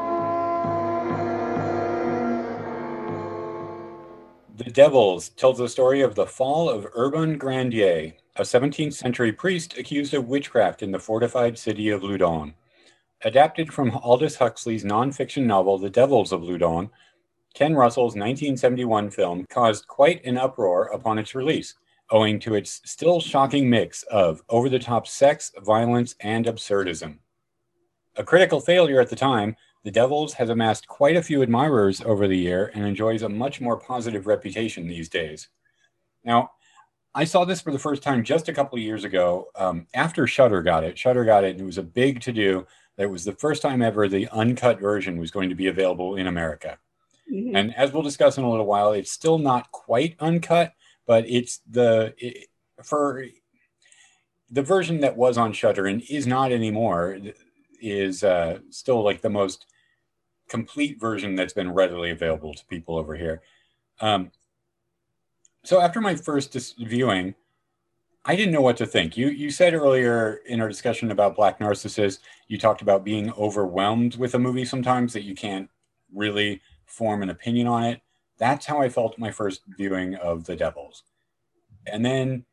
[4.59, 9.77] The Devils tells the story of the fall of Urbain Grandier, a 17th century priest
[9.77, 12.55] accused of witchcraft in the fortified city of Loudun.
[13.25, 16.91] Adapted from Aldous Huxley's nonfiction novel The Devils of Loudun,
[17.55, 21.75] Ken Russell's 1971 film caused quite an uproar upon its release,
[22.11, 27.19] owing to its still shocking mix of over the top sex, violence, and absurdism.
[28.17, 32.29] A critical failure at the time, the Devils has amassed quite a few admirers over
[32.29, 35.49] the year and enjoys a much more positive reputation these days.
[36.25, 36.53] Now,
[37.15, 40.27] I saw this for the first time just a couple of years ago um, after
[40.27, 40.99] Shudder got it.
[40.99, 42.67] Shudder got it, and it was a big to do.
[42.97, 46.27] That was the first time ever the uncut version was going to be available in
[46.27, 46.79] America.
[47.31, 47.57] Mm-hmm.
[47.57, 50.73] And as we'll discuss in a little while, it's still not quite uncut,
[51.07, 52.49] but it's the it,
[52.83, 53.25] for
[54.51, 57.19] the version that was on Shudder and is not anymore
[57.81, 59.67] is uh, still like the most
[60.49, 63.41] complete version that's been readily available to people over here.
[64.01, 64.31] Um,
[65.65, 67.35] so after my first dis- viewing,
[68.25, 69.17] I didn't know what to think.
[69.17, 74.17] You you said earlier in our discussion about Black Narcissus, you talked about being overwhelmed
[74.17, 75.69] with a movie sometimes that you can't
[76.15, 76.61] really
[76.93, 78.01] form an opinion on it.
[78.39, 81.05] That's how I felt my first viewing of The Devils.
[81.87, 82.45] And then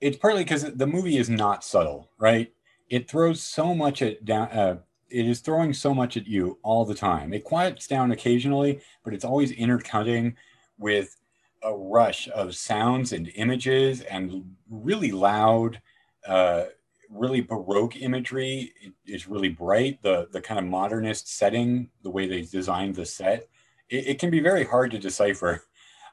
[0.00, 2.52] it's partly because the movie is not subtle, right?
[2.88, 4.78] It throws so much at down, uh,
[5.08, 7.32] it is throwing so much at you all the time.
[7.32, 10.36] It quiets down occasionally, but it's always intercutting
[10.78, 11.16] with
[11.62, 15.80] a rush of sounds and images and really loud,
[16.26, 16.64] uh,
[17.10, 18.72] really baroque imagery.
[19.06, 20.02] is really bright.
[20.02, 23.48] The the kind of modernist setting, the way they designed the set,
[23.88, 25.64] it, it can be very hard to decipher.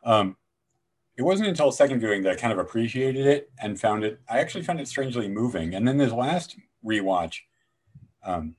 [0.03, 0.38] Um,
[1.15, 4.20] it wasn't until second viewing that I kind of appreciated it and found it.
[4.28, 5.76] I actually found it strangely moving.
[5.76, 7.41] And then this last rewatch.
[8.24, 8.56] Um,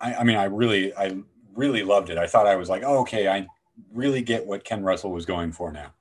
[0.00, 1.16] I, I mean, I really, I
[1.54, 2.18] really loved it.
[2.18, 3.46] I thought I was like, oh, okay, I
[3.92, 5.94] really get what Ken Russell was going for now.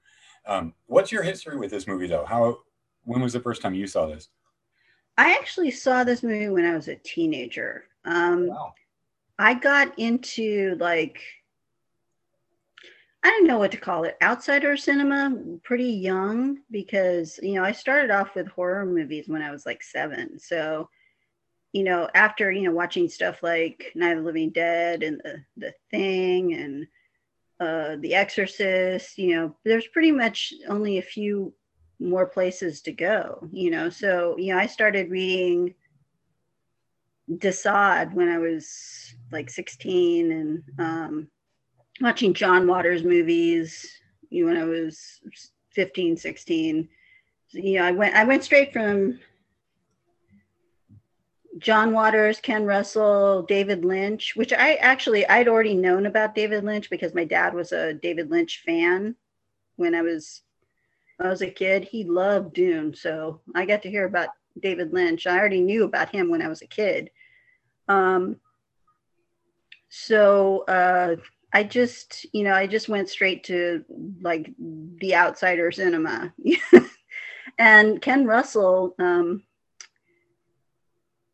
[0.45, 2.25] Um, what's your history with this movie, though?
[2.25, 2.59] How,
[3.03, 4.29] when was the first time you saw this?
[5.17, 7.85] I actually saw this movie when I was a teenager.
[8.05, 8.73] Um, wow.
[9.37, 11.21] I got into like,
[13.23, 14.17] I don't know what to call it.
[14.21, 19.51] Outsider cinema, pretty young because you know I started off with horror movies when I
[19.51, 20.39] was like seven.
[20.39, 20.89] So,
[21.71, 25.43] you know, after you know watching stuff like Night of the Living Dead and the
[25.57, 26.87] the Thing and
[27.59, 31.53] uh, The Exorcist, you know, there's pretty much only a few
[32.01, 33.47] more places to go.
[33.51, 35.75] You know, so you know I started reading
[37.37, 41.27] de Sade when I was like 16 and um,
[42.01, 44.01] watching John Waters movies
[44.31, 45.21] you know, when I was
[45.75, 46.89] 15, 16.
[47.51, 49.19] You know, I went I went straight from
[51.59, 56.89] John Waters, Ken Russell, David Lynch, which I actually I'd already known about David Lynch
[56.89, 59.15] because my dad was a David Lynch fan
[59.75, 60.41] when I was
[61.21, 61.83] I was a kid.
[61.83, 64.29] He loved Dune, so I got to hear about
[64.59, 65.27] David Lynch.
[65.27, 67.11] I already knew about him when I was a kid.
[67.87, 68.37] Um,
[69.89, 71.17] so uh,
[71.53, 73.83] I just, you know, I just went straight to
[74.21, 76.33] like the outsider cinema.
[77.57, 79.43] and Ken Russell, um,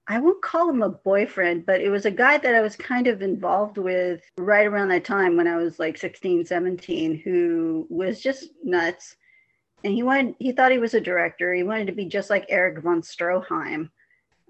[0.09, 3.07] I won't call him a boyfriend, but it was a guy that I was kind
[3.07, 8.21] of involved with right around that time when I was like 16, 17, who was
[8.21, 9.17] just nuts.
[9.83, 11.53] And he wanted, he thought he was a director.
[11.53, 13.89] He wanted to be just like Erich von Stroheim.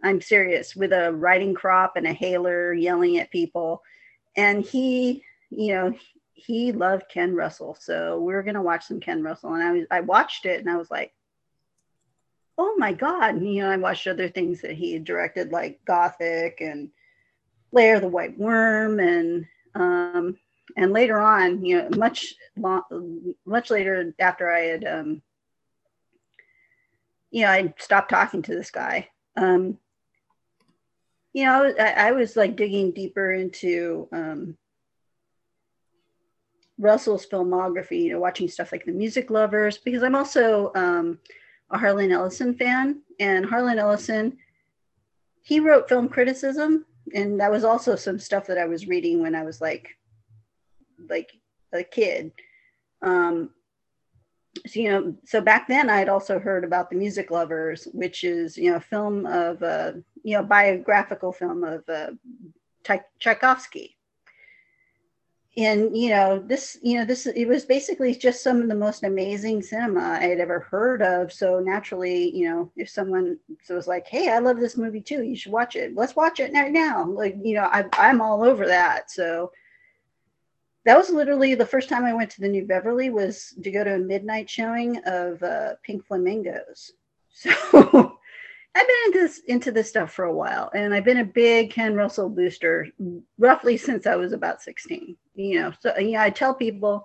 [0.03, 3.81] I'm serious, with a riding crop and a hailer yelling at people.
[4.35, 5.93] And he you know,
[6.33, 7.77] he loved Ken Russell.
[7.79, 9.53] So we are going to watch some Ken Russell.
[9.53, 11.13] And I was, I watched it and I was like,
[12.57, 13.35] oh my God.
[13.35, 16.89] And, you know, I watched other things that he had directed like Gothic and
[17.71, 19.45] Lair the White Worm and,
[19.75, 20.37] um,
[20.75, 25.21] and later on, you know, much long, much later after I had, um,
[27.31, 29.09] you know, I stopped talking to this guy.
[29.35, 29.77] Um,
[31.33, 34.57] you know, I, I was like digging deeper into, um,
[36.79, 41.17] Russell's filmography, you know, watching stuff like The Music Lovers, because I'm also um,
[41.71, 43.01] a Harlan Ellison fan.
[43.19, 44.37] And Harlan Ellison,
[45.41, 46.85] he wrote film criticism.
[47.15, 49.96] And that was also some stuff that I was reading when I was like,
[51.09, 51.31] like
[51.73, 52.31] a kid.
[53.01, 53.51] Um,
[54.65, 58.23] so, you know, so back then I had also heard about The Music Lovers, which
[58.23, 59.93] is, you know, a film of, uh,
[60.23, 62.11] you know, biographical film of uh,
[63.19, 63.97] Tchaikovsky.
[65.57, 69.03] And you know this you know this it was basically just some of the most
[69.03, 71.33] amazing cinema i had ever heard of.
[71.33, 75.23] So naturally you know if someone so was like hey i love this movie too.
[75.23, 75.95] You should watch it.
[75.95, 77.07] Let's watch it right now.
[77.07, 79.09] Like you know I, i'm all over that.
[79.09, 79.51] So
[80.87, 83.83] that was literally the first time i went to the new beverly was to go
[83.83, 86.93] to a midnight showing of uh, pink flamingos
[87.29, 88.17] so
[88.77, 91.71] I've been into this into this stuff for a while, and I've been a big
[91.71, 92.87] Ken Russell booster
[93.39, 95.17] roughly since I was about 16.
[95.33, 97.03] You know, so you know, I tell people,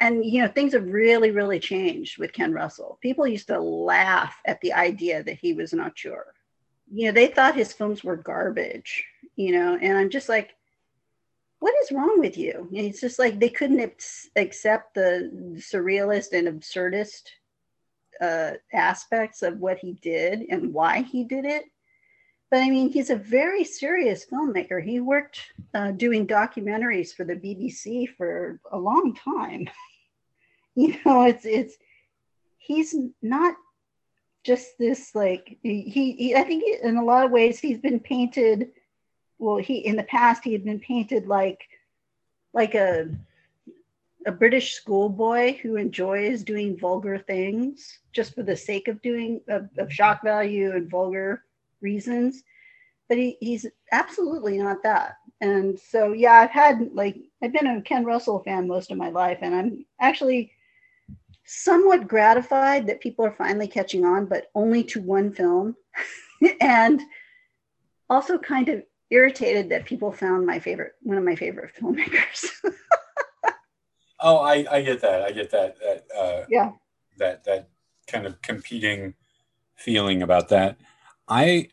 [0.00, 2.98] and you know, things have really, really changed with Ken Russell.
[3.00, 6.26] People used to laugh at the idea that he was an auteur.
[6.92, 9.04] You know, they thought his films were garbage.
[9.36, 10.54] You know, and I'm just like,
[11.64, 12.68] what is wrong with you?
[12.76, 13.80] And it's just like they couldn't
[14.36, 17.22] accept the surrealist and absurdist
[18.20, 21.64] uh, aspects of what he did and why he did it.
[22.50, 24.84] But I mean, he's a very serious filmmaker.
[24.84, 25.40] He worked
[25.72, 29.66] uh, doing documentaries for the BBC for a long time.
[30.74, 31.78] you know, it's it's
[32.58, 33.54] he's not
[34.44, 38.72] just this like he, he I think in a lot of ways he's been painted.
[39.44, 41.68] Well, he in the past he had been painted like
[42.54, 43.10] like a
[44.26, 49.68] a British schoolboy who enjoys doing vulgar things just for the sake of doing of,
[49.76, 51.44] of shock value and vulgar
[51.82, 52.42] reasons.
[53.06, 55.18] But he, he's absolutely not that.
[55.42, 59.10] And so yeah, I've had like I've been a Ken Russell fan most of my
[59.10, 60.52] life, and I'm actually
[61.44, 65.76] somewhat gratified that people are finally catching on, but only to one film.
[66.62, 67.02] and
[68.08, 72.46] also kind of irritated that people found my favorite one of my favorite filmmakers.
[74.24, 75.22] Oh, I, I get that.
[75.22, 75.76] I get that.
[75.78, 76.72] That uh, yeah.
[77.18, 77.68] That that
[78.06, 79.14] kind of competing
[79.76, 80.78] feeling about that.
[81.28, 81.68] I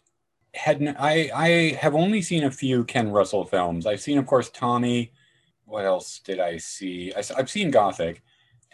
[0.53, 1.49] had I I
[1.79, 3.85] have only seen a few Ken Russell films.
[3.85, 5.13] I've seen, of course, Tommy.
[5.63, 7.13] What else did I see?
[7.15, 8.21] I, I've seen Gothic,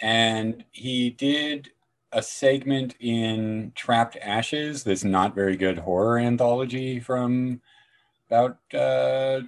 [0.01, 1.69] and he did
[2.11, 7.61] a segment in Trapped Ashes, this not very good horror anthology from
[8.29, 9.41] about uh,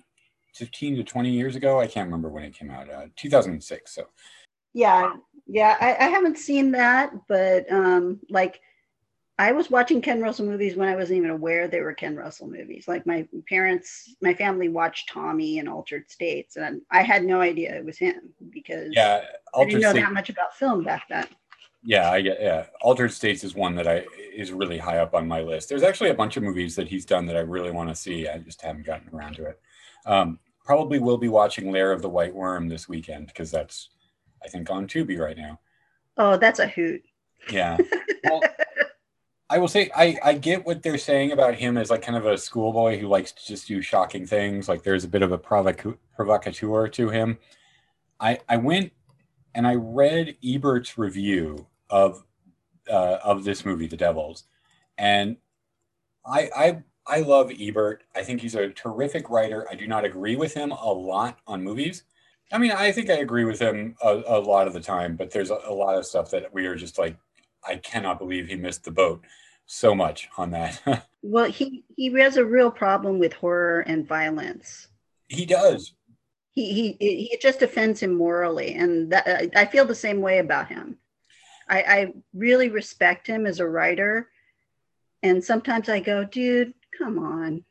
[0.56, 1.80] 15 to 20 years ago.
[1.80, 3.94] I can't remember when it came out, uh, 2006.
[3.94, 4.08] So,
[4.74, 5.14] yeah,
[5.48, 8.62] yeah, I, I haven't seen that, but um, like
[9.40, 12.48] I was watching Ken Russell movies when I wasn't even aware they were Ken Russell
[12.48, 12.88] movies.
[12.88, 17.76] Like my parents, my family watched Tommy and Altered States, and I had no idea
[17.76, 19.24] it was him because Yeah,
[19.56, 20.02] I didn't know State.
[20.02, 21.26] that much about film back then.
[21.84, 22.42] Yeah, I get.
[22.42, 25.70] Yeah, Altered States is one that I is really high up on my list.
[25.70, 28.28] There's actually a bunch of movies that he's done that I really want to see.
[28.28, 29.60] I just haven't gotten around to it.
[30.06, 33.90] Um, probably will be watching Lair of the White Worm this weekend because that's,
[34.44, 35.60] I think, on Tubi right now.
[36.18, 37.04] Oh, that's a hoot.
[37.52, 37.78] Yeah.
[38.26, 38.42] Well,
[39.50, 42.26] I will say I I get what they're saying about him as like kind of
[42.26, 44.68] a schoolboy who likes to just do shocking things.
[44.68, 47.40] Like there's a bit of a provoc- provocateur to him.
[48.20, 48.92] I I went
[49.56, 52.24] and I read Ebert's review of
[52.90, 54.46] uh, of this movie, The Devils,
[54.98, 55.38] and
[56.26, 58.04] I I I love Ebert.
[58.16, 59.68] I think he's a terrific writer.
[59.70, 62.04] I do not agree with him a lot on movies.
[62.52, 65.32] I mean, I think I agree with him a, a lot of the time, but
[65.32, 67.16] there's a, a lot of stuff that we are just like,
[67.68, 69.24] I cannot believe he missed the boat
[69.66, 70.82] so much on that.
[71.22, 74.88] Well, he he has a real problem with horror and violence.
[75.28, 75.94] he does.
[76.54, 80.40] He he it just offends him morally, and that I- I feel the same way
[80.40, 80.98] about him.
[81.68, 84.30] I, I really respect him as a writer,
[85.22, 87.64] and sometimes I go, dude, come on.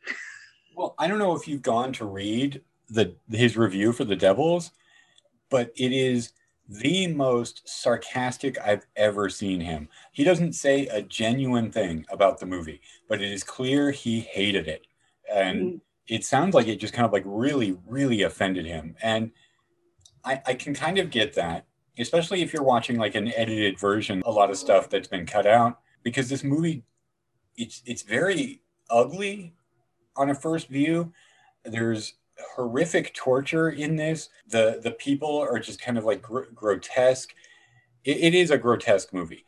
[0.77, 4.71] Well, I don't know if you've gone to read the his review for The Devils,
[5.51, 6.33] but it is
[6.69, 9.89] the most sarcastic I've ever seen him.
[10.13, 14.69] He doesn't say a genuine thing about the movie, but it is clear he hated
[14.69, 14.87] it.
[15.33, 15.81] And Mhm.
[16.09, 18.97] It sounds like it just kind of like really, really offended him.
[19.03, 19.31] And
[20.25, 21.67] I, I can kind of get that,
[21.99, 25.47] especially if you're watching like an edited version, a lot of stuff that's been cut
[25.47, 26.83] out, because this movie,
[27.57, 29.55] it's it's very ugly
[30.17, 31.13] on a first view.
[31.65, 32.15] There's
[32.55, 34.31] horrific torture in this.
[34.49, 37.35] The the people are just kind of like gr- grotesque.
[38.05, 39.45] It, it is a grotesque movie.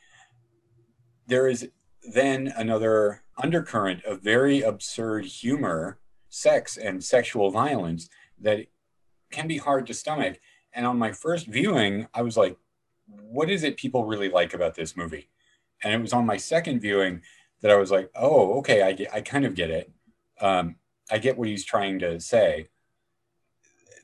[1.27, 1.69] There is
[2.13, 5.99] then another undercurrent of very absurd humor,
[6.31, 8.09] sex, and sexual violence
[8.41, 8.67] that
[9.31, 10.41] can be hard to stomach.
[10.73, 12.57] And on my first viewing, I was like,
[13.07, 15.29] what is it people really like about this movie?
[15.83, 17.23] And it was on my second viewing
[17.61, 19.93] that I was like, oh, okay, I, get, I kind of get it.
[20.41, 20.77] Um,
[21.11, 22.69] I get what he's trying to say.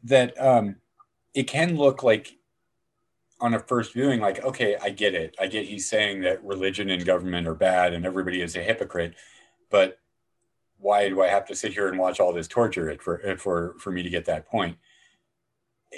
[0.04, 0.76] That um,
[1.34, 2.32] it can look like
[3.40, 5.36] on a first viewing, like, okay, I get it.
[5.38, 9.14] I get he's saying that religion and government are bad and everybody is a hypocrite,
[9.70, 9.98] but
[10.78, 13.90] why do I have to sit here and watch all this torture for for for
[13.90, 14.76] me to get that point?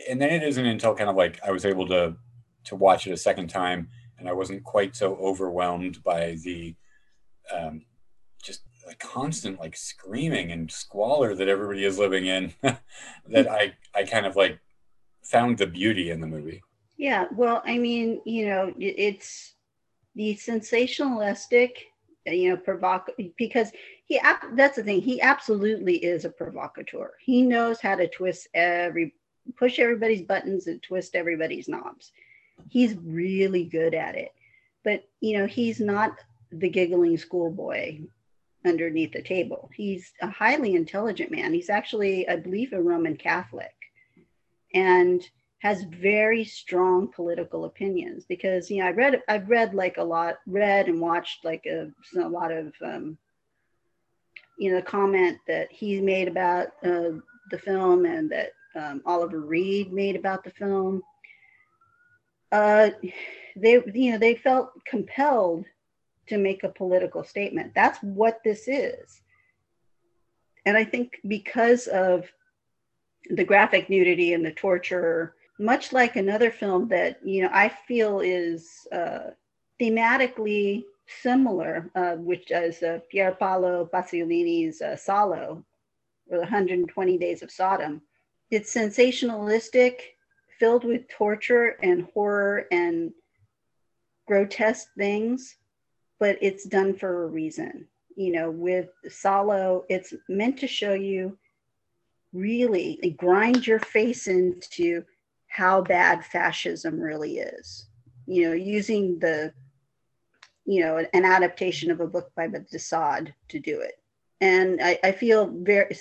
[0.09, 2.16] And then it isn't until kind of like I was able to
[2.64, 3.88] to watch it a second time
[4.18, 6.74] and I wasn't quite so overwhelmed by the
[7.55, 7.82] um,
[8.42, 14.05] just a constant like screaming and squalor that everybody is living in that I I
[14.05, 14.59] kind of like
[15.22, 16.62] found the beauty in the movie.
[16.96, 19.55] Yeah, well, I mean, you know, it's
[20.16, 21.70] the sensationalistic,
[22.32, 23.70] you know, provoc because
[24.05, 24.20] he
[24.55, 27.12] that's the thing, he absolutely is a provocateur.
[27.20, 29.14] He knows how to twist every
[29.56, 32.12] push everybody's buttons and twist everybody's knobs.
[32.68, 34.32] He's really good at it.
[34.84, 36.18] But, you know, he's not
[36.50, 38.00] the giggling schoolboy
[38.64, 39.70] underneath the table.
[39.74, 41.52] He's a highly intelligent man.
[41.52, 43.74] He's actually, I believe, a Roman Catholic.
[44.74, 45.22] And
[45.60, 50.36] has very strong political opinions because you know I read I've read like a lot
[50.47, 53.18] read and watched like a, a lot of um,
[54.59, 57.18] you know the comment that he made about uh,
[57.51, 61.02] the film and that um, Oliver Reed made about the film.
[62.52, 62.90] Uh,
[63.56, 65.64] they you know they felt compelled
[66.28, 67.74] to make a political statement.
[67.74, 69.22] That's what this is,
[70.64, 72.26] and I think because of
[73.30, 78.20] the graphic nudity and the torture much like another film that you know I feel
[78.20, 79.30] is uh,
[79.80, 80.85] thematically
[81.22, 85.64] similar, uh, which is uh, Pier Paolo Pasolini's uh, Salo,
[86.30, 88.02] or the 120 Days of Sodom.
[88.51, 90.01] It's sensationalistic,
[90.59, 93.12] filled with torture and horror and
[94.26, 95.56] grotesque things,
[96.18, 97.86] but it's done for a reason.
[98.16, 101.39] You know, with Salo, it's meant to show you
[102.32, 105.05] really grind your face into
[105.59, 107.89] how bad fascism really is.
[108.26, 109.52] You know, using the,
[110.64, 113.94] you know, an adaptation of a book by de Sade to do it.
[114.40, 115.97] And I, I feel very,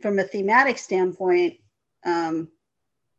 [0.00, 1.58] from a thematic standpoint,
[2.06, 2.48] um,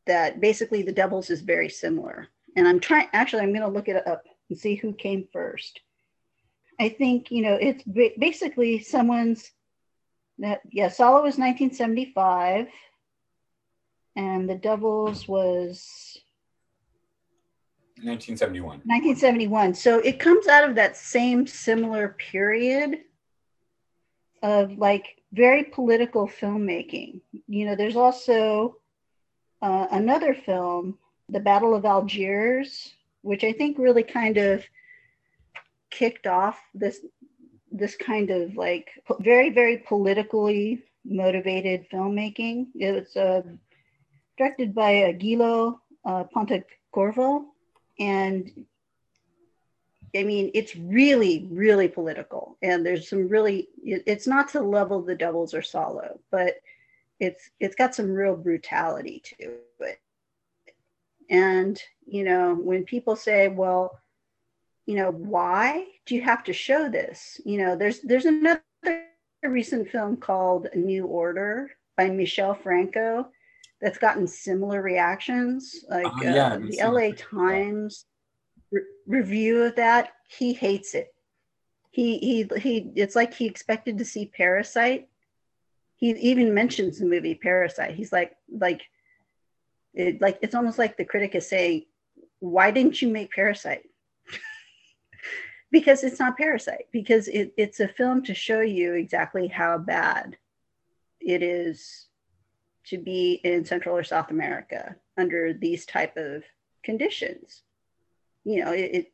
[0.07, 2.27] that basically the Devils is very similar.
[2.55, 5.79] And I'm trying, actually, I'm going to look it up and see who came first.
[6.79, 7.83] I think, you know, it's
[8.17, 9.51] basically someone's
[10.39, 12.67] that, yeah, Salo was 1975
[14.18, 16.19] and the Devils was
[18.02, 18.81] 1971.
[18.85, 19.76] 1971.
[19.76, 23.02] So it comes out of that same similar period
[24.41, 27.22] of like very political filmmaking.
[27.48, 28.77] You know, there's also
[29.61, 30.98] uh, another film,
[31.30, 34.64] The Battle of Algiers, which I think really kind of
[35.91, 36.99] kicked off this
[37.72, 38.89] this kind of like
[39.19, 42.68] very very politically motivated filmmaking.
[42.76, 43.41] It was uh,
[44.38, 47.45] directed by uh, Gillo uh, Pontecorvo,
[47.99, 48.65] and
[50.15, 55.15] I mean it's really really political, and there's some really, it's not to level the
[55.15, 56.55] devils or Salo, but
[57.19, 59.99] it's it's got some real brutality to it.
[61.30, 63.99] And you know when people say, well
[64.85, 67.41] you know why do you have to show this?
[67.43, 68.64] You know there's there's another
[69.43, 73.27] recent film called new order by michel franco
[73.81, 78.05] that's gotten similar reactions like uh, yeah, uh, the la times
[78.71, 81.13] re- review of that he hates it.
[81.91, 85.07] He he he it's like he expected to see parasite.
[85.95, 87.95] He even mentions the movie parasite.
[87.95, 88.83] He's like like
[89.93, 91.85] it like it's almost like the critic is saying
[92.39, 93.83] why didn't you make parasite?
[95.69, 100.37] Because it's not Parasite, because it, it's a film to show you exactly how bad
[101.19, 102.06] it is
[102.89, 106.43] to be in Central or South America under these type of
[106.84, 107.64] conditions.
[108.43, 109.11] You know, it, it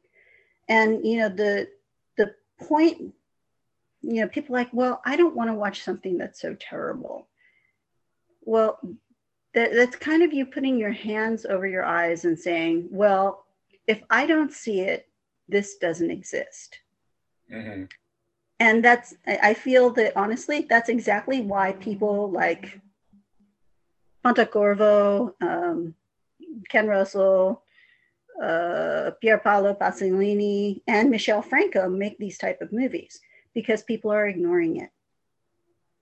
[0.69, 1.69] and you know the
[2.17, 3.13] the point
[4.01, 7.27] you know people like well i don't want to watch something that's so terrible
[8.43, 8.79] well
[9.53, 13.45] that, that's kind of you putting your hands over your eyes and saying well
[13.87, 15.09] if i don't see it
[15.47, 16.79] this doesn't exist.
[17.51, 17.85] Mm-hmm.
[18.59, 22.79] And that's, I feel that honestly, that's exactly why people like
[24.23, 25.95] Pontecorvo, um,
[26.69, 27.61] Ken Russell,
[28.41, 33.19] uh, Pier Paolo Pasolini, and Michel Franco make these type of movies
[33.53, 34.89] because people are ignoring it.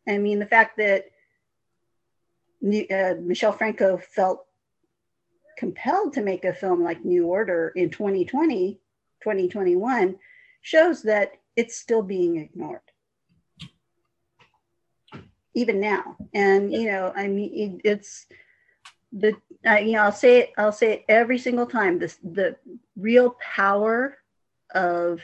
[0.07, 1.05] I mean, the fact that
[2.63, 4.45] uh, Michel Franco felt
[5.57, 8.79] compelled to make a film like New Order in 2020
[9.21, 10.15] 2021
[10.61, 12.81] shows that it's still being ignored
[15.53, 16.17] even now.
[16.33, 18.25] And you know i mean it, it's
[19.11, 19.33] the
[19.67, 22.55] uh, you know i'll say it i'll say it every single time this the
[22.95, 24.17] real power
[24.73, 25.19] of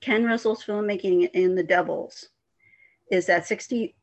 [0.00, 2.30] ken russell's filmmaking in the devils
[3.10, 3.94] is that 60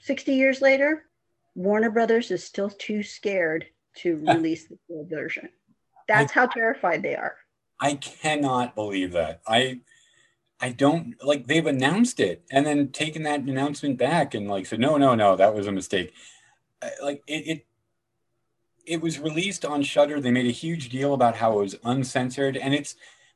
[0.00, 1.04] 60 years later
[1.54, 5.48] warner brothers is still too scared to release the full version.
[6.08, 7.36] That's how terrified they are.
[7.80, 9.40] I cannot believe that.
[9.46, 9.80] I
[10.62, 14.78] I don't like they've announced it and then taken that announcement back and like said
[14.78, 16.14] no no no that was a mistake.
[17.02, 17.66] Like it, it
[18.86, 20.20] it was released on Shudder.
[20.20, 22.94] They made a huge deal about how it was uncensored and it's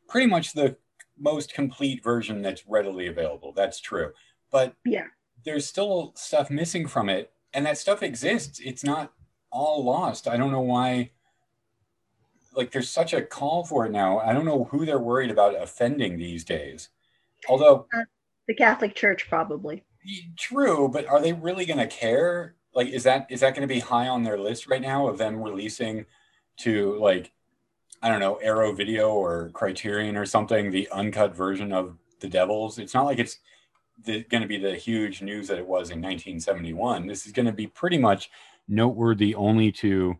[0.09, 0.77] pretty much the
[1.19, 3.53] most complete version that's readily available.
[3.53, 4.13] That's true.
[4.53, 5.07] But yeah,
[5.45, 8.61] there's still stuff missing from it and that stuff exists.
[8.65, 9.13] It's not
[9.51, 10.29] all lost.
[10.29, 11.11] I don't know why
[12.55, 14.21] like there's such a call for it now.
[14.21, 16.89] I don't know who they're worried about offending these days.
[17.49, 18.03] Although uh,
[18.47, 19.85] the Catholic Church probably.
[20.37, 22.55] True, but are they really going to care?
[22.75, 25.19] Like is that is that going to be high on their list right now of
[25.19, 26.07] them releasing
[26.59, 27.33] to like
[28.03, 32.79] I don't know, Arrow Video or Criterion or something the uncut version of The Devils?
[32.79, 33.39] It's not like it's
[34.05, 37.07] going to be the huge news that it was in 1971.
[37.07, 38.31] This is going to be pretty much
[38.69, 40.17] noteworthy only to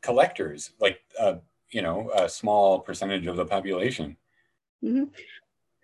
[0.00, 1.34] collectors, like uh,
[1.70, 4.16] you know a small percentage of the population.
[4.82, 5.04] Mm-hmm.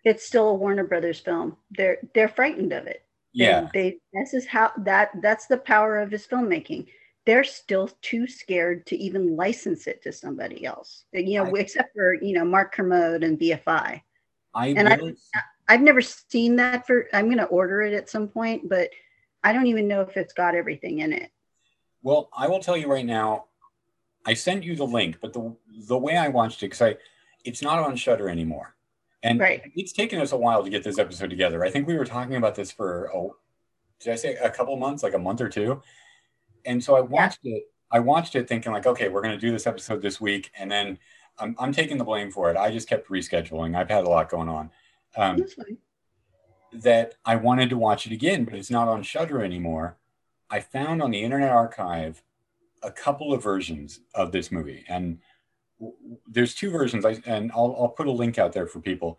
[0.05, 1.57] It's still a Warner Brothers film.
[1.71, 3.05] They're they're frightened of it.
[3.33, 6.87] Yeah, they, they this is how that that's the power of his filmmaking.
[7.27, 11.05] They're still too scared to even license it to somebody else.
[11.13, 14.03] You know, I, except for you know Mark Kermode and BFI.
[14.55, 15.17] I and really...
[15.35, 17.09] I, I've never seen that for.
[17.13, 18.91] I'm going to order it at some point, but
[19.43, 21.31] I don't even know if it's got everything in it.
[22.03, 23.47] Well, I will tell you right now,
[24.27, 25.57] I sent you the link, but the
[25.87, 26.97] the way I watched it, because I
[27.45, 28.75] it's not on Shudder anymore,
[29.25, 29.63] and right.
[29.75, 31.65] it's taken us a while to get this episode together.
[31.65, 33.37] I think we were talking about this for oh,
[33.99, 35.83] did I say a couple months, like a month or two?
[36.67, 37.57] And so I watched yeah.
[37.57, 37.65] it.
[37.91, 40.71] I watched it thinking like, okay, we're going to do this episode this week, and
[40.71, 40.99] then
[41.39, 42.57] I'm I'm taking the blame for it.
[42.57, 43.75] I just kept rescheduling.
[43.75, 44.71] I've had a lot going on.
[45.17, 45.45] Um,
[46.73, 49.97] that I wanted to watch it again, but it's not on Shudder anymore.
[50.51, 52.23] I found on the Internet Archive
[52.83, 55.19] a couple of versions of this movie, and
[56.27, 57.05] there's two versions.
[57.05, 59.19] I, and I'll, I'll put a link out there for people.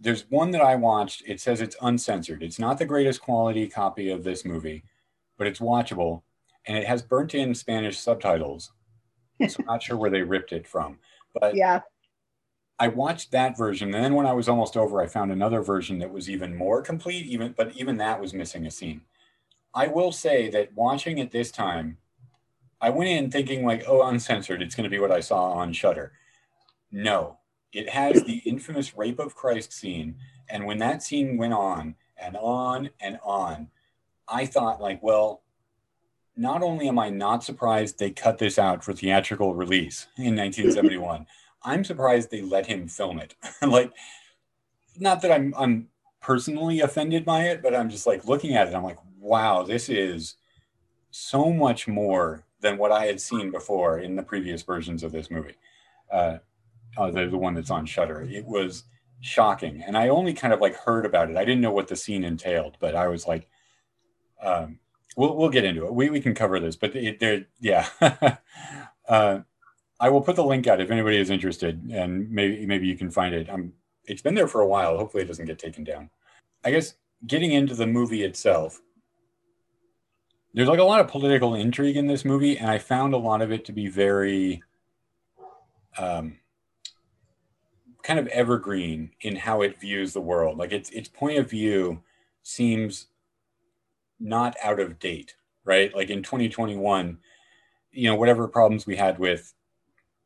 [0.00, 1.22] There's one that I watched.
[1.26, 2.42] It says it's uncensored.
[2.42, 4.84] It's not the greatest quality copy of this movie,
[5.36, 6.22] but it's watchable,
[6.66, 8.72] and it has burnt-in Spanish subtitles.
[9.48, 10.98] so I'm not sure where they ripped it from.
[11.34, 11.80] But yeah,
[12.78, 15.98] I watched that version, and then when I was almost over, I found another version
[15.98, 17.26] that was even more complete.
[17.26, 19.02] Even but even that was missing a scene.
[19.74, 21.98] I will say that watching it this time,
[22.80, 25.72] I went in thinking like, oh, uncensored, it's going to be what I saw on
[25.72, 26.12] Shudder.
[26.92, 27.38] No,
[27.72, 30.16] it has the infamous rape of Christ scene,
[30.48, 33.68] and when that scene went on and on and on,
[34.28, 35.42] I thought like, well,
[36.36, 41.26] not only am I not surprised they cut this out for theatrical release in 1971,
[41.64, 43.34] I'm surprised they let him film it.
[43.62, 43.92] like,
[44.96, 45.88] not that I'm I'm
[46.20, 48.74] personally offended by it, but I'm just like looking at it.
[48.74, 50.36] I'm like, wow, this is
[51.10, 55.30] so much more than what I had seen before in the previous versions of this
[55.30, 55.54] movie.
[56.10, 56.38] Uh,
[56.96, 58.22] uh, the, the one that's on Shudder.
[58.22, 58.84] It was
[59.20, 61.36] shocking, and I only kind of like heard about it.
[61.36, 63.48] I didn't know what the scene entailed, but I was like,
[64.42, 64.78] um,
[65.16, 65.94] we'll we'll get into it.
[65.94, 67.88] We we can cover this, but it, there, yeah.
[69.08, 69.40] uh,
[70.00, 73.10] I will put the link out if anybody is interested, and maybe maybe you can
[73.10, 73.50] find it.
[73.50, 73.72] Um,
[74.04, 74.96] it's been there for a while.
[74.96, 76.10] Hopefully, it doesn't get taken down.
[76.64, 76.94] I guess
[77.26, 78.80] getting into the movie itself,
[80.58, 83.42] there's like a lot of political intrigue in this movie, and I found a lot
[83.42, 84.60] of it to be very,
[85.96, 86.40] um,
[88.02, 90.58] kind of evergreen in how it views the world.
[90.58, 92.02] Like its its point of view
[92.42, 93.06] seems
[94.18, 95.94] not out of date, right?
[95.94, 97.18] Like in 2021,
[97.92, 99.54] you know, whatever problems we had with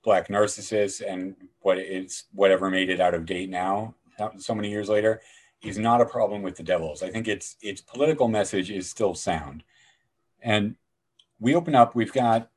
[0.02, 3.94] black narcissus and what it's whatever made it out of date now,
[4.38, 5.20] so many years later,
[5.62, 7.02] is not a problem with the devils.
[7.02, 9.62] I think its its political message is still sound.
[10.42, 10.76] And
[11.40, 12.50] we open up, we've got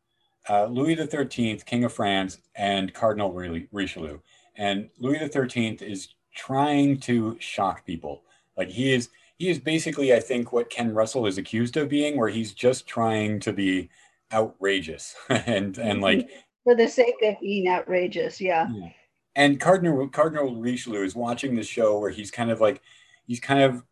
[0.50, 3.32] uh, Louis XIII, King of France, and Cardinal
[3.72, 4.20] Richelieu.
[4.56, 8.24] And Louis XIII is trying to shock people.
[8.58, 12.18] Like he is he is basically, I think, what Ken Russell is accused of being,
[12.18, 13.90] where he's just trying to be
[14.32, 16.30] outrageous and and like
[16.64, 18.68] for the sake of being outrageous, yeah.
[18.72, 18.90] yeah.
[19.36, 22.82] And Cardinal Cardinal Richelieu is watching the show where he's kind of like
[23.28, 23.84] he's kind of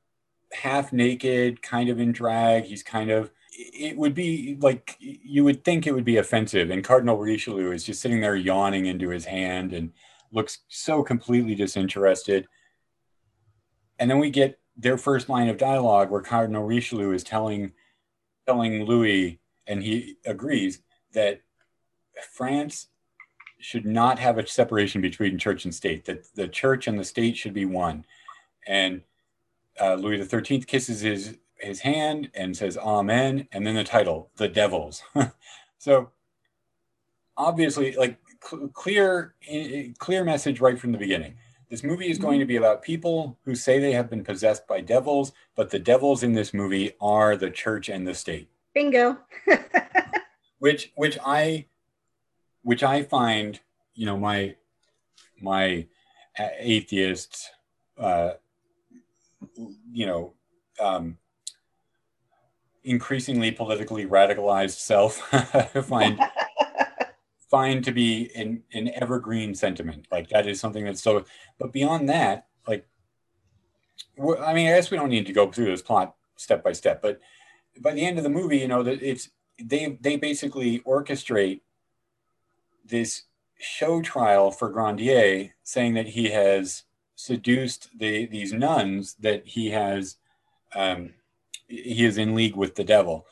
[0.54, 2.64] half naked, kind of in drag.
[2.64, 6.84] He's kind of it would be like you would think it would be offensive, and
[6.84, 9.92] Cardinal Richelieu is just sitting there yawning into his hand and
[10.32, 12.48] looks so completely disinterested.
[14.00, 17.74] And then we get their first line of dialogue where Cardinal Richelieu is telling
[18.46, 20.82] telling Louis, and he agrees
[21.14, 21.42] that
[22.32, 22.88] France
[23.60, 26.06] should not have a separation between church and state.
[26.06, 28.06] That the church and the state should be one.
[28.68, 29.04] And
[29.80, 34.30] uh, Louis the Thirteenth kisses his his hand and says Amen, and then the title,
[34.38, 35.04] The Devils.
[35.78, 36.12] so
[37.38, 39.36] obviously, like cl- clear
[40.00, 41.36] clear message right from the beginning.
[41.70, 44.80] This movie is going to be about people who say they have been possessed by
[44.80, 48.48] devils, but the devils in this movie are the church and the state.
[48.76, 49.18] Bingo.
[50.60, 51.66] which which I
[52.62, 53.60] which I find,
[53.96, 54.56] you know, my
[55.42, 55.88] my
[56.60, 57.50] atheist,
[57.98, 58.34] uh,
[59.92, 60.34] you know,
[60.80, 61.18] um,
[62.84, 65.18] increasingly politically radicalized self
[65.88, 66.20] find
[67.54, 70.08] find to be an, an evergreen sentiment.
[70.12, 71.24] Like that is something that's so.
[71.60, 72.88] But beyond that, like,
[74.18, 77.02] I mean, I guess we don't need to go through this plot step by step.
[77.02, 77.20] But
[77.80, 79.30] by the end of the movie, you know that it's
[79.62, 81.62] they they basically orchestrate
[82.84, 83.24] this
[83.60, 86.84] show trial for Grandier, saying that he has
[87.16, 90.18] seduced the these nuns that he has
[90.76, 91.14] um,
[91.76, 93.26] he is in league with the devil,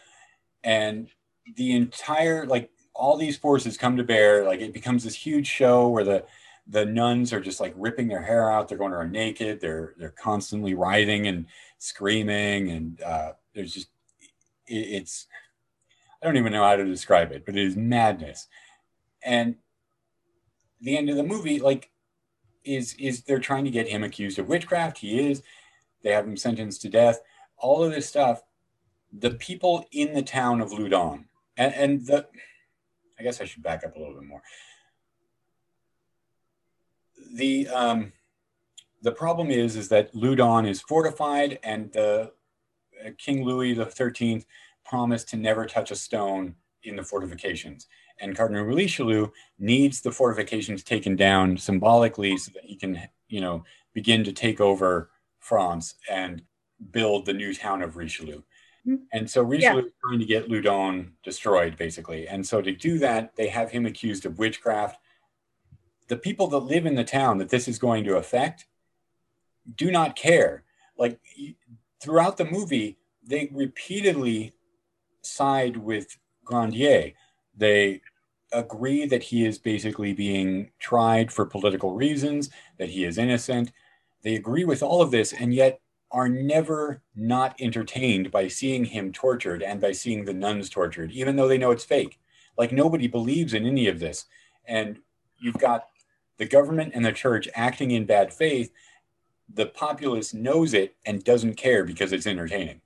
[0.63, 1.09] and
[1.55, 4.45] the entire like all these forces come to bear.
[4.45, 6.25] Like it becomes this huge show where the
[6.67, 8.67] the nuns are just like ripping their hair out.
[8.67, 9.59] They're going around naked.
[9.59, 11.45] They're they're constantly writhing and
[11.77, 13.89] screaming, and uh, there's just
[14.67, 15.27] it, it's
[16.21, 18.47] I don't even know how to describe it, but it is madness.
[19.23, 19.55] And
[20.79, 21.89] the end of the movie, like,
[22.63, 24.99] is is they're trying to get him accused of witchcraft.
[24.99, 25.41] He is.
[26.03, 27.19] They have him sentenced to death.
[27.61, 28.43] All of this stuff.
[29.13, 31.25] The people in the town of Loudun,
[31.57, 32.27] and, and the
[33.19, 34.41] I guess I should back up a little bit more.
[37.33, 38.13] The um,
[39.01, 42.31] the problem is is that Loudun is fortified, and the
[43.05, 44.45] uh, King Louis Thirteenth
[44.85, 47.87] promised to never touch a stone in the fortifications.
[48.19, 49.27] And Cardinal Richelieu
[49.59, 53.63] needs the fortifications taken down symbolically so that he can, you know,
[53.93, 55.09] begin to take over
[55.39, 56.43] France and
[56.91, 58.41] build the new town of Richelieu.
[58.87, 59.03] Mm-hmm.
[59.13, 59.85] And so Richelieu yeah.
[59.85, 62.27] is trying to get Loudun destroyed, basically.
[62.27, 64.99] And so to do that, they have him accused of witchcraft.
[66.07, 68.65] The people that live in the town that this is going to affect
[69.75, 70.63] do not care.
[70.97, 71.19] Like
[72.01, 74.53] throughout the movie, they repeatedly
[75.21, 77.13] side with Grandier.
[77.55, 78.01] They
[78.51, 83.71] agree that he is basically being tried for political reasons, that he is innocent.
[84.23, 85.80] They agree with all of this, and yet
[86.11, 91.35] are never not entertained by seeing him tortured and by seeing the nuns tortured, even
[91.35, 92.19] though they know it's fake.
[92.57, 94.25] Like nobody believes in any of this.
[94.65, 94.99] And
[95.39, 95.87] you've got
[96.37, 98.71] the government and the church acting in bad faith.
[99.53, 102.81] The populace knows it and doesn't care because it's entertaining,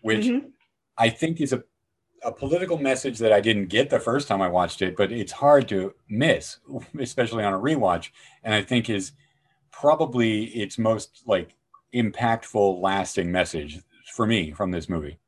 [0.00, 0.48] which mm-hmm.
[0.96, 1.62] I think is a,
[2.22, 5.32] a political message that I didn't get the first time I watched it, but it's
[5.32, 6.58] hard to miss,
[6.98, 8.10] especially on a rewatch.
[8.42, 9.12] And I think is
[9.70, 11.54] probably its most like
[11.94, 13.80] impactful, lasting message
[14.12, 15.18] for me from this movie.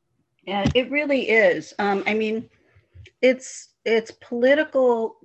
[0.47, 1.75] Yeah, it really is.
[1.79, 2.49] Um, I mean,
[3.23, 5.17] it's it's political.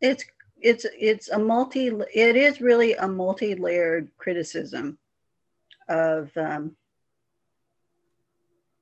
[0.00, 0.24] It's
[0.60, 1.88] it's it's a multi.
[2.14, 4.98] It is really a multi-layered criticism
[5.88, 6.76] of um,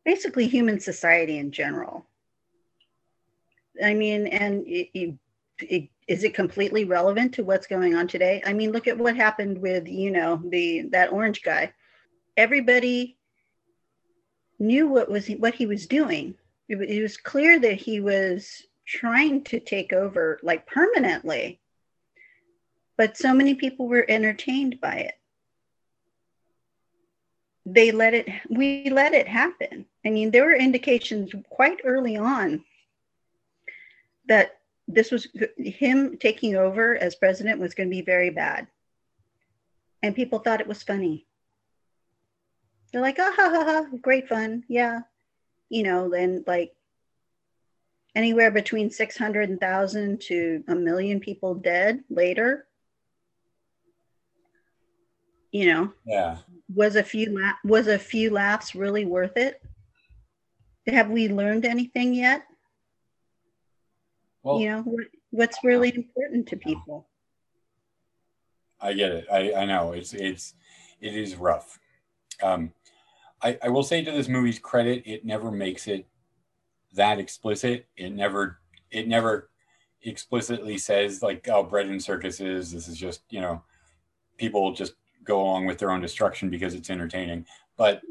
[0.04, 2.06] basically human society in general.
[3.82, 5.14] I mean, and it, it,
[5.60, 8.42] it, is it completely relevant to what's going on today?
[8.44, 11.72] I mean, look at what happened with you know the that orange guy
[12.36, 13.18] everybody
[14.58, 16.34] knew what was what he was doing.
[16.68, 21.60] It, it was clear that he was trying to take over like permanently.
[22.96, 25.14] But so many people were entertained by it.
[27.64, 29.86] They let it, we let it happen.
[30.04, 32.64] I mean, there were indications quite early on
[34.28, 38.66] that this was him taking over as president was going to be very bad.
[40.02, 41.26] And people thought it was funny.
[42.92, 44.64] They're like, oh, ha, ha, ha, great fun.
[44.68, 45.00] Yeah.
[45.68, 46.74] You know, then like
[48.14, 52.66] anywhere between 600,000 to a million people dead later.
[55.50, 56.38] You know, yeah.
[56.74, 59.62] Was a few la- was a few laughs really worth it?
[60.86, 62.46] Have we learned anything yet?
[64.42, 67.06] Well, you know, what, what's really important to people?
[68.80, 69.26] I get it.
[69.30, 70.54] I, I know it's it's
[71.00, 71.78] it is rough.
[72.42, 72.72] Um,
[73.42, 76.06] I, I will say to this movie's credit, it never makes it
[76.94, 77.86] that explicit.
[77.96, 78.58] It never
[78.90, 79.50] it never
[80.02, 82.72] explicitly says like, oh, bread and circuses.
[82.72, 83.62] This is just you know,
[84.36, 84.94] people just
[85.24, 87.46] go along with their own destruction because it's entertaining.
[87.76, 88.02] But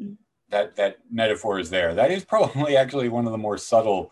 [0.49, 1.93] that that metaphor is there.
[1.93, 4.11] That is probably actually one of the more subtle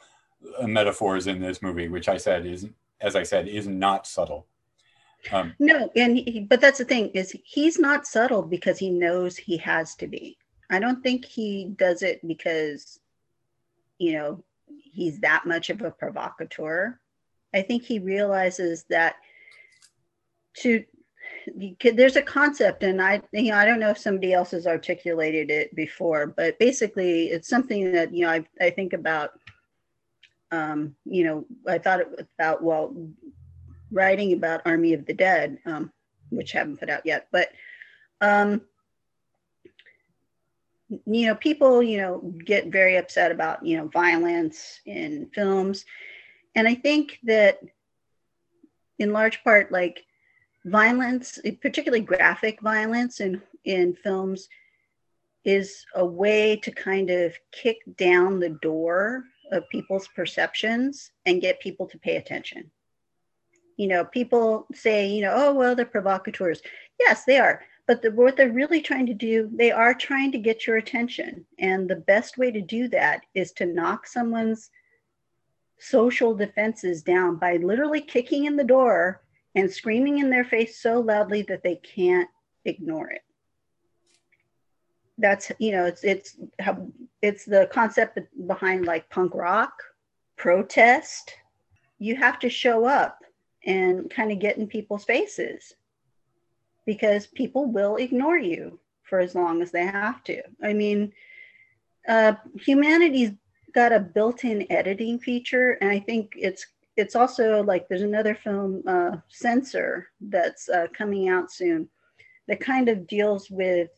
[0.58, 2.68] uh, metaphors in this movie, which I said is,
[3.02, 4.48] as I said, is not subtle.
[5.32, 9.36] Um, no, and he, but that's the thing is he's not subtle because he knows
[9.36, 10.38] he has to be.
[10.70, 13.00] I don't think he does it because,
[13.98, 17.00] you know, he's that much of a provocateur.
[17.54, 19.16] I think he realizes that
[20.58, 20.84] to
[21.82, 25.50] there's a concept and I you know I don't know if somebody else has articulated
[25.50, 29.32] it before, but basically it's something that you know I, I think about
[30.52, 32.02] um, you know, I thought
[32.38, 32.96] about well
[33.92, 35.92] writing about Army of the Dead, um,
[36.30, 37.50] which I haven't put out yet, but
[38.22, 38.62] um,
[40.90, 45.86] you know people you know get very upset about you know violence in films.
[46.56, 47.60] And i think that
[48.98, 50.04] in large part like
[50.66, 54.50] violence particularly graphic violence in in films
[55.46, 61.60] is a way to kind of kick down the door of people's perceptions and get
[61.60, 62.70] people to pay attention.
[63.78, 66.62] You know people say you know oh well they're provocateurs.
[67.00, 70.38] Yes they are but the, what they're really trying to do, they are trying to
[70.38, 71.44] get your attention.
[71.58, 74.70] And the best way to do that is to knock someone's
[75.80, 79.24] social defenses down by literally kicking in the door
[79.56, 82.30] and screaming in their face so loudly that they can't
[82.64, 83.24] ignore it.
[85.18, 86.38] That's you know it's it's
[87.24, 89.74] it's the concept behind like punk rock,
[90.38, 91.34] protest.
[91.98, 93.18] You have to show up
[93.66, 95.74] and kind of get in people's faces
[96.90, 100.42] because people will ignore you for as long as they have to.
[100.64, 101.14] I mean,
[102.08, 103.34] uh, humanity's
[103.76, 106.66] got a built-in editing feature, and I think it's
[106.98, 111.88] it's also like there's another film, uh, Censor, that's uh, coming out soon,
[112.48, 113.92] that kind of deals with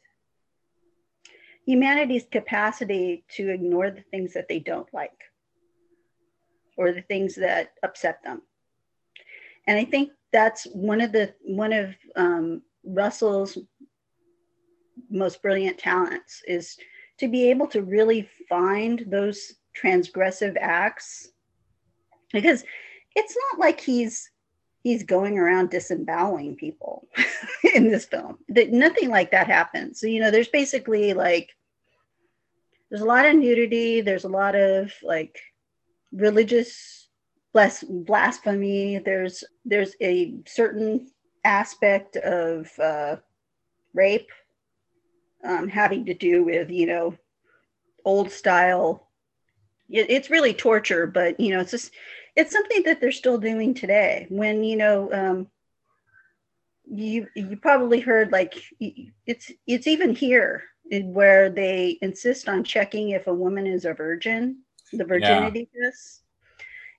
[1.65, 5.21] humanity's capacity to ignore the things that they don't like
[6.75, 8.41] or the things that upset them.
[9.65, 13.57] And I think that's one of the one of um, Russell's
[15.09, 16.77] most brilliant talents is
[17.19, 21.29] to be able to really find those transgressive acts
[22.33, 22.63] because
[23.15, 24.29] it's not like he's
[24.83, 27.07] he's going around disemboweling people
[27.75, 31.49] in this film that nothing like that happens so you know there's basically like
[32.89, 35.39] there's a lot of nudity there's a lot of like
[36.11, 37.01] religious
[37.53, 38.99] blas- blasphemy.
[38.99, 41.07] There's there's a certain
[41.43, 43.17] aspect of uh,
[43.93, 44.29] rape
[45.43, 47.17] um, having to do with you know
[48.05, 49.07] old style.
[49.89, 51.91] It, it's really torture, but you know it's just
[52.35, 54.27] it's something that they're still doing today.
[54.29, 55.47] When you know um,
[56.85, 60.63] you you probably heard like it's it's even here
[61.03, 64.57] where they insist on checking if a woman is a virgin,
[64.91, 65.89] the virginity yeah.
[65.89, 66.23] test.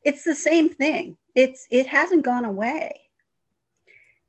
[0.05, 1.16] It's the same thing.
[1.35, 3.01] It's it hasn't gone away.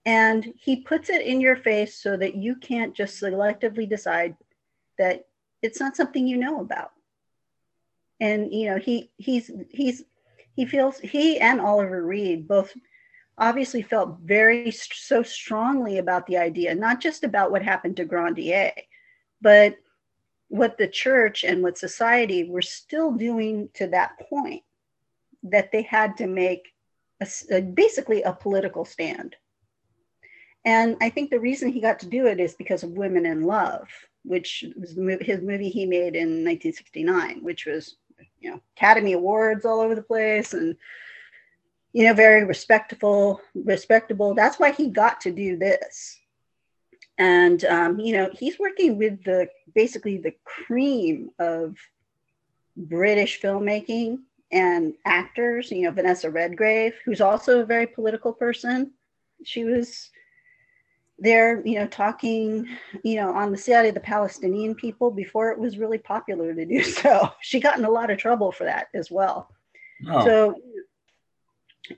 [0.06, 4.36] And he puts it in your face so that you can't just selectively decide
[4.98, 5.26] that
[5.62, 6.92] it's not something you know about.
[8.20, 10.04] And you know, he he's he's
[10.56, 12.74] he feels he and Oliver Reed both
[13.38, 18.72] obviously felt very so strongly about the idea, not just about what happened to Grandier,
[19.42, 19.76] but
[20.50, 24.62] what the church and what society were still doing to that point
[25.42, 26.74] that they had to make
[27.22, 29.36] a, a, basically a political stand.
[30.66, 33.44] And I think the reason he got to do it is because of Women in
[33.44, 33.90] Love,
[34.24, 37.98] which was his movie he made in 1969, which was,
[38.40, 40.76] you know, Academy Awards all over the place and,
[41.92, 44.34] you know, very respectable, respectable.
[44.34, 46.20] That's why he got to do this
[47.18, 51.76] and um, you know he's working with the basically the cream of
[52.76, 54.18] british filmmaking
[54.52, 58.92] and actors you know vanessa redgrave who's also a very political person
[59.44, 60.10] she was
[61.20, 62.68] there you know talking
[63.04, 66.66] you know on the side of the palestinian people before it was really popular to
[66.66, 69.50] do so she got in a lot of trouble for that as well
[70.10, 70.26] oh.
[70.26, 70.56] so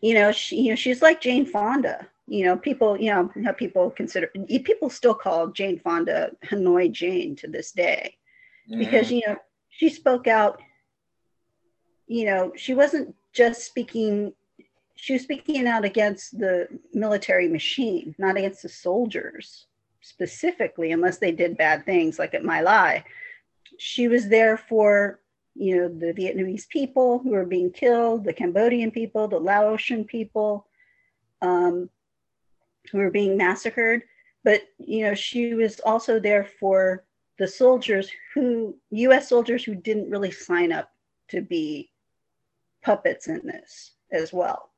[0.01, 3.51] you know she you know she's like jane fonda you know, people, you know, how
[3.51, 4.31] people consider
[4.63, 8.17] people still call Jane Fonda Hanoi Jane to this day
[8.69, 8.79] mm-hmm.
[8.79, 9.37] because, you know,
[9.69, 10.61] she spoke out,
[12.07, 14.33] you know, she wasn't just speaking,
[14.95, 19.67] she was speaking out against the military machine, not against the soldiers
[20.01, 23.03] specifically, unless they did bad things like at My Lai.
[23.77, 25.19] She was there for,
[25.55, 30.67] you know, the Vietnamese people who were being killed, the Cambodian people, the Laotian people.
[31.41, 31.89] Um,
[32.91, 34.03] who were being massacred.
[34.43, 37.03] But you know, she was also there for
[37.37, 39.29] the soldiers who U.S.
[39.29, 40.91] soldiers who didn't really sign up
[41.29, 41.91] to be
[42.83, 44.69] puppets in this as well.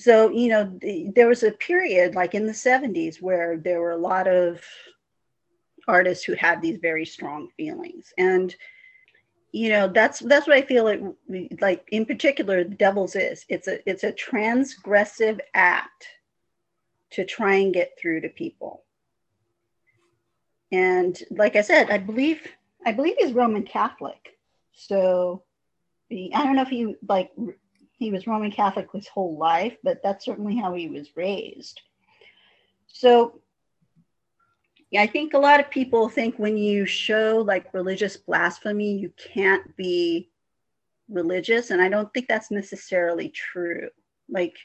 [0.00, 3.92] So you know, the, there was a period like in the '70s where there were
[3.92, 4.62] a lot of
[5.88, 8.54] artists who had these very strong feelings and
[9.50, 11.00] you know that's that's what i feel like
[11.60, 16.06] like in particular the devil's is it's a it's a transgressive act
[17.10, 18.84] to try and get through to people.
[20.72, 22.46] And like I said, I believe
[22.86, 24.38] I believe he's Roman Catholic.
[24.72, 25.42] So
[26.10, 27.30] I don't know if he like
[28.00, 31.82] he was Roman Catholic his whole life, but that's certainly how he was raised.
[32.88, 33.40] So
[34.90, 39.12] yeah, I think a lot of people think when you show like religious blasphemy, you
[39.32, 40.30] can't be
[41.10, 41.70] religious.
[41.70, 43.90] And I don't think that's necessarily true.
[44.28, 44.56] Like,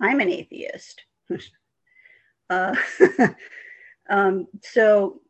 [0.00, 1.02] I'm an atheist.
[2.50, 2.76] Uh,
[4.10, 5.22] um, so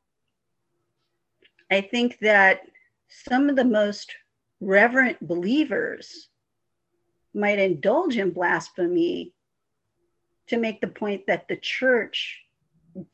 [1.70, 2.62] I think that
[3.08, 4.12] some of the most
[4.60, 6.28] reverent believers
[7.34, 9.32] might indulge in blasphemy
[10.46, 12.42] to make the point that the church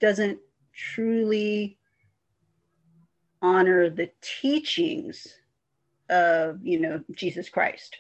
[0.01, 0.39] doesn't
[0.75, 1.79] truly
[3.43, 5.27] honor the teachings
[6.11, 7.99] of you know jesus christ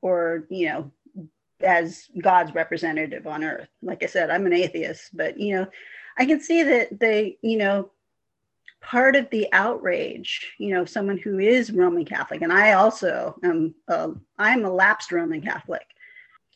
[0.00, 0.90] or you know
[1.60, 3.68] as God's representative on earth.
[3.82, 5.66] Like I said, I'm an atheist, but you know,
[6.18, 7.90] I can see that they, you know,
[8.86, 13.74] part of the outrage, you know, someone who is Roman Catholic, and I also am,
[13.88, 15.86] uh, I'm a lapsed Roman Catholic.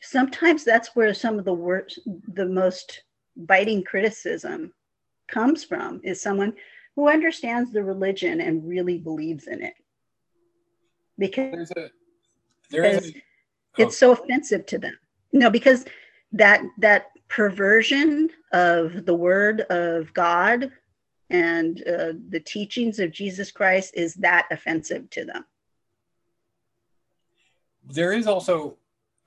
[0.01, 1.99] Sometimes that's where some of the worst,
[2.33, 3.03] the most
[3.35, 4.73] biting criticism
[5.27, 6.53] comes from is someone
[6.95, 9.73] who understands the religion and really believes in it.
[11.19, 11.91] Because there's a,
[12.71, 13.13] there is
[13.77, 14.97] a, it's so offensive to them
[15.33, 15.85] no because
[16.31, 20.71] that that perversion of the word of god
[21.31, 25.45] and uh, the teachings of jesus christ is that offensive to them
[27.83, 28.77] there is also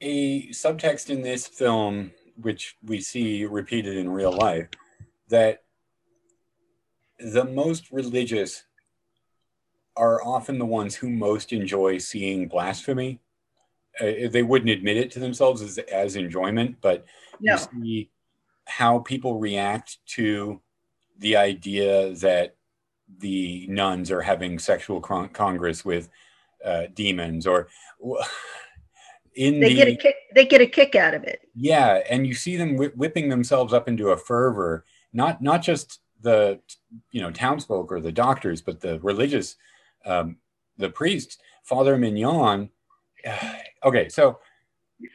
[0.00, 2.10] a subtext in this film
[2.40, 4.68] which we see repeated in real life
[5.28, 5.62] that
[7.18, 8.64] the most religious
[9.96, 13.20] are often the ones who most enjoy seeing blasphemy
[14.00, 17.04] uh, they wouldn't admit it to themselves as, as enjoyment, but
[17.40, 17.52] no.
[17.52, 18.10] you see
[18.66, 20.60] how people react to
[21.18, 22.56] the idea that
[23.18, 26.08] the nuns are having sexual con- congress with
[26.64, 27.68] uh, demons or
[29.34, 30.16] in they the, get a kick.
[30.34, 31.40] They get a kick out of it.
[31.54, 34.84] Yeah, and you see them whi- whipping themselves up into a fervor.
[35.12, 36.60] Not not just the
[37.10, 39.56] you know townsfolk or the doctors, but the religious,
[40.06, 40.36] um,
[40.78, 41.38] the priests.
[41.64, 42.70] Father Mignon.
[43.84, 44.38] Okay, so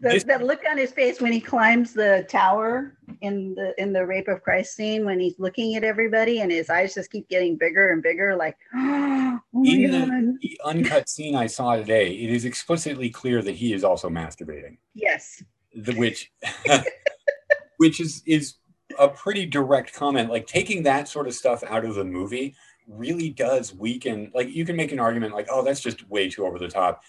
[0.00, 3.92] The, This- that look on his face when he climbs the tower in the in
[3.92, 7.28] the rape of Christ scene when he's looking at everybody and his eyes just keep
[7.28, 12.30] getting bigger and bigger, like oh in the, the uncut scene I saw today, it
[12.30, 14.78] is explicitly clear that he is also masturbating.
[14.94, 15.42] Yes.
[15.74, 16.32] the which
[17.78, 18.54] which is is
[18.98, 22.54] a pretty direct comment like taking that sort of stuff out of the movie
[22.88, 26.46] really does weaken like you can make an argument like oh that's just way too
[26.46, 27.02] over the top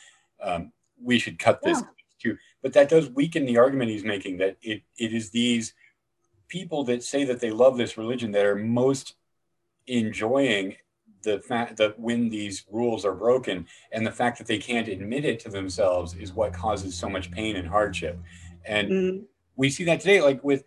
[0.44, 0.72] um,
[1.02, 1.88] we should cut this Yeah.
[2.22, 5.73] too but that does weaken the argument he's making that it, it is these
[6.50, 9.16] people that say that they love this religion that are most
[9.88, 10.76] enjoying
[11.24, 15.26] the fact that when these rules are broken and the fact that they can't admit
[15.26, 18.18] it to themselves is what causes so much pain and hardship.
[18.66, 19.24] And Mm,
[19.56, 20.64] we see that today like with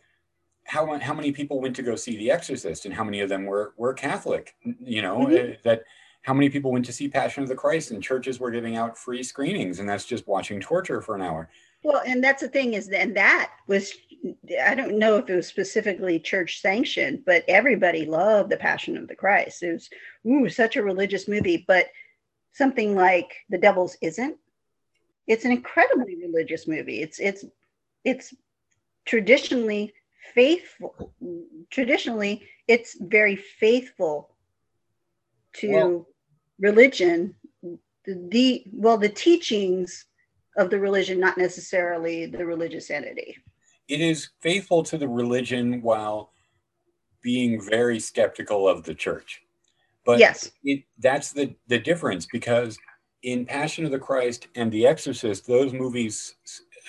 [0.65, 3.47] how, how many people went to go see the exorcist and how many of them
[3.47, 5.55] were were catholic you know Mhm.
[5.55, 5.83] uh, that
[6.23, 8.97] how many people went to see passion of the christ and churches were giving out
[8.97, 11.49] free screenings and that's just watching torture for an hour.
[11.83, 13.93] Well, and that's the thing is, and that was,
[14.65, 19.09] I don't know if it was specifically church sanctioned, but everybody loved the Passion of
[19.09, 19.63] the Christ.
[19.63, 19.91] It was,
[20.27, 21.65] ooh, such a religious movie.
[21.67, 21.89] But
[22.53, 24.37] something like The Devil's isn't.
[25.27, 27.01] It's an incredibly religious movie.
[27.01, 27.45] It's it's
[28.05, 28.35] it's
[29.05, 29.95] traditionally
[30.35, 31.13] faithful.
[31.71, 34.35] Traditionally, it's very faithful
[35.55, 36.09] to Well-
[36.59, 37.35] religion.
[38.05, 40.07] The, the well, the teachings
[40.57, 43.39] of the religion, not necessarily the religious entity.
[43.93, 46.31] It is faithful to the religion while
[47.23, 49.43] being very skeptical of the church
[50.05, 50.51] but yes.
[50.65, 52.79] it, that's the the difference because
[53.23, 56.35] in Passion of the Christ and The Exorcist, those movies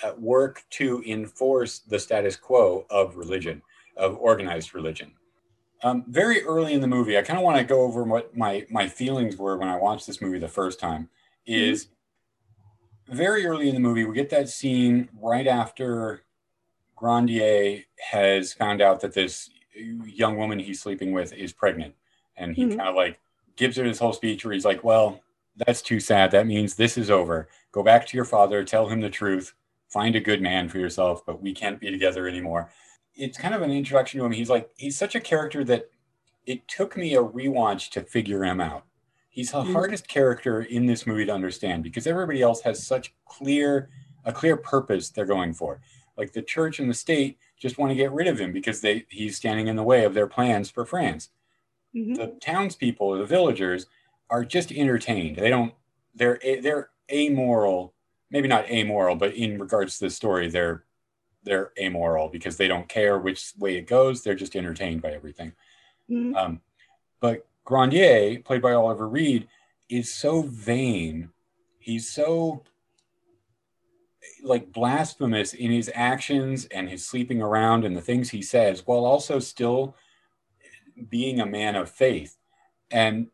[0.02, 3.62] uh, work to enforce the status quo of religion,
[3.96, 5.12] of organized religion.
[5.84, 8.66] Um, very early in the movie, I kind of want to go over what my
[8.70, 11.08] my feelings were when I watched this movie the first time.
[11.46, 11.88] Is
[13.08, 16.24] very early in the movie, we get that scene right after
[16.96, 21.94] Grandier has found out that this young woman he's sleeping with is pregnant
[22.36, 22.76] and he Mhm.
[22.76, 23.18] kind of like
[23.56, 25.20] gives her this whole speech where he's like, "Well,
[25.56, 26.30] that's too sad.
[26.30, 27.48] That means this is over.
[27.72, 29.54] Go back to your father, tell him the truth,
[29.88, 32.70] find a good man for yourself, but we can't be together anymore."
[33.16, 34.32] It's kind of an introduction to him.
[34.32, 35.88] He's like, he's such a character that
[36.46, 38.84] it took me a rewatch to figure him out.
[39.28, 39.72] He's the Mhm.
[39.72, 43.88] hardest character in this movie to understand because everybody else has such clear
[44.26, 45.80] a clear purpose they're going for.
[46.16, 49.06] Like the church and the state just want to get rid of him because they
[49.08, 51.30] he's standing in the way of their plans for France
[51.94, 52.16] Mhm.
[52.16, 53.86] the townspeople, the villagers,
[54.28, 55.36] are just entertained.
[55.36, 55.72] They don't.
[56.14, 57.94] They're they're amoral.
[58.30, 60.84] Maybe not amoral, but in regards to the story, they're
[61.44, 64.22] they're amoral because they don't care which way it goes.
[64.22, 65.52] They're just entertained by everything.
[66.10, 66.34] Mhm.
[66.36, 66.60] Um,
[67.20, 69.46] but Grandier, played by Oliver Reed,
[69.88, 71.30] is so vain.
[71.78, 72.64] He's so
[74.44, 79.04] like blasphemous in his actions and his sleeping around and the things he says, while
[79.04, 79.96] also still
[81.08, 82.36] being a man of faith.
[82.90, 83.28] And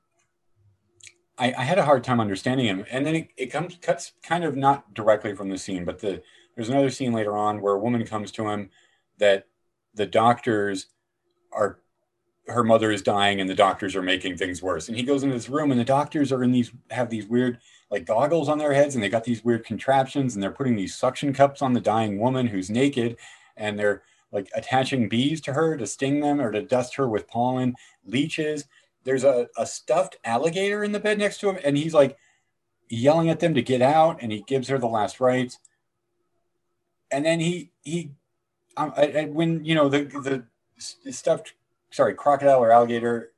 [1.37, 2.85] I, I had a hard time understanding him.
[2.91, 6.23] And then it, it comes cuts kind of not directly from the scene, but the
[6.55, 8.71] there's another scene later on where a woman comes to him
[9.19, 9.47] that
[9.95, 10.87] the doctors
[11.53, 11.81] are
[12.47, 14.89] her mother is dying and the doctors are making things worse.
[14.89, 17.59] And he goes into this room and the doctors are in these have these weird
[17.91, 20.95] like goggles on their heads and they got these weird contraptions and they're putting these
[20.95, 23.17] suction cups on the dying woman who's naked
[23.57, 24.03] and they're
[24.33, 28.67] like attaching bees to her to sting them or to dust her with pollen, leeches.
[29.03, 32.17] There's a, a stuffed alligator in the bed next to him and he's like
[32.89, 35.59] yelling at them to get out and he gives her the last rites.
[37.11, 38.13] And then he he
[38.77, 40.45] um, I, I, when you know the
[41.05, 41.55] the stuffed
[41.91, 43.33] sorry crocodile or alligator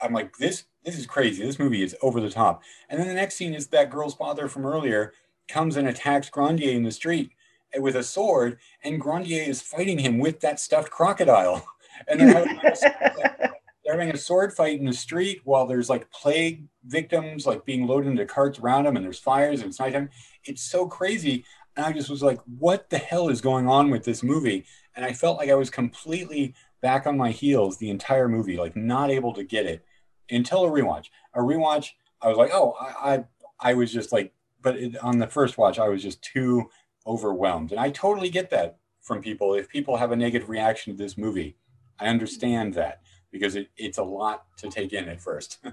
[0.00, 1.44] i'm like this this is crazy.
[1.44, 2.62] This movie is over the top.
[2.88, 5.12] And then the next scene is that girl's father from earlier
[5.48, 7.32] comes and attacks grandier in the street
[7.76, 11.66] with a sword and grandier is fighting him with that stuffed crocodile.
[12.06, 13.50] And they're having, a,
[13.84, 17.88] they're having a sword fight in the street while there's like plague victims like being
[17.88, 20.08] loaded into carts around them and there's fires and it's nighttime.
[20.44, 21.44] It's so crazy.
[21.76, 24.64] And i just was like what the hell is going on with this movie?
[24.94, 28.76] And i felt like i was completely back on my heels the entire movie, like
[28.76, 29.84] not able to get it
[30.30, 31.06] until a rewatch.
[31.34, 31.90] A rewatch,
[32.20, 33.24] I was like, oh, I, I,
[33.60, 34.32] I was just like,
[34.62, 36.70] but it, on the first watch, I was just too
[37.06, 39.54] overwhelmed, and I totally get that from people.
[39.54, 41.56] If people have a negative reaction to this movie,
[41.98, 43.00] I understand that
[43.30, 45.58] because it, it's a lot to take in at first.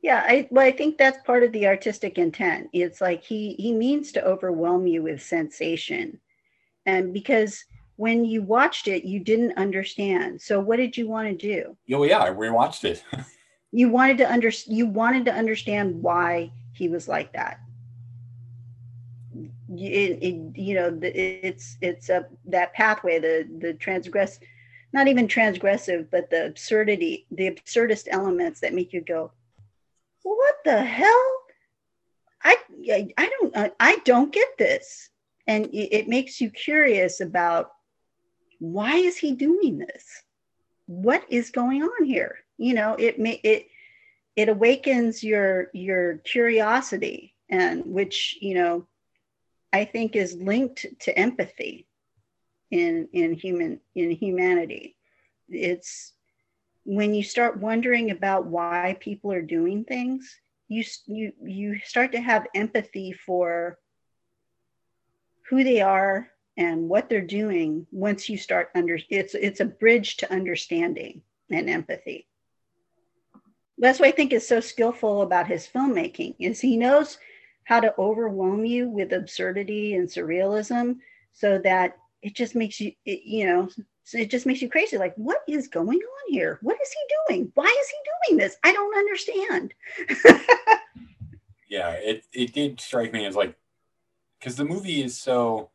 [0.00, 2.70] Yeah, I well, I think that's part of the artistic intent.
[2.72, 6.18] It's like he he means to overwhelm you with sensation,
[6.86, 7.64] and because
[7.96, 10.40] when you watched it, you didn't understand.
[10.40, 11.76] So what did you want to do?
[11.94, 13.04] Oh yeah, I rewatched it.
[13.76, 17.60] you wanted to under you wanted to understand why he was like that.
[19.68, 24.40] It, it, you know, it's it's a that pathway, the the transgress,
[24.94, 29.30] not even transgressive, but the absurdity, the absurdist elements that make you go,
[30.22, 31.32] what the hell?
[32.42, 32.56] I
[33.18, 35.10] I, don't uh, I don't get this,
[35.46, 37.72] and it makes you curious about
[38.58, 40.22] why is he doing this?
[40.86, 42.38] What is going on here?
[42.58, 43.66] You know, it may it
[44.36, 48.86] it awakens your your curiosity and which you know
[49.72, 51.86] i think is linked to empathy
[52.70, 54.96] in in human in humanity.
[55.48, 56.12] It's
[56.84, 60.38] when you start wondering about why people are doing things
[60.68, 63.78] you you you start to have empathy for
[65.48, 70.16] who they are and what they're doing once you start under it's it's a bridge
[70.16, 72.26] to understanding and empathy
[73.78, 77.18] that's what i think is so skillful about his filmmaking is he knows
[77.64, 80.96] how to overwhelm you with absurdity and surrealism
[81.32, 83.68] so that it just makes you it, you know
[84.12, 84.96] it just makes you crazy.
[84.98, 86.58] Like what is going on here?
[86.62, 87.50] What is he doing?
[87.54, 87.96] Why is he
[88.28, 88.56] doing this?
[88.62, 89.74] I don't understand.
[91.68, 93.56] Yeah it, it did strike me as like
[94.38, 95.70] because the movie is so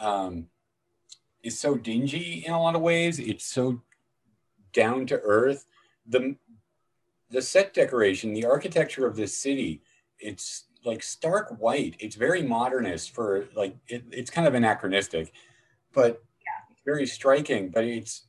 [0.00, 0.48] um,
[1.44, 3.20] is so dingy in a lot of ways.
[3.20, 3.82] It's so
[4.72, 5.64] down to earth.
[6.06, 6.34] The
[7.34, 9.82] the set decoration, the architecture of this city,
[10.20, 11.96] it's like stark white.
[11.98, 15.32] It's very modernist for like it, it's kind of anachronistic,
[15.92, 16.74] but yeah.
[16.84, 17.70] very striking.
[17.70, 18.26] But it's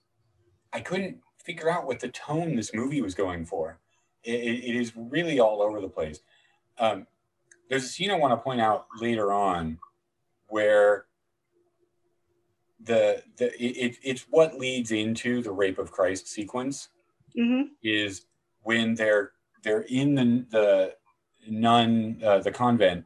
[0.74, 3.80] I couldn't figure out what the tone this movie was going for.
[4.24, 6.20] it, it is really all over the place.
[6.80, 7.06] Um,
[7.70, 9.78] there's a scene I want to point out later on
[10.48, 11.06] where
[12.82, 16.90] the the it, it's what leads into the rape of Christ sequence
[17.38, 17.68] mm-hmm.
[17.84, 18.26] is
[18.66, 19.32] when they're
[19.64, 20.96] they're in the the
[21.48, 23.06] nun uh, the convent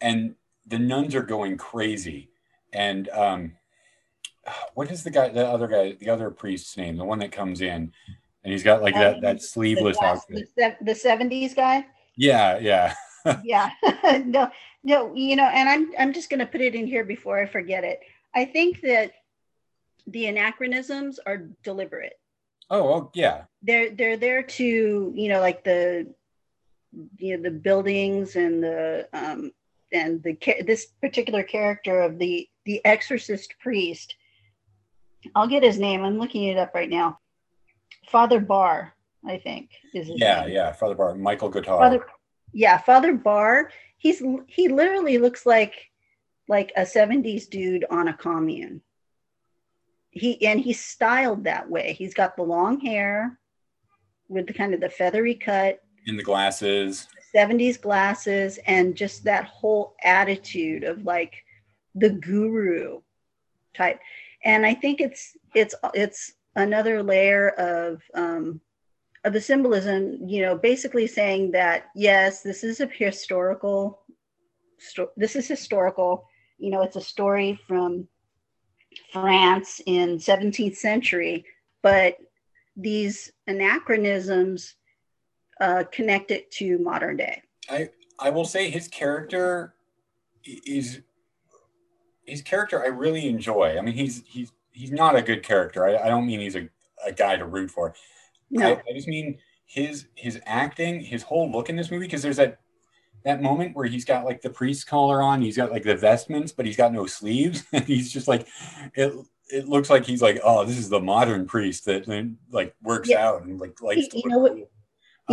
[0.00, 0.36] and
[0.66, 2.30] the nuns are going crazy.
[2.72, 3.52] And um
[4.74, 7.60] what is the guy the other guy the other priest's name the one that comes
[7.60, 7.92] in
[8.44, 10.48] and he's got like that that sleeveless the, outfit?
[10.56, 11.86] the, the 70s guy?
[12.16, 12.94] Yeah yeah.
[13.42, 13.70] Yeah.
[14.26, 14.50] No
[14.84, 17.46] no you know and i'm i'm just going to put it in here before i
[17.46, 18.00] forget it.
[18.34, 19.12] I think that
[20.06, 22.18] the anachronisms are deliberate.
[22.70, 23.44] Oh, well, yeah.
[23.62, 26.12] They're they're there to you know like the
[27.18, 29.52] you know the buildings and the um
[29.92, 30.36] and the
[30.66, 34.16] this particular character of the the exorcist priest.
[35.34, 36.04] I'll get his name.
[36.04, 37.18] I'm looking it up right now.
[38.08, 38.92] Father Barre,
[39.26, 40.52] I think is yeah name.
[40.52, 41.78] yeah Father Barre Michael Gothard.
[41.78, 42.06] Father,
[42.52, 43.70] yeah, Father Barre.
[43.98, 45.90] He's he literally looks like
[46.48, 48.82] like a 70s dude on a commune.
[50.14, 51.92] He and he's styled that way.
[51.92, 53.38] He's got the long hair
[54.28, 57.08] with the kind of the feathery cut in the glasses.
[57.34, 61.34] 70s glasses and just that whole attitude of like
[61.96, 63.00] the guru
[63.74, 63.98] type.
[64.44, 68.60] And I think it's it's it's another layer of um,
[69.24, 74.00] of the symbolism, you know, basically saying that yes, this is a historical.
[74.78, 76.26] Sto- this is historical
[76.58, 78.08] you know, it's a story from
[79.12, 81.44] France in 17th century,
[81.82, 82.16] but
[82.76, 84.74] these anachronisms
[85.60, 87.42] uh, connect it to modern day.
[87.70, 89.74] I I will say his character
[90.44, 91.00] is
[92.26, 93.76] his character I really enjoy.
[93.78, 95.86] I mean, he's he's he's not a good character.
[95.86, 96.68] I, I don't mean he's a,
[97.04, 97.94] a guy to root for.
[98.50, 98.68] No.
[98.68, 102.06] I, I just mean his his acting, his whole look in this movie.
[102.06, 102.58] Because there's that
[103.24, 106.52] that moment where he's got like the priest collar on, he's got like the vestments,
[106.52, 107.64] but he's got no sleeves.
[107.72, 108.46] And he's just like,
[108.94, 109.14] it,
[109.50, 112.06] it looks like he's like, oh, this is the modern priest that
[112.50, 113.26] like works yeah.
[113.26, 114.18] out and like likes he, to.
[114.18, 114.56] You know what?
[114.56, 114.66] You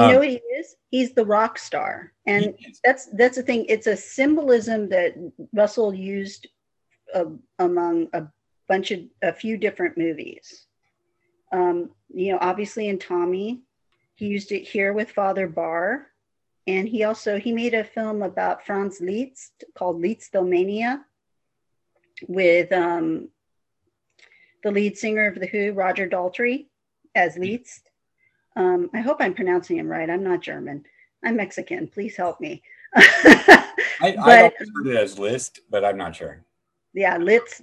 [0.03, 0.75] um, know what he is?
[0.89, 3.65] He's the rock star, and that's that's the thing.
[3.67, 5.15] It's a symbolism that
[5.53, 6.47] Russell used
[7.13, 7.25] uh,
[7.59, 8.23] among a
[8.69, 10.65] bunch of a few different movies.
[11.51, 13.63] Um, you know, obviously in Tommy,
[14.15, 16.10] he used it here with Father Barre
[16.67, 21.01] and he also he made a film about Franz Liszt called Lisztomania
[22.27, 23.29] with um,
[24.63, 26.67] the lead singer of the Who, Roger Daltrey,
[27.15, 27.89] as Liszt.
[28.55, 30.09] Um, I hope I'm pronouncing him right.
[30.09, 30.83] I'm not German.
[31.23, 31.87] I'm Mexican.
[31.87, 32.61] Please help me.
[32.95, 36.43] I, but, I heard it as Liszt, but I'm not sure.
[36.93, 37.61] Yeah, Litz,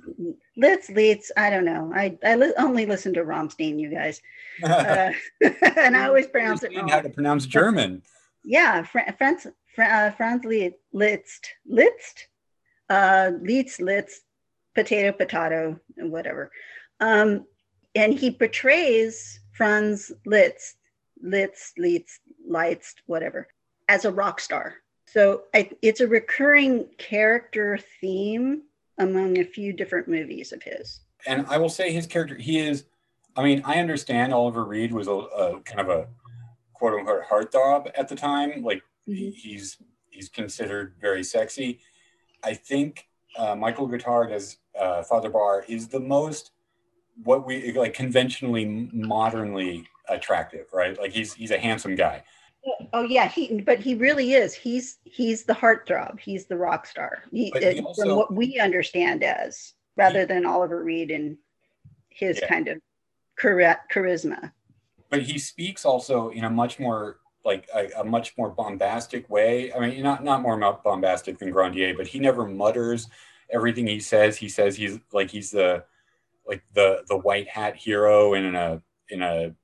[0.57, 1.31] Litz, Litz.
[1.37, 1.93] I don't know.
[1.95, 4.23] I I li- only listen to Rammstein, you guys,
[4.65, 5.13] uh,
[5.77, 6.89] and I always pronounce it wrong.
[6.89, 8.03] How to pronounce German?
[8.49, 12.29] Yeah, Fr- Franz Fr- uh, Franz Li- Liszt, Liszt,
[12.89, 14.23] uh, Litz, Litz,
[14.75, 16.51] potato, potato, and whatever.
[16.99, 17.45] Um,
[17.95, 20.77] and he portrays Franz Liszt,
[21.23, 23.49] Liszt, Liszt, Liszt, whatever,
[23.87, 24.77] as a rock star.
[25.05, 28.63] So I, it's a recurring character theme
[28.97, 31.01] among a few different movies of his.
[31.27, 32.87] And I will say his character, he is,
[33.37, 36.09] I mean, I understand Oliver Reed was a, a kind of a
[36.79, 38.63] quote unquote heartthrob at the time.
[38.63, 39.35] Like Mhm.
[39.35, 39.77] he's
[40.11, 41.81] he's considered very sexy.
[42.43, 46.53] I think uh, Michael Gothard as uh, Father Barre is the most
[47.25, 50.99] what we like conventionally modernly attractive, right?
[50.99, 52.23] Like he's he's a handsome guy.
[52.93, 54.55] Oh yeah, he but he really is.
[54.55, 56.21] He's he's the heartthrob.
[56.21, 57.25] He's the rock star.
[57.33, 61.39] He, he also- from what we understand as, rather than Oliver Reed and
[62.11, 62.49] his Yeah.
[62.49, 62.79] kind of
[63.41, 64.53] chari- charisma.
[65.11, 69.73] But he speaks also in a much more like a, a much more bombastic way.
[69.73, 73.09] I mean, not not more bombastic than Grandier, but he never mutters
[73.51, 74.37] everything he says.
[74.37, 75.85] He says he's like he's the
[76.47, 79.55] like the the white hat hero in a in a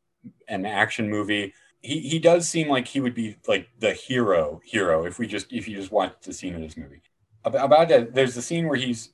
[0.48, 1.52] an action movie.
[1.80, 5.52] He he does seem like he would be like the hero hero if we just
[5.52, 7.02] if you just watch the scene of this movie.
[7.44, 9.10] About that, there's the scene where he's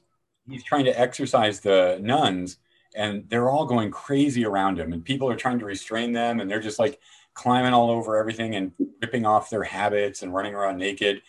[0.48, 2.58] he's trying to exorcise the nuns
[2.94, 6.50] and they're all going crazy around him and people are trying to restrain them and
[6.50, 6.98] they're just like
[7.34, 11.22] climbing all over everything and ripping off their habits and running around naked.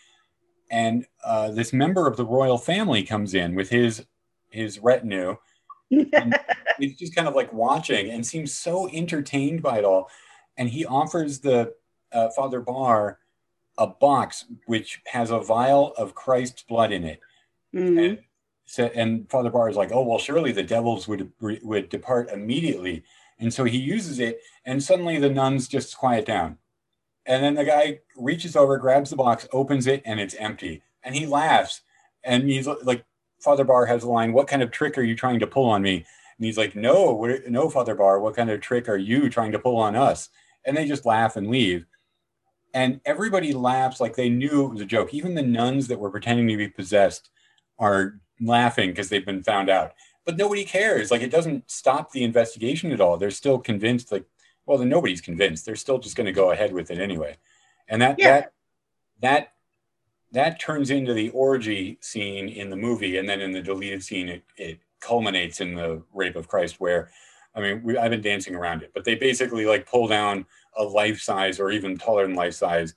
[0.71, 4.05] And uh, this member of the royal family comes in with his
[4.49, 5.37] his retinue
[5.91, 6.37] and
[6.79, 10.09] he's just kind of like watching and seems so entertained by it all.
[10.57, 11.73] And he offers the
[12.11, 13.17] uh, father Barre
[13.77, 17.19] a box which has a vial of christ's blood in it.
[17.73, 18.05] Mhm.
[18.05, 18.19] and
[18.79, 23.03] and Father Barre is like, oh well, surely the devils would would depart immediately,
[23.39, 26.57] and so he uses it, and suddenly the nuns just quiet down,
[27.25, 31.15] and then the guy reaches over, grabs the box, opens it, and it's empty, and
[31.15, 31.81] he laughs,
[32.23, 33.05] and he's like,
[33.39, 35.81] Father Barre has a line, "What kind of trick are you trying to pull on
[35.81, 36.05] me?"
[36.37, 39.59] And he's like, "No, no, Father Barre, what kind of trick are you trying to
[39.59, 40.29] pull on us?"
[40.65, 41.85] And they just laugh and leave.
[42.73, 45.13] And everybody laughs like they knew it was a joke.
[45.13, 47.29] Even the nuns that were pretending to be possessed
[47.79, 49.93] are laughing because they've been found out.
[50.25, 51.11] But nobody cares.
[51.11, 53.17] Like it doesn't stop the investigation at all.
[53.17, 54.11] They're still convinced.
[54.11, 54.25] Like,
[54.65, 55.65] well, then nobody's convinced.
[55.65, 57.37] They're still just going to go ahead with it anyway.
[57.87, 58.41] And that Yeah.
[58.41, 58.53] that
[59.21, 59.53] that
[60.33, 64.29] that turns into the orgy scene in the movie, and then in the deleted scene,
[64.29, 66.79] it, it culminates in the rape of Christ.
[66.79, 67.09] Where,
[67.55, 70.45] I mean, we, I've been dancing around it, but they basically like pull down
[70.77, 72.95] a life size or even taller than life size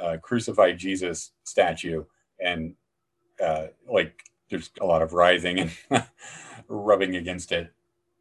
[0.00, 2.04] uh, crucified Jesus statue
[2.38, 2.74] and
[3.42, 5.70] uh, like there's a lot of writhing and
[6.68, 7.72] rubbing against it.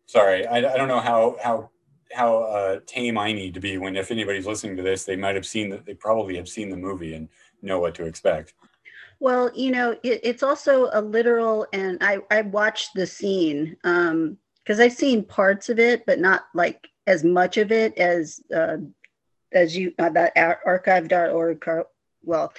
[0.06, 1.69] Sorry, I, I don't know how how
[2.11, 5.35] how uh, tame I need to be when if anybody's listening to this, they might
[5.35, 7.30] have seen that they probably have seen the movie and
[7.61, 8.53] know what to expect.
[9.19, 14.38] Well, you know, it, it's also a literal, and I I watched the scene um
[14.64, 18.77] because I've seen parts of it, but not like as much of it as uh,
[19.52, 21.65] as you uh, that ar- archive.org.
[22.23, 22.53] Well,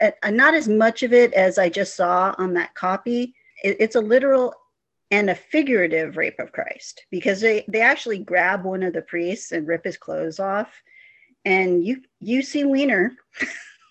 [0.00, 3.34] uh, uh, not as much of it as I just saw on that copy.
[3.62, 4.54] It, it's a literal
[5.10, 9.52] and a figurative rape of Christ because they they actually grab one of the priests
[9.52, 10.72] and rip his clothes off,
[11.44, 13.16] and you you see Wiener.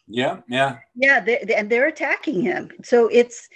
[0.07, 2.69] Yeah, yeah, yeah they, they- and they're attacking him.
[2.83, 3.47] So it's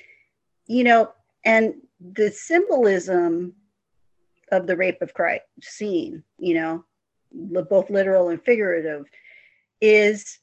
[0.67, 1.11] you know
[1.45, 3.53] and the symbolism
[4.51, 6.83] of the rape of christ scene you know
[7.31, 9.05] both literal and figurative
[9.81, 10.39] is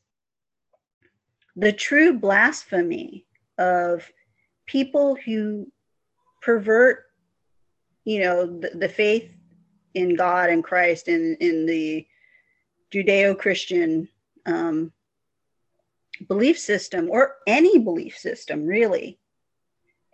[1.56, 3.24] the true blasphemy
[3.58, 4.10] of
[4.66, 5.70] people who
[6.42, 7.04] pervert
[8.04, 9.30] you know the, the faith
[9.94, 12.06] in god and christ in in the
[12.92, 14.08] judeo-christian
[14.46, 14.92] um,
[16.28, 19.18] belief system or any belief system really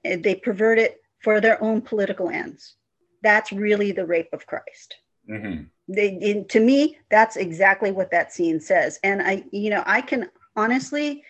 [0.05, 2.75] Uh, they pervert it for their own political ends.
[3.23, 4.97] That's really the rape of christ.
[5.29, 8.99] Hmm they in, to me that's exactly what that scene says.
[9.03, 11.25] And i you know i can honestly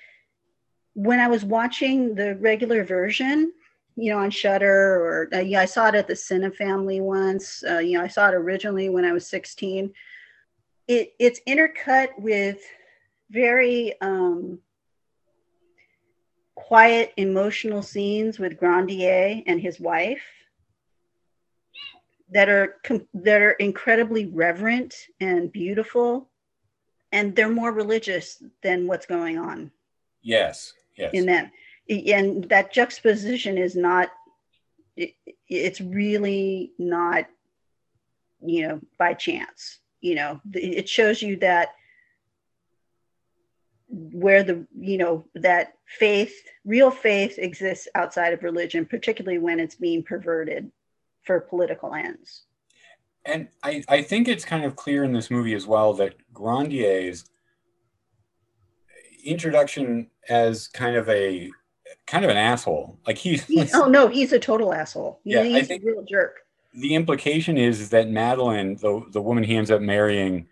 [0.95, 3.53] when i was watching the regular version
[3.97, 7.63] you know on Shudder or uh, yeah i saw it at the Cinefamily once.
[7.69, 9.93] Uh, you know i saw it originally when i was 16
[10.89, 12.61] it it's intercut with
[13.31, 14.59] very um
[16.55, 20.23] quiet emotional scenes with grandier and his wife
[22.31, 22.77] that are
[23.15, 26.29] that are incredibly reverent and beautiful
[27.13, 29.71] and they're more religious than what's going on.
[30.23, 31.11] Yes, yes.
[31.13, 31.51] in that
[31.89, 34.11] and that juxtaposition is not
[34.97, 35.15] it,
[35.49, 37.27] it's really not,
[38.45, 39.79] you know, by chance.
[40.01, 41.71] You know, it shows you that
[43.89, 49.75] where the you know that faith real faith exists outside of religion particularly when it's
[49.75, 50.73] being perverted
[51.25, 52.45] for political ends
[53.27, 57.27] and I, I think it's kind of clear in this movie as well that grandier's
[59.25, 61.51] introduction as kind of a
[62.07, 62.99] kind of an asshole.
[63.07, 65.21] Like he's he, oh no he's a total asshole.
[65.25, 66.41] Yeah, he's I think a real jerk.
[66.75, 70.47] the implication is, is that madeline the, the woman he ends up marrying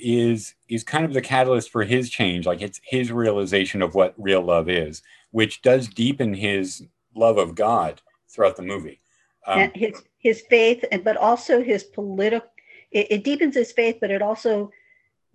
[0.00, 2.46] is is kind of the catalyst for his change.
[2.46, 7.54] Like it's his realization of what real love is which does deepen his love of
[7.54, 9.00] god throughout the movie.
[9.46, 12.48] Um, and his his faith and but also his political
[12.90, 14.70] it, it deepens his faith but it also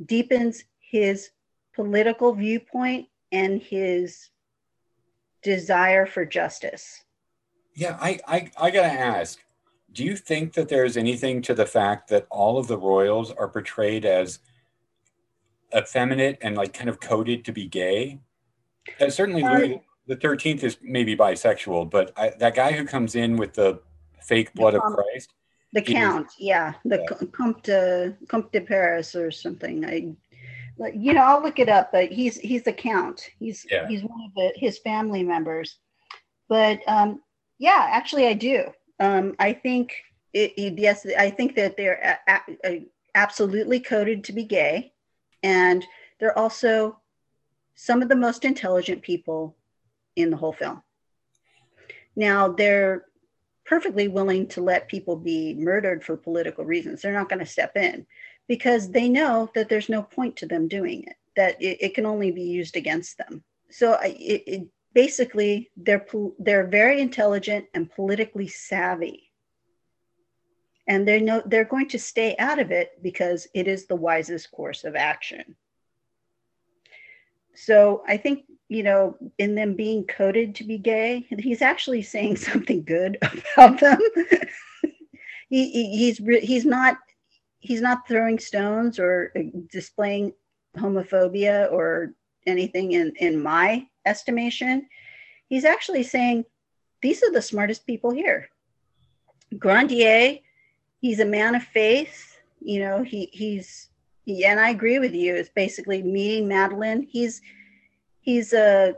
[0.06, 1.30] deepens his
[1.76, 4.30] political viewpoint and his
[5.44, 7.04] desire for justice
[7.76, 9.40] yeah i i, I gotta ask
[9.94, 13.48] do you think that there's anything to the fact that all of the royals are
[13.48, 14.40] portrayed as
[15.76, 18.20] effeminate and like kind of coded to be gay?
[19.00, 23.16] Uh, certainly, uh, Louis the Thirteenth is maybe bisexual, but I, that guy who comes
[23.16, 23.82] in with the
[24.22, 25.34] fake blood of Christ,
[25.74, 27.28] the Count, yeah, the yeah.
[27.32, 29.86] Comte de, Comte de Paris or something.
[29.86, 30.16] I,
[30.90, 33.30] you know, I'll look it up, but he's he's the Count.
[33.40, 33.88] He's yeah.
[33.88, 35.78] he's one of the, his family members.
[36.50, 37.22] But um,
[37.60, 38.66] yeah, actually, I do.
[39.00, 39.94] Um, I think
[40.34, 44.94] it, it, yes, I think that they're a, a, absolutely coded to be gay,
[45.44, 45.86] and
[46.20, 47.00] they're also
[47.76, 49.56] some of the most intelligent people
[50.16, 50.82] in the whole film.
[52.16, 53.06] Now they're
[53.66, 57.02] perfectly willing to let people be murdered for political reasons.
[57.02, 58.06] They're not going to step in
[58.48, 62.06] because they know that there's no point to them doing it, that it, it can
[62.06, 63.44] only be used against them.
[63.70, 66.06] So it, it, basically they're
[66.40, 69.32] they're very intelligent and politically savvy.
[70.88, 74.52] And they know they're going to stay out of it because it is the wisest
[74.52, 75.56] course of action.
[77.56, 82.36] So i think you know in them being coded to be gay he's actually saying
[82.50, 83.18] something good
[83.58, 84.00] about them.
[85.52, 86.96] He, he, he's he's not
[87.62, 90.34] he's not throwing stones or uh, displaying
[90.78, 92.14] homophobia or
[92.46, 94.88] anything in in my estimation,
[95.48, 96.44] he's actually saying
[97.02, 98.50] these are the smartest people here.
[99.58, 100.40] Grandier,
[101.00, 102.40] he's a man of faith.
[102.60, 103.90] You know, he he's
[104.26, 105.36] he, and I agree with you.
[105.36, 107.04] It's basically meeting Madeline.
[107.04, 107.42] He's
[108.22, 108.96] he's a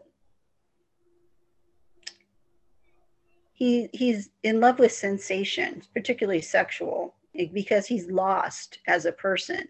[3.53, 7.15] he he's in love with sensations, particularly sexual,
[7.53, 9.67] because he's lost as a person.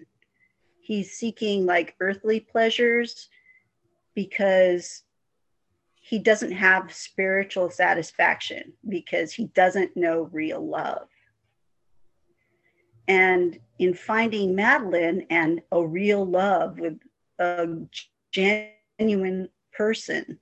[0.81, 3.30] He's seeking like earthly pleasures
[4.15, 5.03] because
[5.95, 11.07] he doesn't have spiritual satisfaction because he doesn't know real love.
[13.07, 16.99] And in finding Madeline and a real love with
[17.40, 17.68] a
[18.31, 20.40] genuine person,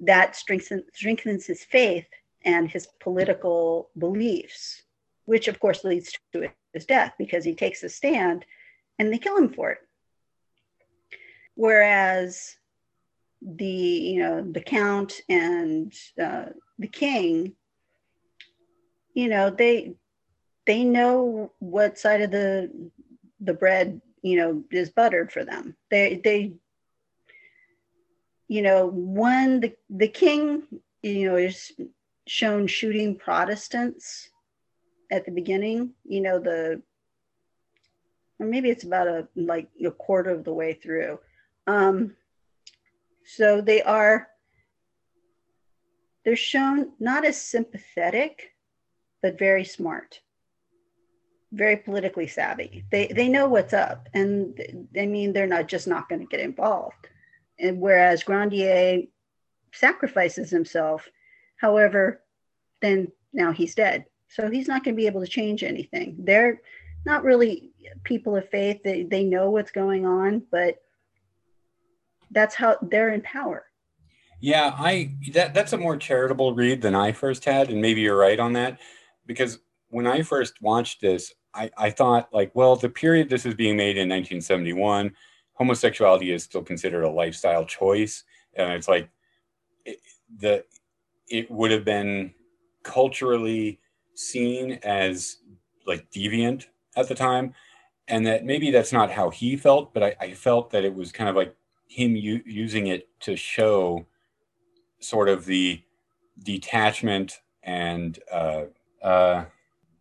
[0.00, 2.06] that strengthens, strengthens his faith
[2.44, 4.82] and his political beliefs,
[5.26, 8.44] which of course leads to his death because he takes a stand
[8.98, 9.78] and they kill him for it.
[11.54, 12.56] Whereas
[13.42, 15.92] the you know the count and
[16.22, 16.46] uh,
[16.78, 17.52] the king
[19.14, 19.94] you know they
[20.66, 22.90] they know what side of the
[23.40, 26.52] the bread you know is buttered for them they they
[28.48, 30.62] you know one the the king
[31.02, 31.72] you know is
[32.26, 34.30] shown shooting protestants
[35.10, 36.80] at the beginning you know the
[38.38, 41.18] or maybe it's about a like a quarter of the way through
[41.66, 42.14] um
[43.24, 44.28] so they are
[46.26, 48.52] they're shown not as sympathetic,
[49.22, 50.20] but very smart,
[51.52, 52.84] very politically savvy.
[52.90, 56.40] They they know what's up, and I mean they're not just not going to get
[56.40, 57.08] involved.
[57.60, 59.02] And whereas Grandier
[59.72, 61.08] sacrifices himself,
[61.60, 62.22] however,
[62.82, 66.16] then now he's dead, so he's not going to be able to change anything.
[66.18, 66.60] They're
[67.04, 67.72] not really
[68.04, 68.82] people of faith.
[68.82, 70.76] They they know what's going on, but
[72.30, 73.64] that's how they're in power.
[74.40, 78.18] Yeah, I that that's a more charitable read than I first had, and maybe you're
[78.18, 78.78] right on that.
[79.24, 83.54] Because when I first watched this, I, I thought like, well, the period this is
[83.54, 85.14] being made in 1971,
[85.54, 88.24] homosexuality is still considered a lifestyle choice,
[88.54, 89.08] and it's like
[89.84, 89.98] it,
[90.38, 90.64] the
[91.28, 92.34] it would have been
[92.82, 93.80] culturally
[94.16, 95.38] seen as
[95.86, 96.66] like deviant
[96.96, 97.54] at the time,
[98.08, 101.12] and that maybe that's not how he felt, but I, I felt that it was
[101.12, 101.54] kind of like
[101.88, 104.06] him u- using it to show
[105.00, 105.82] sort of the
[106.42, 108.64] detachment and uh,
[109.02, 109.44] uh,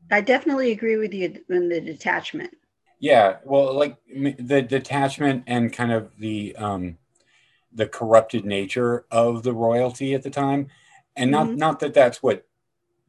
[0.10, 2.58] I definitely agree with you in the detachment.
[3.00, 6.98] Yeah, well, like the detachment and kind of the um,
[7.74, 10.70] the corrupted nature of the royalty at the time,
[11.16, 11.58] and not Mhm.
[11.58, 12.46] not that that's what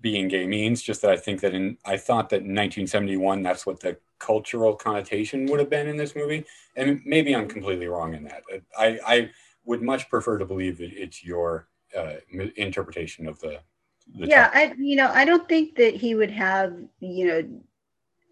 [0.01, 0.82] being gay means.
[0.82, 4.74] Just that I think that in I thought that in 1971 that's what the cultural
[4.74, 6.44] connotation would have been in this movie,
[6.77, 8.43] and maybe I'm completely wrong in that.
[8.78, 9.31] I I
[9.64, 12.14] would much prefer to believe that it's your uh,
[12.56, 13.60] interpretation of the.
[14.14, 14.73] the yeah, topic.
[14.73, 17.60] I you know I don't think that he would have you know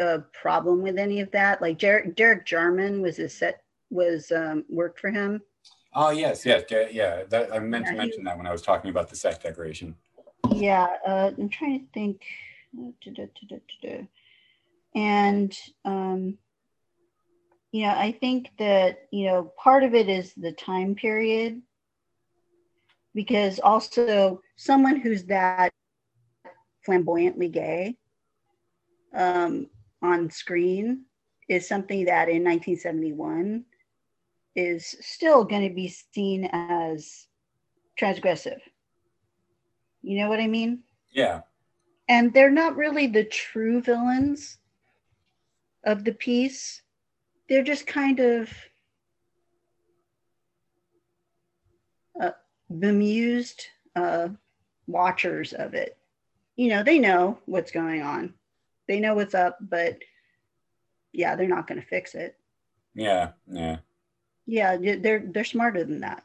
[0.01, 1.63] a problem with any of that.
[1.63, 5.41] Like Derek Derek Jarman was a set was um, worked for him.
[5.95, 7.23] Oh yes, yes, yeah.
[7.29, 9.43] that, I meant Yeah, to he- mention that when I was talking about the set
[9.43, 9.95] decoration.
[10.51, 12.23] Yeah, uh, I'm trying to think.
[14.95, 16.39] And um,
[17.73, 21.63] you know, I think that you know part of it is the time period,
[23.15, 25.73] because also someone who's that
[26.85, 27.97] flamboyantly gay
[29.15, 29.69] um,
[30.03, 31.05] on screen
[31.49, 33.65] is something that in 1971
[34.57, 37.27] is still going to be seen as
[38.01, 38.61] transgressive.
[40.05, 40.81] You know what I mean?
[41.13, 41.41] Yeah.
[42.09, 44.59] And they're not really the true villains
[45.85, 46.83] of the piece.
[47.49, 48.53] They're just kind of
[52.21, 52.33] uh,
[52.71, 53.67] bemused
[53.97, 54.29] uh,
[54.87, 55.97] watchers of it.
[56.57, 58.35] You know, they know what's going on,
[58.87, 59.99] they know what's up, but
[61.13, 62.37] yeah, they're not going to fix it.
[62.95, 63.79] Yeah, yeah.
[64.47, 66.23] Yeah, they're they're smarter than that.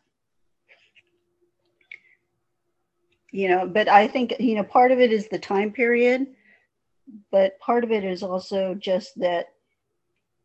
[3.31, 6.27] You know, but I think you know part of it is the time period,
[7.31, 9.47] but part of it is also just that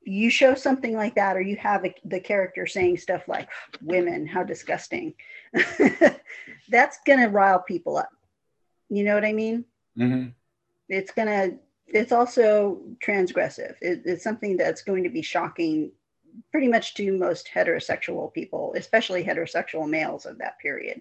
[0.03, 3.49] you show something like that, or you have a, the character saying stuff like
[3.81, 5.15] "women, how disgusting,"
[6.69, 8.11] that's gonna rile people up.
[8.91, 9.65] You know what I mean?
[9.97, 10.27] hmm
[10.89, 11.51] it's gonna
[11.87, 15.91] it's also transgressive it, it's something that's going to be shocking
[16.51, 21.01] pretty much to most heterosexual people especially heterosexual males of that period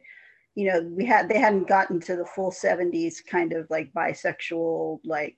[0.56, 5.00] you know we had they hadn't gotten to the full 70s kind of like bisexual
[5.04, 5.38] like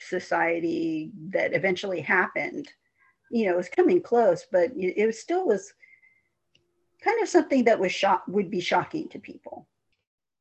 [0.00, 2.68] society that eventually happened
[3.30, 5.72] you know it was coming close but it, was still was
[7.02, 9.66] kind of something that was shock would be shocking to people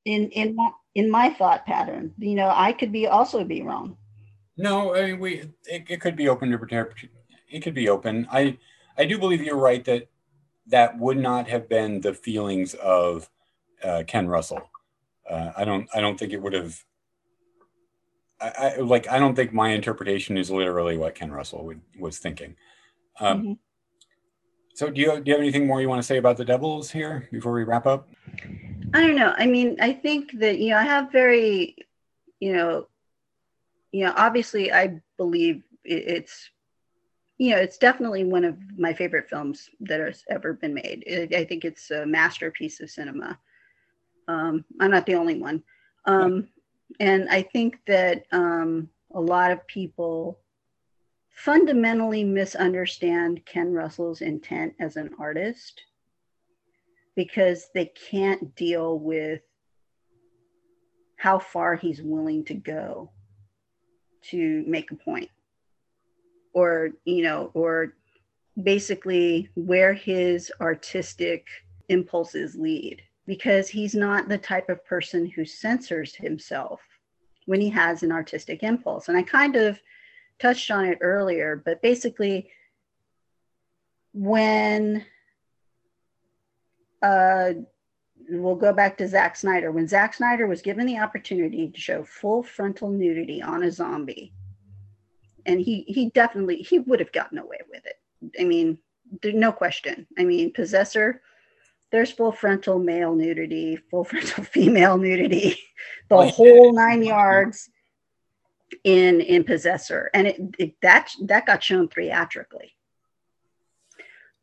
[0.06, 3.98] in in my in my thought pattern you know i could be also be wrong
[4.60, 5.32] No, I mean we.
[5.66, 6.60] It, it could be open to
[7.50, 8.28] It could be open.
[8.30, 8.58] I
[8.98, 10.10] I do believe you're right that
[10.68, 13.30] that would not have been the feelings of
[13.84, 14.69] uh, Ken Russell.
[15.30, 15.88] Uh, I don't.
[15.93, 16.84] I don't think it would have.
[18.41, 19.07] I, I like.
[19.07, 22.56] I don't think my interpretation is literally what Ken Russell would, was thinking.
[23.19, 23.57] Um, Mhm.
[24.73, 26.89] So, do you do you have anything more you want to say about the Devils
[26.89, 28.07] here before we wrap up?
[28.93, 31.76] i don't know i mean i think that you know i have very
[32.39, 32.88] you know
[33.91, 36.49] you know obviously i believe it's
[37.38, 41.03] you know it's definitely one of my favorite films that has ever been made
[41.35, 43.38] i think it's a masterpiece of cinema
[44.30, 45.61] um, i'm not the only one.
[46.06, 46.47] Um,
[46.99, 50.39] and i think that um, a lot of people
[51.31, 55.81] fundamentally misunderstand ken russell's intent as an artist
[57.15, 59.41] because they can't deal with
[61.18, 63.11] how far he's willing to go
[64.22, 65.30] to make a point
[66.53, 67.93] or you know or
[68.64, 71.47] basically where his artistic
[71.89, 76.81] impulses lead because he's not the type of person who censors himself
[77.45, 79.80] when he has an artistic impulse and i kind of
[80.39, 82.49] touched on it earlier but basically
[84.14, 85.06] when
[87.03, 87.51] uh,
[88.30, 89.72] we'll go back to Zack Snyder.
[89.72, 94.34] When Zack Snyder was given the opportunity to show full frontal nudity on a zombie,
[95.45, 97.99] and he he definitely he would have gotten away with it.
[98.41, 98.80] I mean,
[99.23, 100.06] no question.
[100.18, 101.22] I mean, Possessor,
[101.91, 105.60] there's full frontal male nudity, full frontal female nudity,
[106.10, 107.70] the Oh, whole nine yards
[108.84, 112.74] in in Possessor, and it, it that that got shown theatrically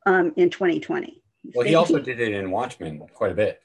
[0.04, 1.22] um, in 2020.
[1.54, 3.60] Well, he also did it in Watchmen quite a bit.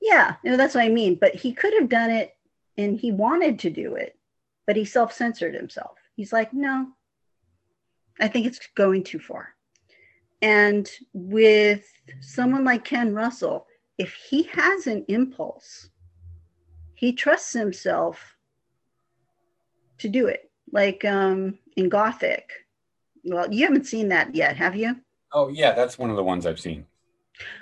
[0.00, 1.16] Yeah, you know, that's what I mean.
[1.20, 2.36] But he could have done it
[2.76, 4.18] and he wanted to do it,
[4.66, 5.96] but he self censored himself.
[6.16, 6.88] He's like, no,
[8.20, 9.54] I think it's going too far.
[10.42, 11.90] And with
[12.20, 13.66] someone like Ken Russell,
[13.96, 15.88] if he has an impulse,
[16.94, 18.36] he trusts himself
[19.98, 20.50] to do it.
[20.72, 22.50] Like um, in Gothic.
[23.24, 24.96] Well, you haven't seen that yet, have you?
[25.32, 26.86] Oh yeah, that's one of the ones I've seen.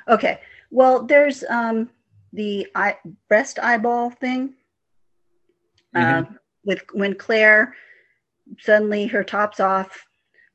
[0.08, 0.40] Okay.
[0.70, 1.90] Well, there's um,
[2.32, 2.96] the eye,
[3.28, 4.54] breast eyeball thing.
[5.94, 6.22] uh,
[6.64, 7.74] with when Claire
[8.58, 10.06] suddenly her top's off,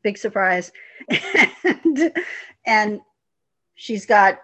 [0.04, 0.72] big surprise,
[1.66, 2.14] and
[2.66, 3.02] and
[3.76, 4.40] she's got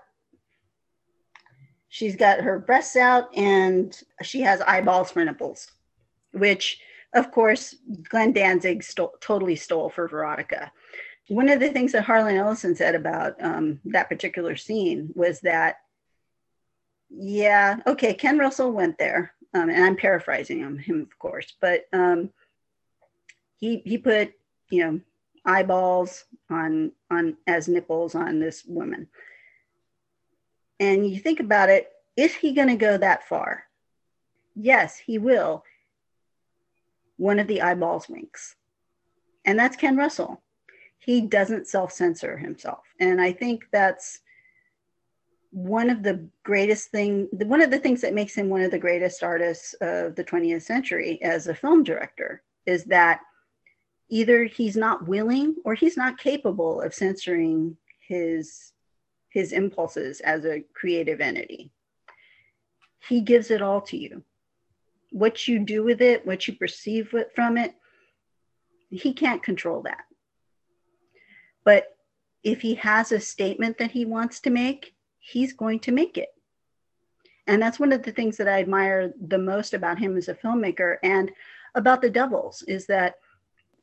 [1.89, 5.71] she's got her breasts out and she has eyeballs for nipples,
[6.33, 6.79] which
[7.13, 7.75] of course
[8.09, 10.71] Glenn Danzig stole, totally stole for Verotika.
[11.27, 15.77] One of the things that Harlan Ellison said about um, that particular scene was that,
[17.09, 21.85] yeah, okay, Ken Russell went there, um, and I'm paraphrasing him, him of course, but
[21.93, 22.31] um,
[23.57, 24.33] he he put
[24.69, 24.99] you know
[25.45, 29.07] eyeballs on on as nipples on this woman.
[30.79, 33.63] And you think about it is he going to go that far?
[34.55, 35.63] Yes he will.
[37.17, 38.55] One of the eyeballs winks.
[39.45, 40.41] And that's ken russell.
[40.99, 42.83] He doesn't self-censor himself.
[42.99, 44.19] And i think that's
[45.51, 48.79] one of the greatest thing one of the things that makes him one of the
[48.79, 53.19] greatest artists of the 20th century as a film director is that
[54.11, 57.75] either he's not willing or he's not capable of censoring
[58.07, 58.73] his
[59.29, 61.71] his impulses as a creative entity.
[63.07, 64.23] He gives it all to you.
[65.11, 67.73] What you do with it what you perceive from it
[68.89, 70.03] he can't control that.
[71.63, 71.95] But
[72.43, 76.29] if he has a statement that he wants to make he's going to make it.
[77.47, 80.35] And that's one of the things that i admire the most about him as a
[80.35, 81.31] filmmaker and
[81.75, 83.15] about the devils is that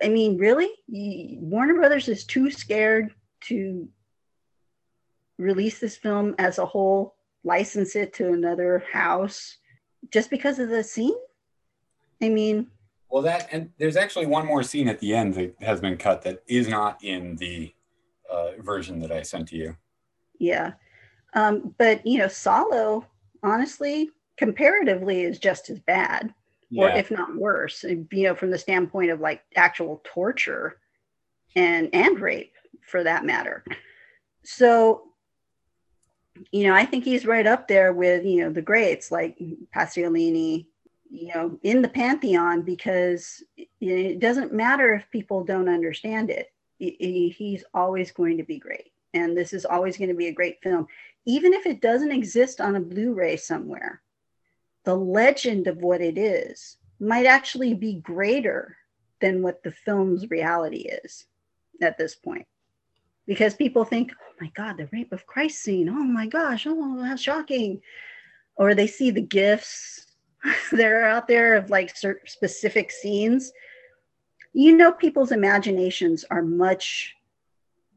[0.03, 0.71] I mean, really?
[0.89, 3.13] Warner Brothers is too scared
[3.43, 3.89] to
[5.39, 7.15] release this film as a whole,
[7.45, 9.59] license it to another house
[10.13, 11.17] just because of the scene?
[12.23, 12.69] I mean,
[13.09, 16.23] well, that and there's actually one more scene at the end that has been cut
[16.23, 17.73] that is not in the
[18.31, 19.77] uh, version that I sent to you.
[20.39, 20.73] Yeah.
[21.35, 23.07] Um, but, you know, Salo
[23.43, 26.35] honestly, comparatively, is just as bad
[26.71, 26.85] yeah.
[26.85, 30.79] or if not worse, you know, from the standpoint of like actual torture
[31.57, 32.55] and and rape
[32.87, 33.65] for that matter.
[34.45, 35.05] So,
[36.53, 39.39] you know, I think he's right up there with, you know, the greats like
[39.75, 40.67] Pasolini,
[41.11, 43.43] you know, in the pantheon because
[43.81, 46.53] it doesn't matter if people don't understand it.
[46.79, 48.93] He's always going to be great.
[49.15, 50.87] And this is always going to be a great film,
[51.25, 54.03] even if it doesn't exist on a Blu ray somewhere
[54.85, 58.77] the legend of what it is might actually be greater
[59.21, 61.27] than what the film's reality is
[61.83, 62.47] at this point.
[63.27, 65.89] Because people think, oh my God, the rape of Christ scene.
[65.89, 67.81] Oh my gosh, oh, how shocking.
[68.57, 70.07] Or they see the gifts
[70.73, 71.95] that are out there of like
[72.27, 73.53] specific scenes.
[74.53, 77.15] You know, people's imaginations are much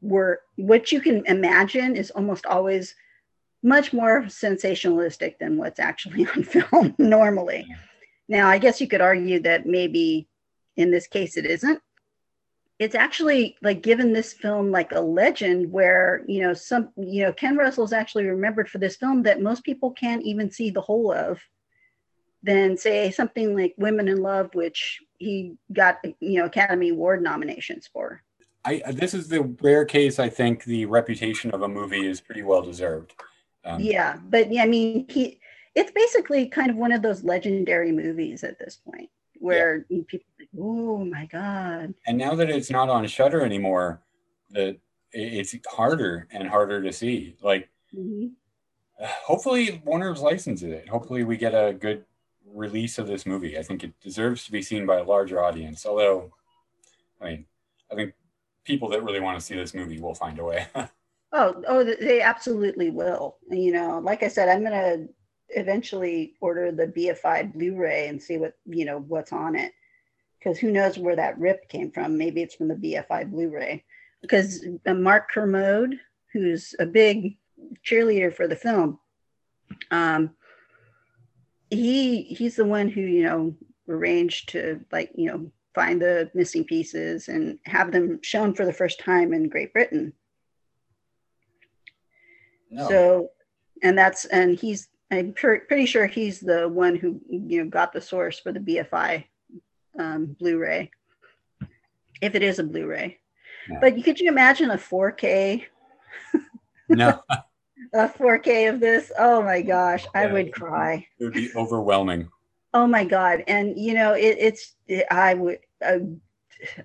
[0.02, 2.96] were what you can imagine is almost always
[3.64, 7.68] much more sensationalistic than what's actually on film normally.
[8.28, 10.28] Now, I guess you could argue that maybe
[10.78, 11.82] in this case it isn't.
[12.80, 17.32] It's actually like given this film like a legend where, you know, some, you know,
[17.32, 21.14] Ken Russell's actually remembered for this film that most people can't even see the whole
[21.14, 21.40] of
[22.42, 27.88] than say something like Women in Love, which he got, you know, Academy Award nominations
[27.92, 28.24] for.
[28.66, 32.44] I, this is the rare case I think the reputation of a movie is pretty
[32.44, 33.14] well deserved.
[33.64, 35.40] Um, yeah, but yeah, I mean, he
[35.76, 39.10] it's basically kind of one of those legendary movies at this point
[39.40, 40.02] where yeah.
[40.08, 41.94] people think, oh my god.
[42.06, 44.02] And now that it's not on Shutter anymore,
[44.52, 44.78] that
[45.14, 47.36] it's harder and harder to see.
[47.42, 48.28] Like, mm-hmm.
[49.00, 50.90] hopefully Warner's licenses it.
[50.90, 52.06] Hopefully we get a good
[52.54, 53.58] release of this movie.
[53.58, 55.86] I think it deserves to be seen by a larger audience.
[55.86, 56.32] Although,
[57.20, 57.46] I mean,
[57.92, 58.14] I think
[58.64, 60.68] people that really want to see this movie will find a way.
[61.34, 63.38] Oh, oh, they absolutely will.
[63.50, 65.06] You know, like I said, I'm gonna
[65.50, 69.72] eventually order the BFI Blu-ray and see what you know what's on it,
[70.40, 72.18] because who knows where that rip came from?
[72.18, 73.84] Maybe it's from the BFI Blu-ray.
[74.22, 76.00] Because uh, Mark Kermode,
[76.34, 77.38] who's a big
[77.84, 79.00] cheerleader for the film,
[79.90, 80.32] um,
[81.70, 83.56] he he's the one who you know
[83.88, 88.74] arranged to like you know find the missing pieces and have them shown for the
[88.74, 90.12] first time in Great Britain
[92.72, 92.88] no.
[92.88, 93.30] So,
[93.84, 98.02] and that's and he's I'm pretty sure he's the one who you know got the
[98.02, 99.26] source for the BFI
[100.00, 100.90] um, Blu-ray,
[102.22, 103.20] if it is a Blu-ray.
[103.80, 105.64] But could you imagine a 4K?
[106.90, 107.22] no.
[107.94, 109.12] a 4K of this?
[109.18, 111.08] Oh my gosh, yeah, I would cry.
[111.20, 112.30] It would be overwhelming.
[112.74, 113.44] Oh my god!
[113.48, 115.60] And you know, it, it's it, I would.
[115.86, 116.00] Uh,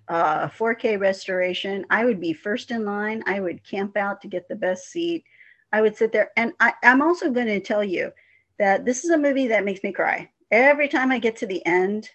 [0.08, 3.22] uh, 4K restoration, I would be first in line.
[3.26, 5.24] I would camp out to get the best seat.
[5.72, 6.30] I would sit there.
[6.36, 8.12] And I, I'm also going to tell you
[8.58, 10.30] that this is a movie that makes me cry.
[10.50, 12.08] every time I get to the end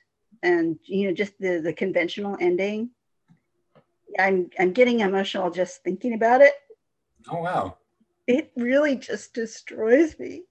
[0.43, 2.89] and you know just the the conventional ending,
[4.17, 6.53] I'm I'm getting emotional just thinking about it.
[7.29, 7.77] Oh wow.
[8.27, 10.43] It really just destroys me.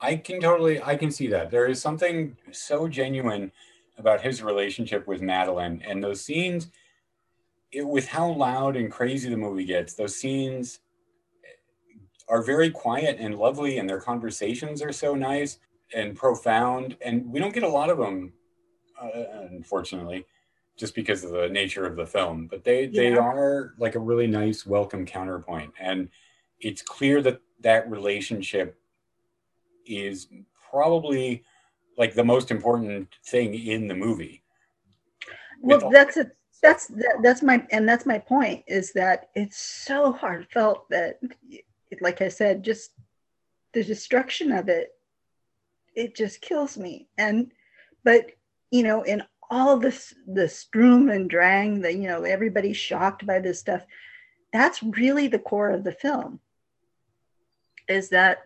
[0.00, 1.50] I can totally I can see that.
[1.50, 3.50] There is something so genuine
[3.98, 6.68] about his relationship with Madeline and those scenes
[7.72, 9.94] it, with how loud and crazy the movie gets.
[9.94, 10.80] Those scenes
[12.28, 15.58] are very quiet and lovely and their conversations are so nice
[15.94, 18.32] and profound and we don't get a lot of them
[19.00, 20.26] uh, unfortunately
[20.76, 23.00] just because of the nature of the film but they yeah.
[23.00, 26.08] they are like a really nice welcome counterpoint and
[26.60, 28.78] it's clear that that relationship
[29.86, 30.28] is
[30.70, 31.44] probably
[31.96, 34.42] like the most important thing in the movie.
[35.60, 36.30] Well, that's a
[36.62, 41.18] that's that, that's my and that's my point is that it's so heartfelt that,
[42.00, 42.92] like I said, just
[43.72, 44.90] the destruction of it,
[45.94, 47.08] it just kills me.
[47.18, 47.52] And
[48.04, 48.32] but
[48.70, 53.38] you know, in all this the Sturm and Drang, that you know, everybody's shocked by
[53.38, 53.84] this stuff.
[54.52, 56.40] That's really the core of the film.
[57.88, 58.38] Is that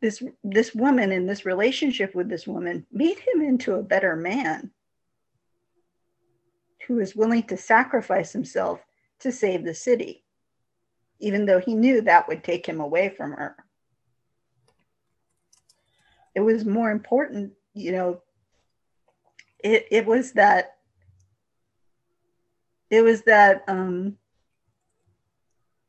[0.00, 4.70] this this woman and this relationship with this woman made him into a better man
[6.86, 8.80] who is willing to sacrifice himself
[9.20, 10.24] to save the city
[11.20, 13.56] even though he knew that would take him away from her
[16.34, 18.20] it was more important you know
[19.62, 20.76] it, it was that
[22.90, 24.16] it was that um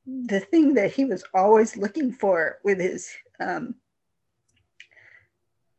[0.06, 3.76] the thing that he was always looking for with his um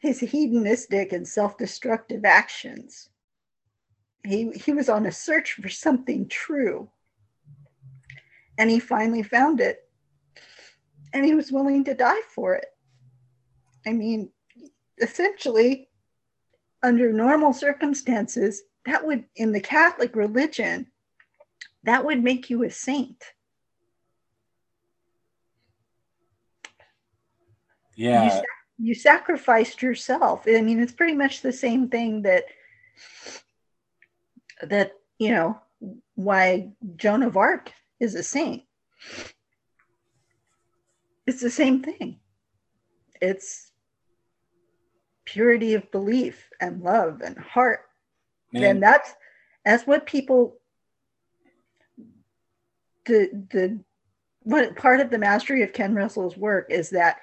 [0.02, 3.08] his hedonistic and self-destructive actions.
[4.24, 6.90] He, he was on a search for something true.
[8.58, 9.89] And he finally found it.
[11.12, 12.66] And he was willing to die for it.
[13.86, 14.31] I mean,
[15.00, 15.89] essentially,
[16.82, 20.86] under normal circumstances, that would, in the Catholic religion,
[21.84, 23.22] that would make you a saint.
[27.94, 28.42] Yeah
[28.82, 30.44] you sacrificed yourself.
[30.48, 32.44] I mean, it's pretty much the same thing that
[34.62, 35.60] that you know
[36.16, 37.72] why Joan of Arc
[38.02, 38.64] is a saint.
[41.24, 42.18] It's the same thing.
[43.20, 43.70] It's
[45.24, 47.82] purity of belief and love and heart.
[48.52, 48.64] Man.
[48.64, 49.14] And that's
[49.64, 50.56] that's what people
[53.06, 53.81] the the
[54.42, 57.18] what part of the mastery of Ken Russell's work is that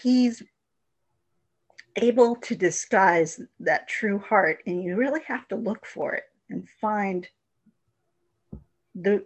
[0.00, 0.44] he's
[1.96, 6.68] able to disguise that true heart and you really have to look for it and
[6.80, 7.26] find
[8.94, 9.24] the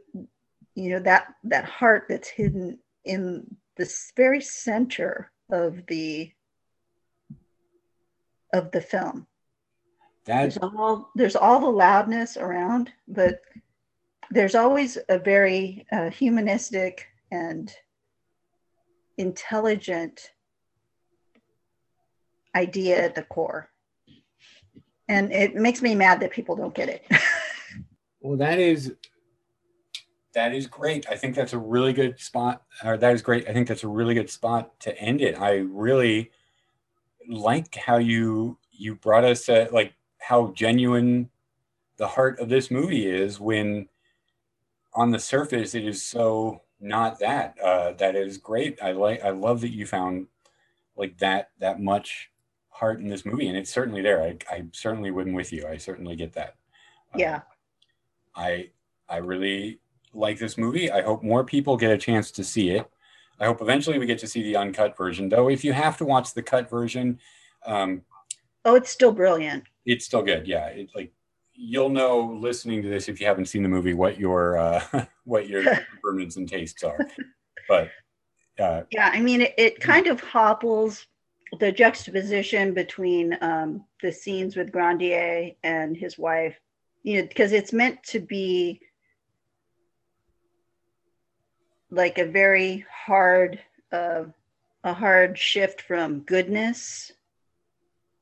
[0.74, 3.44] you know that that heart that's hidden in
[3.76, 6.30] this very center of the
[8.52, 9.26] of the film
[10.24, 13.40] that's there's all there's all the loudness around but
[14.30, 17.74] there's always a very uh, humanistic and
[19.18, 20.32] intelligent
[22.54, 23.68] idea at the core.
[25.08, 27.04] And it makes me mad that people don't get it.
[28.20, 28.94] well, that is
[30.34, 31.06] that is great.
[31.10, 32.62] I think that's a really good spot.
[32.84, 33.48] Or that is great.
[33.48, 35.38] I think that's a really good spot to end it.
[35.38, 36.30] I really
[37.28, 41.30] like how you you brought us to like how genuine
[41.96, 43.88] the heart of this movie is when
[44.94, 47.56] on the surface it is so not that.
[47.62, 48.78] Uh, that is great.
[48.82, 50.26] I like I love that you found
[50.96, 52.30] like that that much
[52.70, 54.22] heart in this movie, and it's certainly there.
[54.22, 55.66] I, I certainly wouldn't with you.
[55.66, 56.56] I certainly get that.
[57.14, 57.36] Yeah.
[57.36, 57.42] Um,
[58.34, 58.70] I
[59.08, 59.78] I really
[60.12, 60.90] like this movie.
[60.90, 62.88] I hope more people get a chance to see it.
[63.40, 65.28] I hope eventually we get to see the uncut version.
[65.28, 67.18] Though, if you have to watch the cut version,
[67.66, 68.02] um,
[68.64, 69.64] oh, it's still brilliant.
[69.84, 70.46] It's still good.
[70.46, 71.12] Yeah, it, like
[71.54, 75.48] you'll know listening to this if you haven't seen the movie what your uh, what
[75.48, 75.64] your
[76.02, 76.98] temperaments and tastes are.
[77.68, 77.90] But
[78.58, 81.06] uh, yeah, I mean, it, it kind of hobbles
[81.58, 86.58] the juxtaposition between um, the scenes with Grandier and his wife,
[87.02, 88.80] you know, because it's meant to be
[91.92, 93.60] like a very hard,
[93.92, 94.24] uh,
[94.82, 97.12] a hard shift from goodness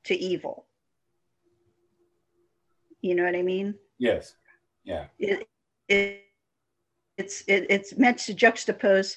[0.04, 0.66] to evil.
[3.00, 3.76] You know what I mean?
[3.98, 4.34] Yes.
[4.84, 5.06] Yeah.
[5.18, 5.48] It,
[5.88, 6.24] it
[7.16, 9.16] it's it, it's meant to juxtapose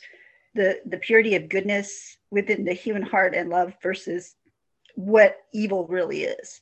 [0.56, 4.36] the the purity of goodness within the human heart and love versus
[4.96, 6.62] what evil really is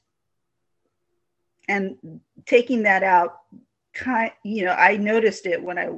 [1.67, 1.97] and
[2.45, 3.39] taking that out
[3.93, 5.89] kind you know i noticed it when i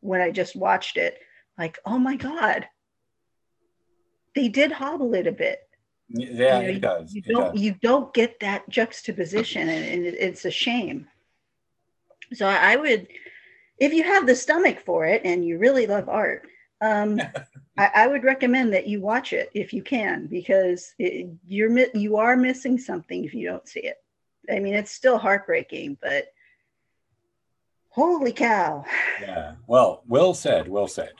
[0.00, 1.18] when i just watched it
[1.58, 2.66] like oh my god
[4.34, 5.60] they did hobble it a bit
[6.08, 7.14] Yeah, You know, it does.
[7.14, 7.60] You It don't does.
[7.62, 11.08] you don't get that juxtaposition, and, and it- it's a shame.
[12.32, 13.08] So I would,
[13.78, 16.48] if you have the stomach for it and you really love art,
[16.80, 17.20] um,
[17.78, 22.16] I, I would recommend that you watch it if you can, because it, you're you
[22.16, 23.96] are missing something if you don't see it.
[24.50, 26.24] I mean, it's still heartbreaking, but
[27.90, 28.84] holy cow!
[29.20, 29.54] Yeah.
[29.66, 30.68] Well, well said.
[30.68, 31.12] Well said.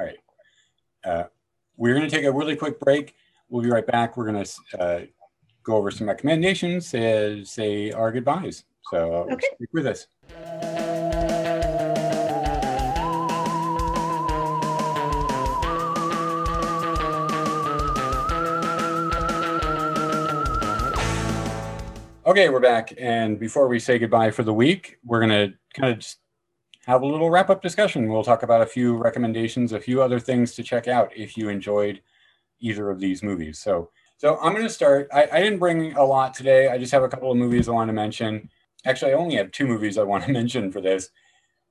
[0.00, 0.18] All right.
[1.04, 1.24] Uh,
[1.76, 3.14] we're going to take a really quick break.
[3.50, 4.16] We'll be right back.
[4.16, 5.00] We're going to uh,
[5.62, 8.64] go over some recommendations and say our goodbyes.
[8.90, 9.46] So uh, Okay.
[9.56, 10.06] stick with us.
[22.26, 22.92] Okay, we're back.
[22.98, 26.18] And before we say goodbye for the week, we're going to kind of just
[26.86, 28.08] have a little wrap up discussion.
[28.08, 31.48] We'll talk about a few recommendations, a few other things to check out if you
[31.48, 32.00] enjoyed
[32.60, 33.58] either of these movies.
[33.58, 35.08] So, so I'm going to start.
[35.12, 36.68] I, I didn't bring a lot today.
[36.68, 38.48] I just have a couple of movies I want to mention.
[38.84, 41.10] Actually, I only have two movies I want to mention for this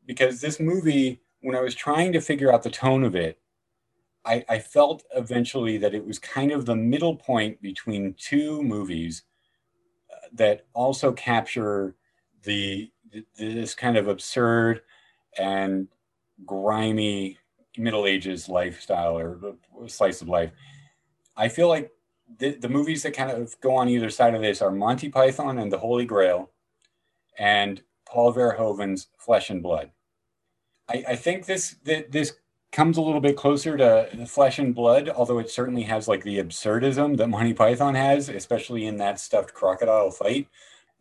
[0.06, 3.40] because this movie, when I was trying to figure out the tone of it,
[4.26, 9.24] I, I felt eventually that it was kind of the middle point between two movies
[10.12, 11.96] uh, that also capture
[12.44, 14.82] the th- this kind of absurd
[15.38, 15.88] and
[16.46, 17.38] grimy
[17.78, 19.56] Middle Ages lifestyle or
[19.88, 20.52] slice of life.
[21.38, 21.92] I feel like
[22.38, 25.58] the, the movies that kind of go on either side of this are Monty Python
[25.58, 26.52] and the Holy Grail
[27.38, 29.92] and Paul Verhoeven's Flesh and Blood.
[30.90, 32.34] I, I think this this
[32.72, 36.38] comes a little bit closer to Flesh and Blood, although it certainly has like the
[36.38, 40.48] absurdism that Monty Python has, especially in that stuffed crocodile fight.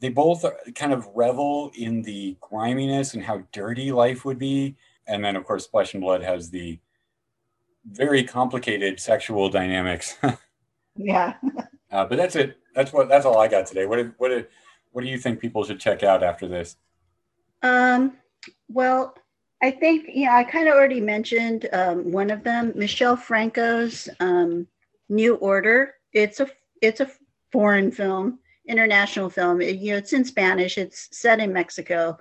[0.00, 0.44] They both
[0.74, 4.76] kind of revel in the griminess and how dirty life would be.
[5.06, 6.78] And then, of course, Flesh and Blood has the
[7.84, 10.16] very complicated sexual dynamics.
[11.00, 11.34] Yeah.
[11.92, 12.58] Uh, but that's it.
[12.74, 13.08] That's what.
[13.08, 13.86] That's all I got today.
[13.86, 13.96] What?
[13.98, 14.50] do- What?
[14.90, 16.74] What do you think people should check out after this?
[17.62, 18.16] Um,
[18.68, 19.14] well,
[19.62, 24.66] I think, yeah, I kind of already mentioned um, one of them, Michel Franco's um,
[25.08, 25.94] New Order.
[26.12, 26.48] It's a
[26.82, 27.08] it's a
[27.52, 29.60] foreign film, international film.
[29.60, 30.78] It- you know, it's in Spanish.
[30.78, 32.18] It's set in Mexico.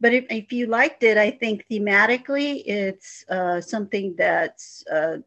[0.00, 5.18] But if, if you liked it, I think thematically it's uh, something that's uh,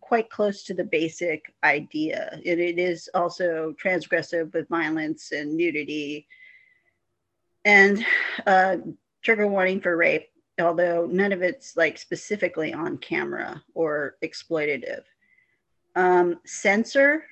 [0.00, 2.40] quite close to the basic idea.
[2.44, 6.26] It, it is also transgressive with violence and nudity
[7.64, 8.04] and
[8.46, 8.76] uh,
[9.22, 10.28] trigger warning for rape,
[10.60, 15.02] although none of it's like specifically on camera or exploitative.
[15.96, 17.24] Um, Censor,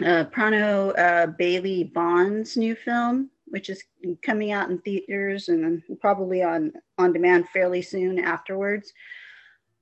[0.00, 3.82] uh, Prano uh, Bailey Bond's new film, which is
[4.22, 8.92] coming out in theaters and probably on on demand fairly soon afterwards.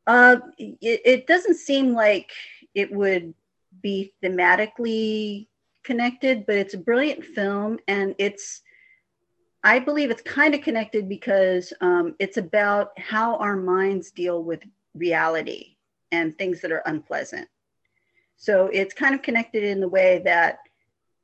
[0.06, 2.32] Uh, it, it doesn't seem like
[2.74, 3.32] it would
[3.82, 5.46] be thematically
[5.84, 8.62] connected, but it's a brilliant film and it's
[9.62, 14.62] I believe it's kind of connected because um, it's about how our minds deal with
[14.94, 15.76] reality
[16.12, 17.46] and things that are unpleasant.
[18.40, 20.60] So it's kind of connected in the way that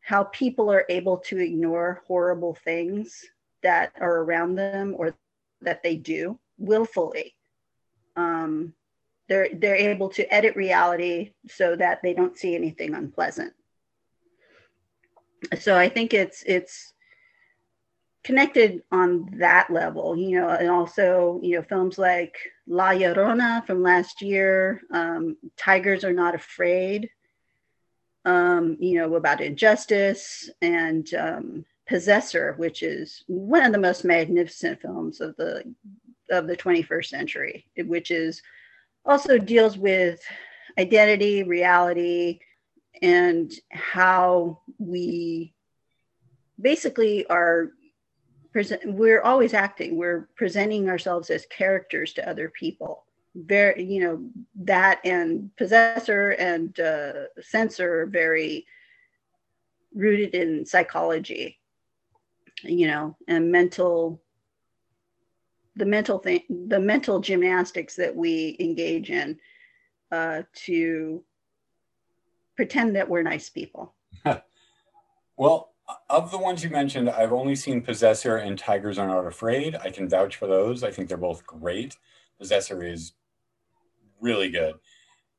[0.02, 3.24] how people are able to ignore horrible things
[3.62, 5.16] that are around them or
[5.62, 7.34] that they do willfully.
[8.16, 8.74] Um,
[9.30, 13.54] they're they're able to edit reality so that they don't see anything unpleasant.
[15.58, 16.92] So I think it's it's
[18.26, 23.84] connected on that level, you know, and also, you know, films like La Llorona from
[23.84, 27.08] last year, um, Tigers Are Not Afraid,
[28.24, 34.82] um, you know, about injustice, and um, Possessor, which is one of the most magnificent
[34.82, 35.62] films of the
[36.28, 38.42] of the 21st century, which is
[39.04, 40.20] also deals with
[40.76, 42.40] identity, reality,
[43.00, 45.54] and how we
[46.60, 47.70] basically are
[48.56, 49.98] present we're always acting.
[49.98, 53.04] We're presenting ourselves as characters to other people.
[53.34, 54.30] Very you know
[54.62, 57.12] that and possessor and uh,
[57.42, 58.64] censor are very
[59.94, 61.58] rooted in psychology
[62.62, 64.22] you know and mental
[65.74, 69.38] the mental thing the mental gymnastics that we engage in
[70.12, 71.22] uh, to
[72.56, 73.94] pretend that we're nice people.
[75.38, 75.75] Well,
[76.10, 79.76] of the ones you mentioned, I've only seen Possessor and Tigers Are Not Afraid.
[79.76, 80.82] I can vouch for those.
[80.82, 81.96] I think they're both great.
[82.38, 83.12] Possessor is
[84.20, 84.74] really good.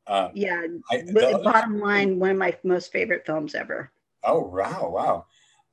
[0.07, 3.91] Um, yeah I- the bottom line one of my most favorite films ever
[4.23, 5.25] oh, wow, wow.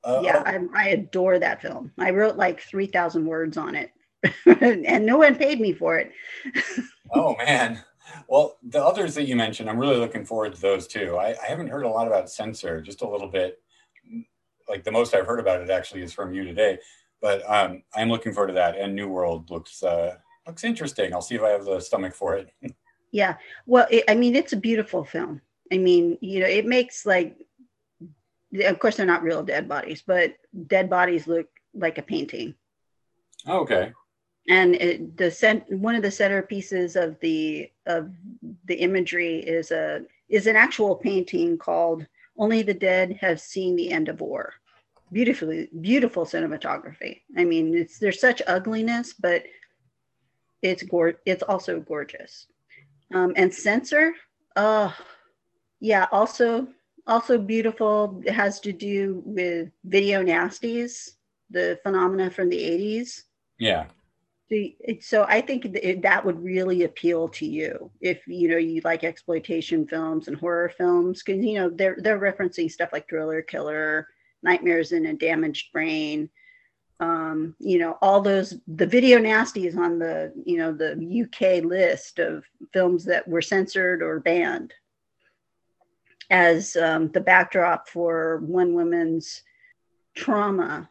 [0.03, 3.91] Uh, yeah I, I adore that film i wrote like 3000 words on it
[4.45, 6.11] and no one paid me for it
[7.13, 7.81] Oh man.
[8.27, 11.15] well, the others that you mentioned, I'm really looking forward to those too.
[11.17, 13.61] I, I haven't heard a lot about Censor, just a little bit.
[14.67, 16.79] Like the most I've heard about it actually is from you today,
[17.21, 18.77] but um, I'm looking forward to that.
[18.77, 20.15] And New World looks uh,
[20.47, 21.13] looks interesting.
[21.13, 22.49] I'll see if I have the stomach for it.
[23.11, 23.35] Yeah.
[23.65, 25.39] Well, it, I mean, it's a beautiful film.
[25.71, 27.37] I mean, you know, it makes like,
[28.61, 30.33] of course, they're not real dead bodies, but
[30.67, 32.55] dead bodies look like a painting.
[33.47, 33.93] Oh, okay.
[34.49, 38.11] And it, the cent, one of the centerpieces of the of
[38.65, 42.05] the imagery is a is an actual painting called
[42.37, 44.53] "Only the Dead Have Seen the End of War."
[45.11, 47.21] Beautifully, beautiful cinematography.
[47.37, 49.43] I mean, it's there's such ugliness, but
[50.61, 52.47] it's gor- It's also gorgeous.
[53.13, 54.13] Um, and Censor,
[54.55, 54.91] uh,
[55.79, 56.67] yeah, also
[57.07, 58.21] also beautiful.
[58.25, 61.11] It has to do with video nasties,
[61.49, 63.23] the phenomena from the 80s.
[63.59, 63.85] Yeah.
[65.01, 69.87] So I think that would really appeal to you if you know you like exploitation
[69.87, 74.07] films and horror films because you know they're they're referencing stuff like Driller Killer,
[74.43, 76.29] Nightmares in a Damaged Brain,
[76.99, 82.19] um, you know all those the video nasties on the you know the UK list
[82.19, 84.73] of films that were censored or banned
[86.29, 89.43] as um, the backdrop for one woman's
[90.15, 90.89] trauma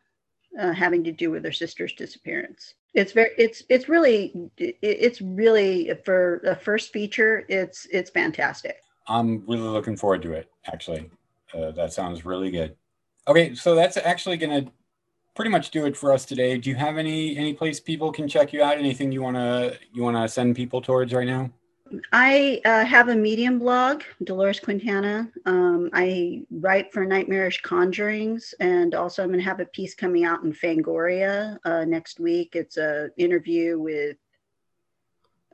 [0.60, 2.74] uh, having to do with her sister's disappearance.
[2.94, 7.44] It's very, it's, it's really, it's really for the first feature.
[7.48, 8.76] It's, it's fantastic.
[9.06, 10.50] I'm really looking forward to it.
[10.66, 11.10] Actually,
[11.52, 12.76] uh, that sounds really good.
[13.26, 14.70] Okay, so that's actually to
[15.34, 16.56] pretty much do it for us today.
[16.58, 18.78] Do you have any any place people can check you out?
[18.78, 21.50] Anything you wanna you wanna send people towards right now?
[22.12, 25.30] I uh, have a Medium blog, Dolores Quintana.
[25.44, 30.24] Um, I write for Nightmarish Conjurings, and also I'm going to have a piece coming
[30.24, 32.56] out in Fangoria uh, next week.
[32.56, 34.16] It's an interview with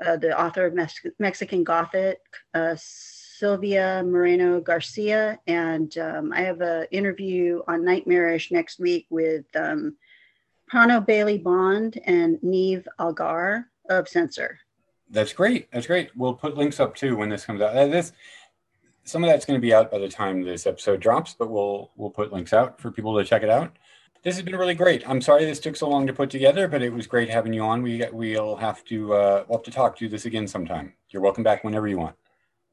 [0.04, 2.18] uh, the author of Mex- Mexican Gothic,
[2.54, 9.44] uh, Silvia Moreno Garcia, and um, I have an interview on Nightmarish next week with
[9.56, 9.96] um,
[10.72, 14.60] Prano Bailey Bond and Niamh Algar of Censor.
[15.10, 15.70] That's great.
[15.72, 16.10] That's great.
[16.16, 17.76] We'll put links up too when this comes out.
[17.76, 18.12] Uh, this
[19.04, 21.90] some of that's going to be out by the time this episode drops, but we'll
[21.96, 23.76] we'll put links out for people to check it out.
[24.22, 25.08] This has been really great.
[25.08, 27.62] I'm sorry this took so long to put together, but it was great having you
[27.62, 27.82] on.
[27.82, 29.98] We we'll have to uh, we'll have to talk.
[29.98, 30.92] Do this again sometime.
[31.10, 32.16] You're welcome back whenever you want.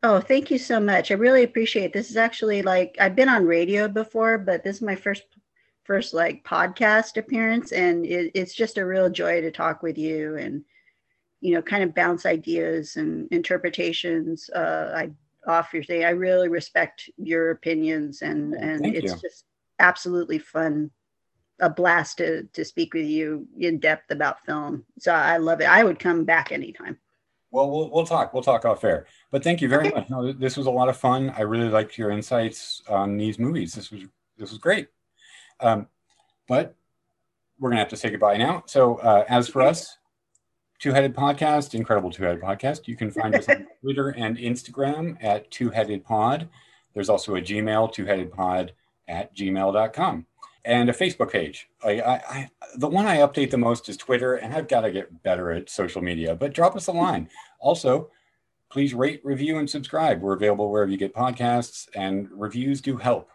[0.04, 1.10] Oh, thank you so much.
[1.10, 1.94] I really appreciate it.
[1.94, 5.24] This is actually like I've been on radio before, but this is my first
[5.86, 10.36] first like podcast appearance, and it, it's just a real joy to talk with you
[10.36, 10.64] and
[11.42, 15.12] you know, kind of bounce ideas and interpretations uh, I
[15.48, 16.04] off your thing.
[16.04, 19.20] I really respect your opinions, and and Thank it's you.
[19.20, 19.46] just
[19.80, 20.92] absolutely fun,
[21.60, 24.86] a blast to to speak with you in depth about film.
[25.00, 25.70] So I love it.
[25.70, 26.98] I would come back anytime.
[27.52, 28.34] Well, we'll we'll talk.
[28.34, 29.08] We'll talk off air.
[29.32, 30.10] But thank you very much.
[30.10, 31.34] No, this was a lot of fun.
[31.38, 33.74] I really liked your insights on these movies.
[33.74, 34.04] This was
[34.38, 34.90] this was great.
[35.60, 35.88] Um,
[36.48, 36.76] but
[37.58, 38.64] we're gonna have to say goodbye now.
[38.68, 39.97] So uh, as for us,
[40.80, 42.88] Two Headed Podcast, incredible Two Headed Podcast.
[42.88, 46.48] You can find us on Twitter and Instagram at Two Headed Pod.
[46.94, 48.74] There's also a Gmail, Two Headed Pod
[49.08, 50.26] at gmail.com,
[50.66, 51.70] and a Facebook page.
[51.84, 54.92] I, I, I, the one I update the most is Twitter, and I've got to
[54.92, 57.30] get better at social media, but drop us a line.
[57.60, 58.12] Also,
[58.70, 60.22] please rate, review, and subscribe.
[60.22, 63.30] We're available wherever you get podcasts, and reviews do help.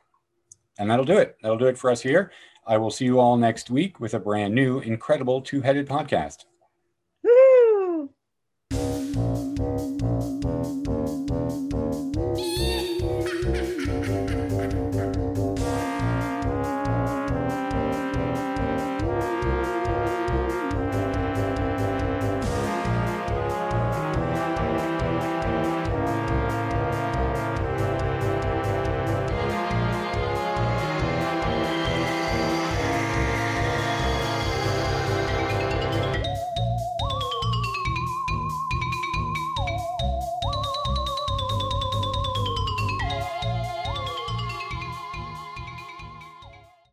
[0.78, 1.36] And that'll do it.
[1.42, 2.30] That'll do it for us here.
[2.66, 6.44] I will see you all next week with a brand new, incredible two headed podcast.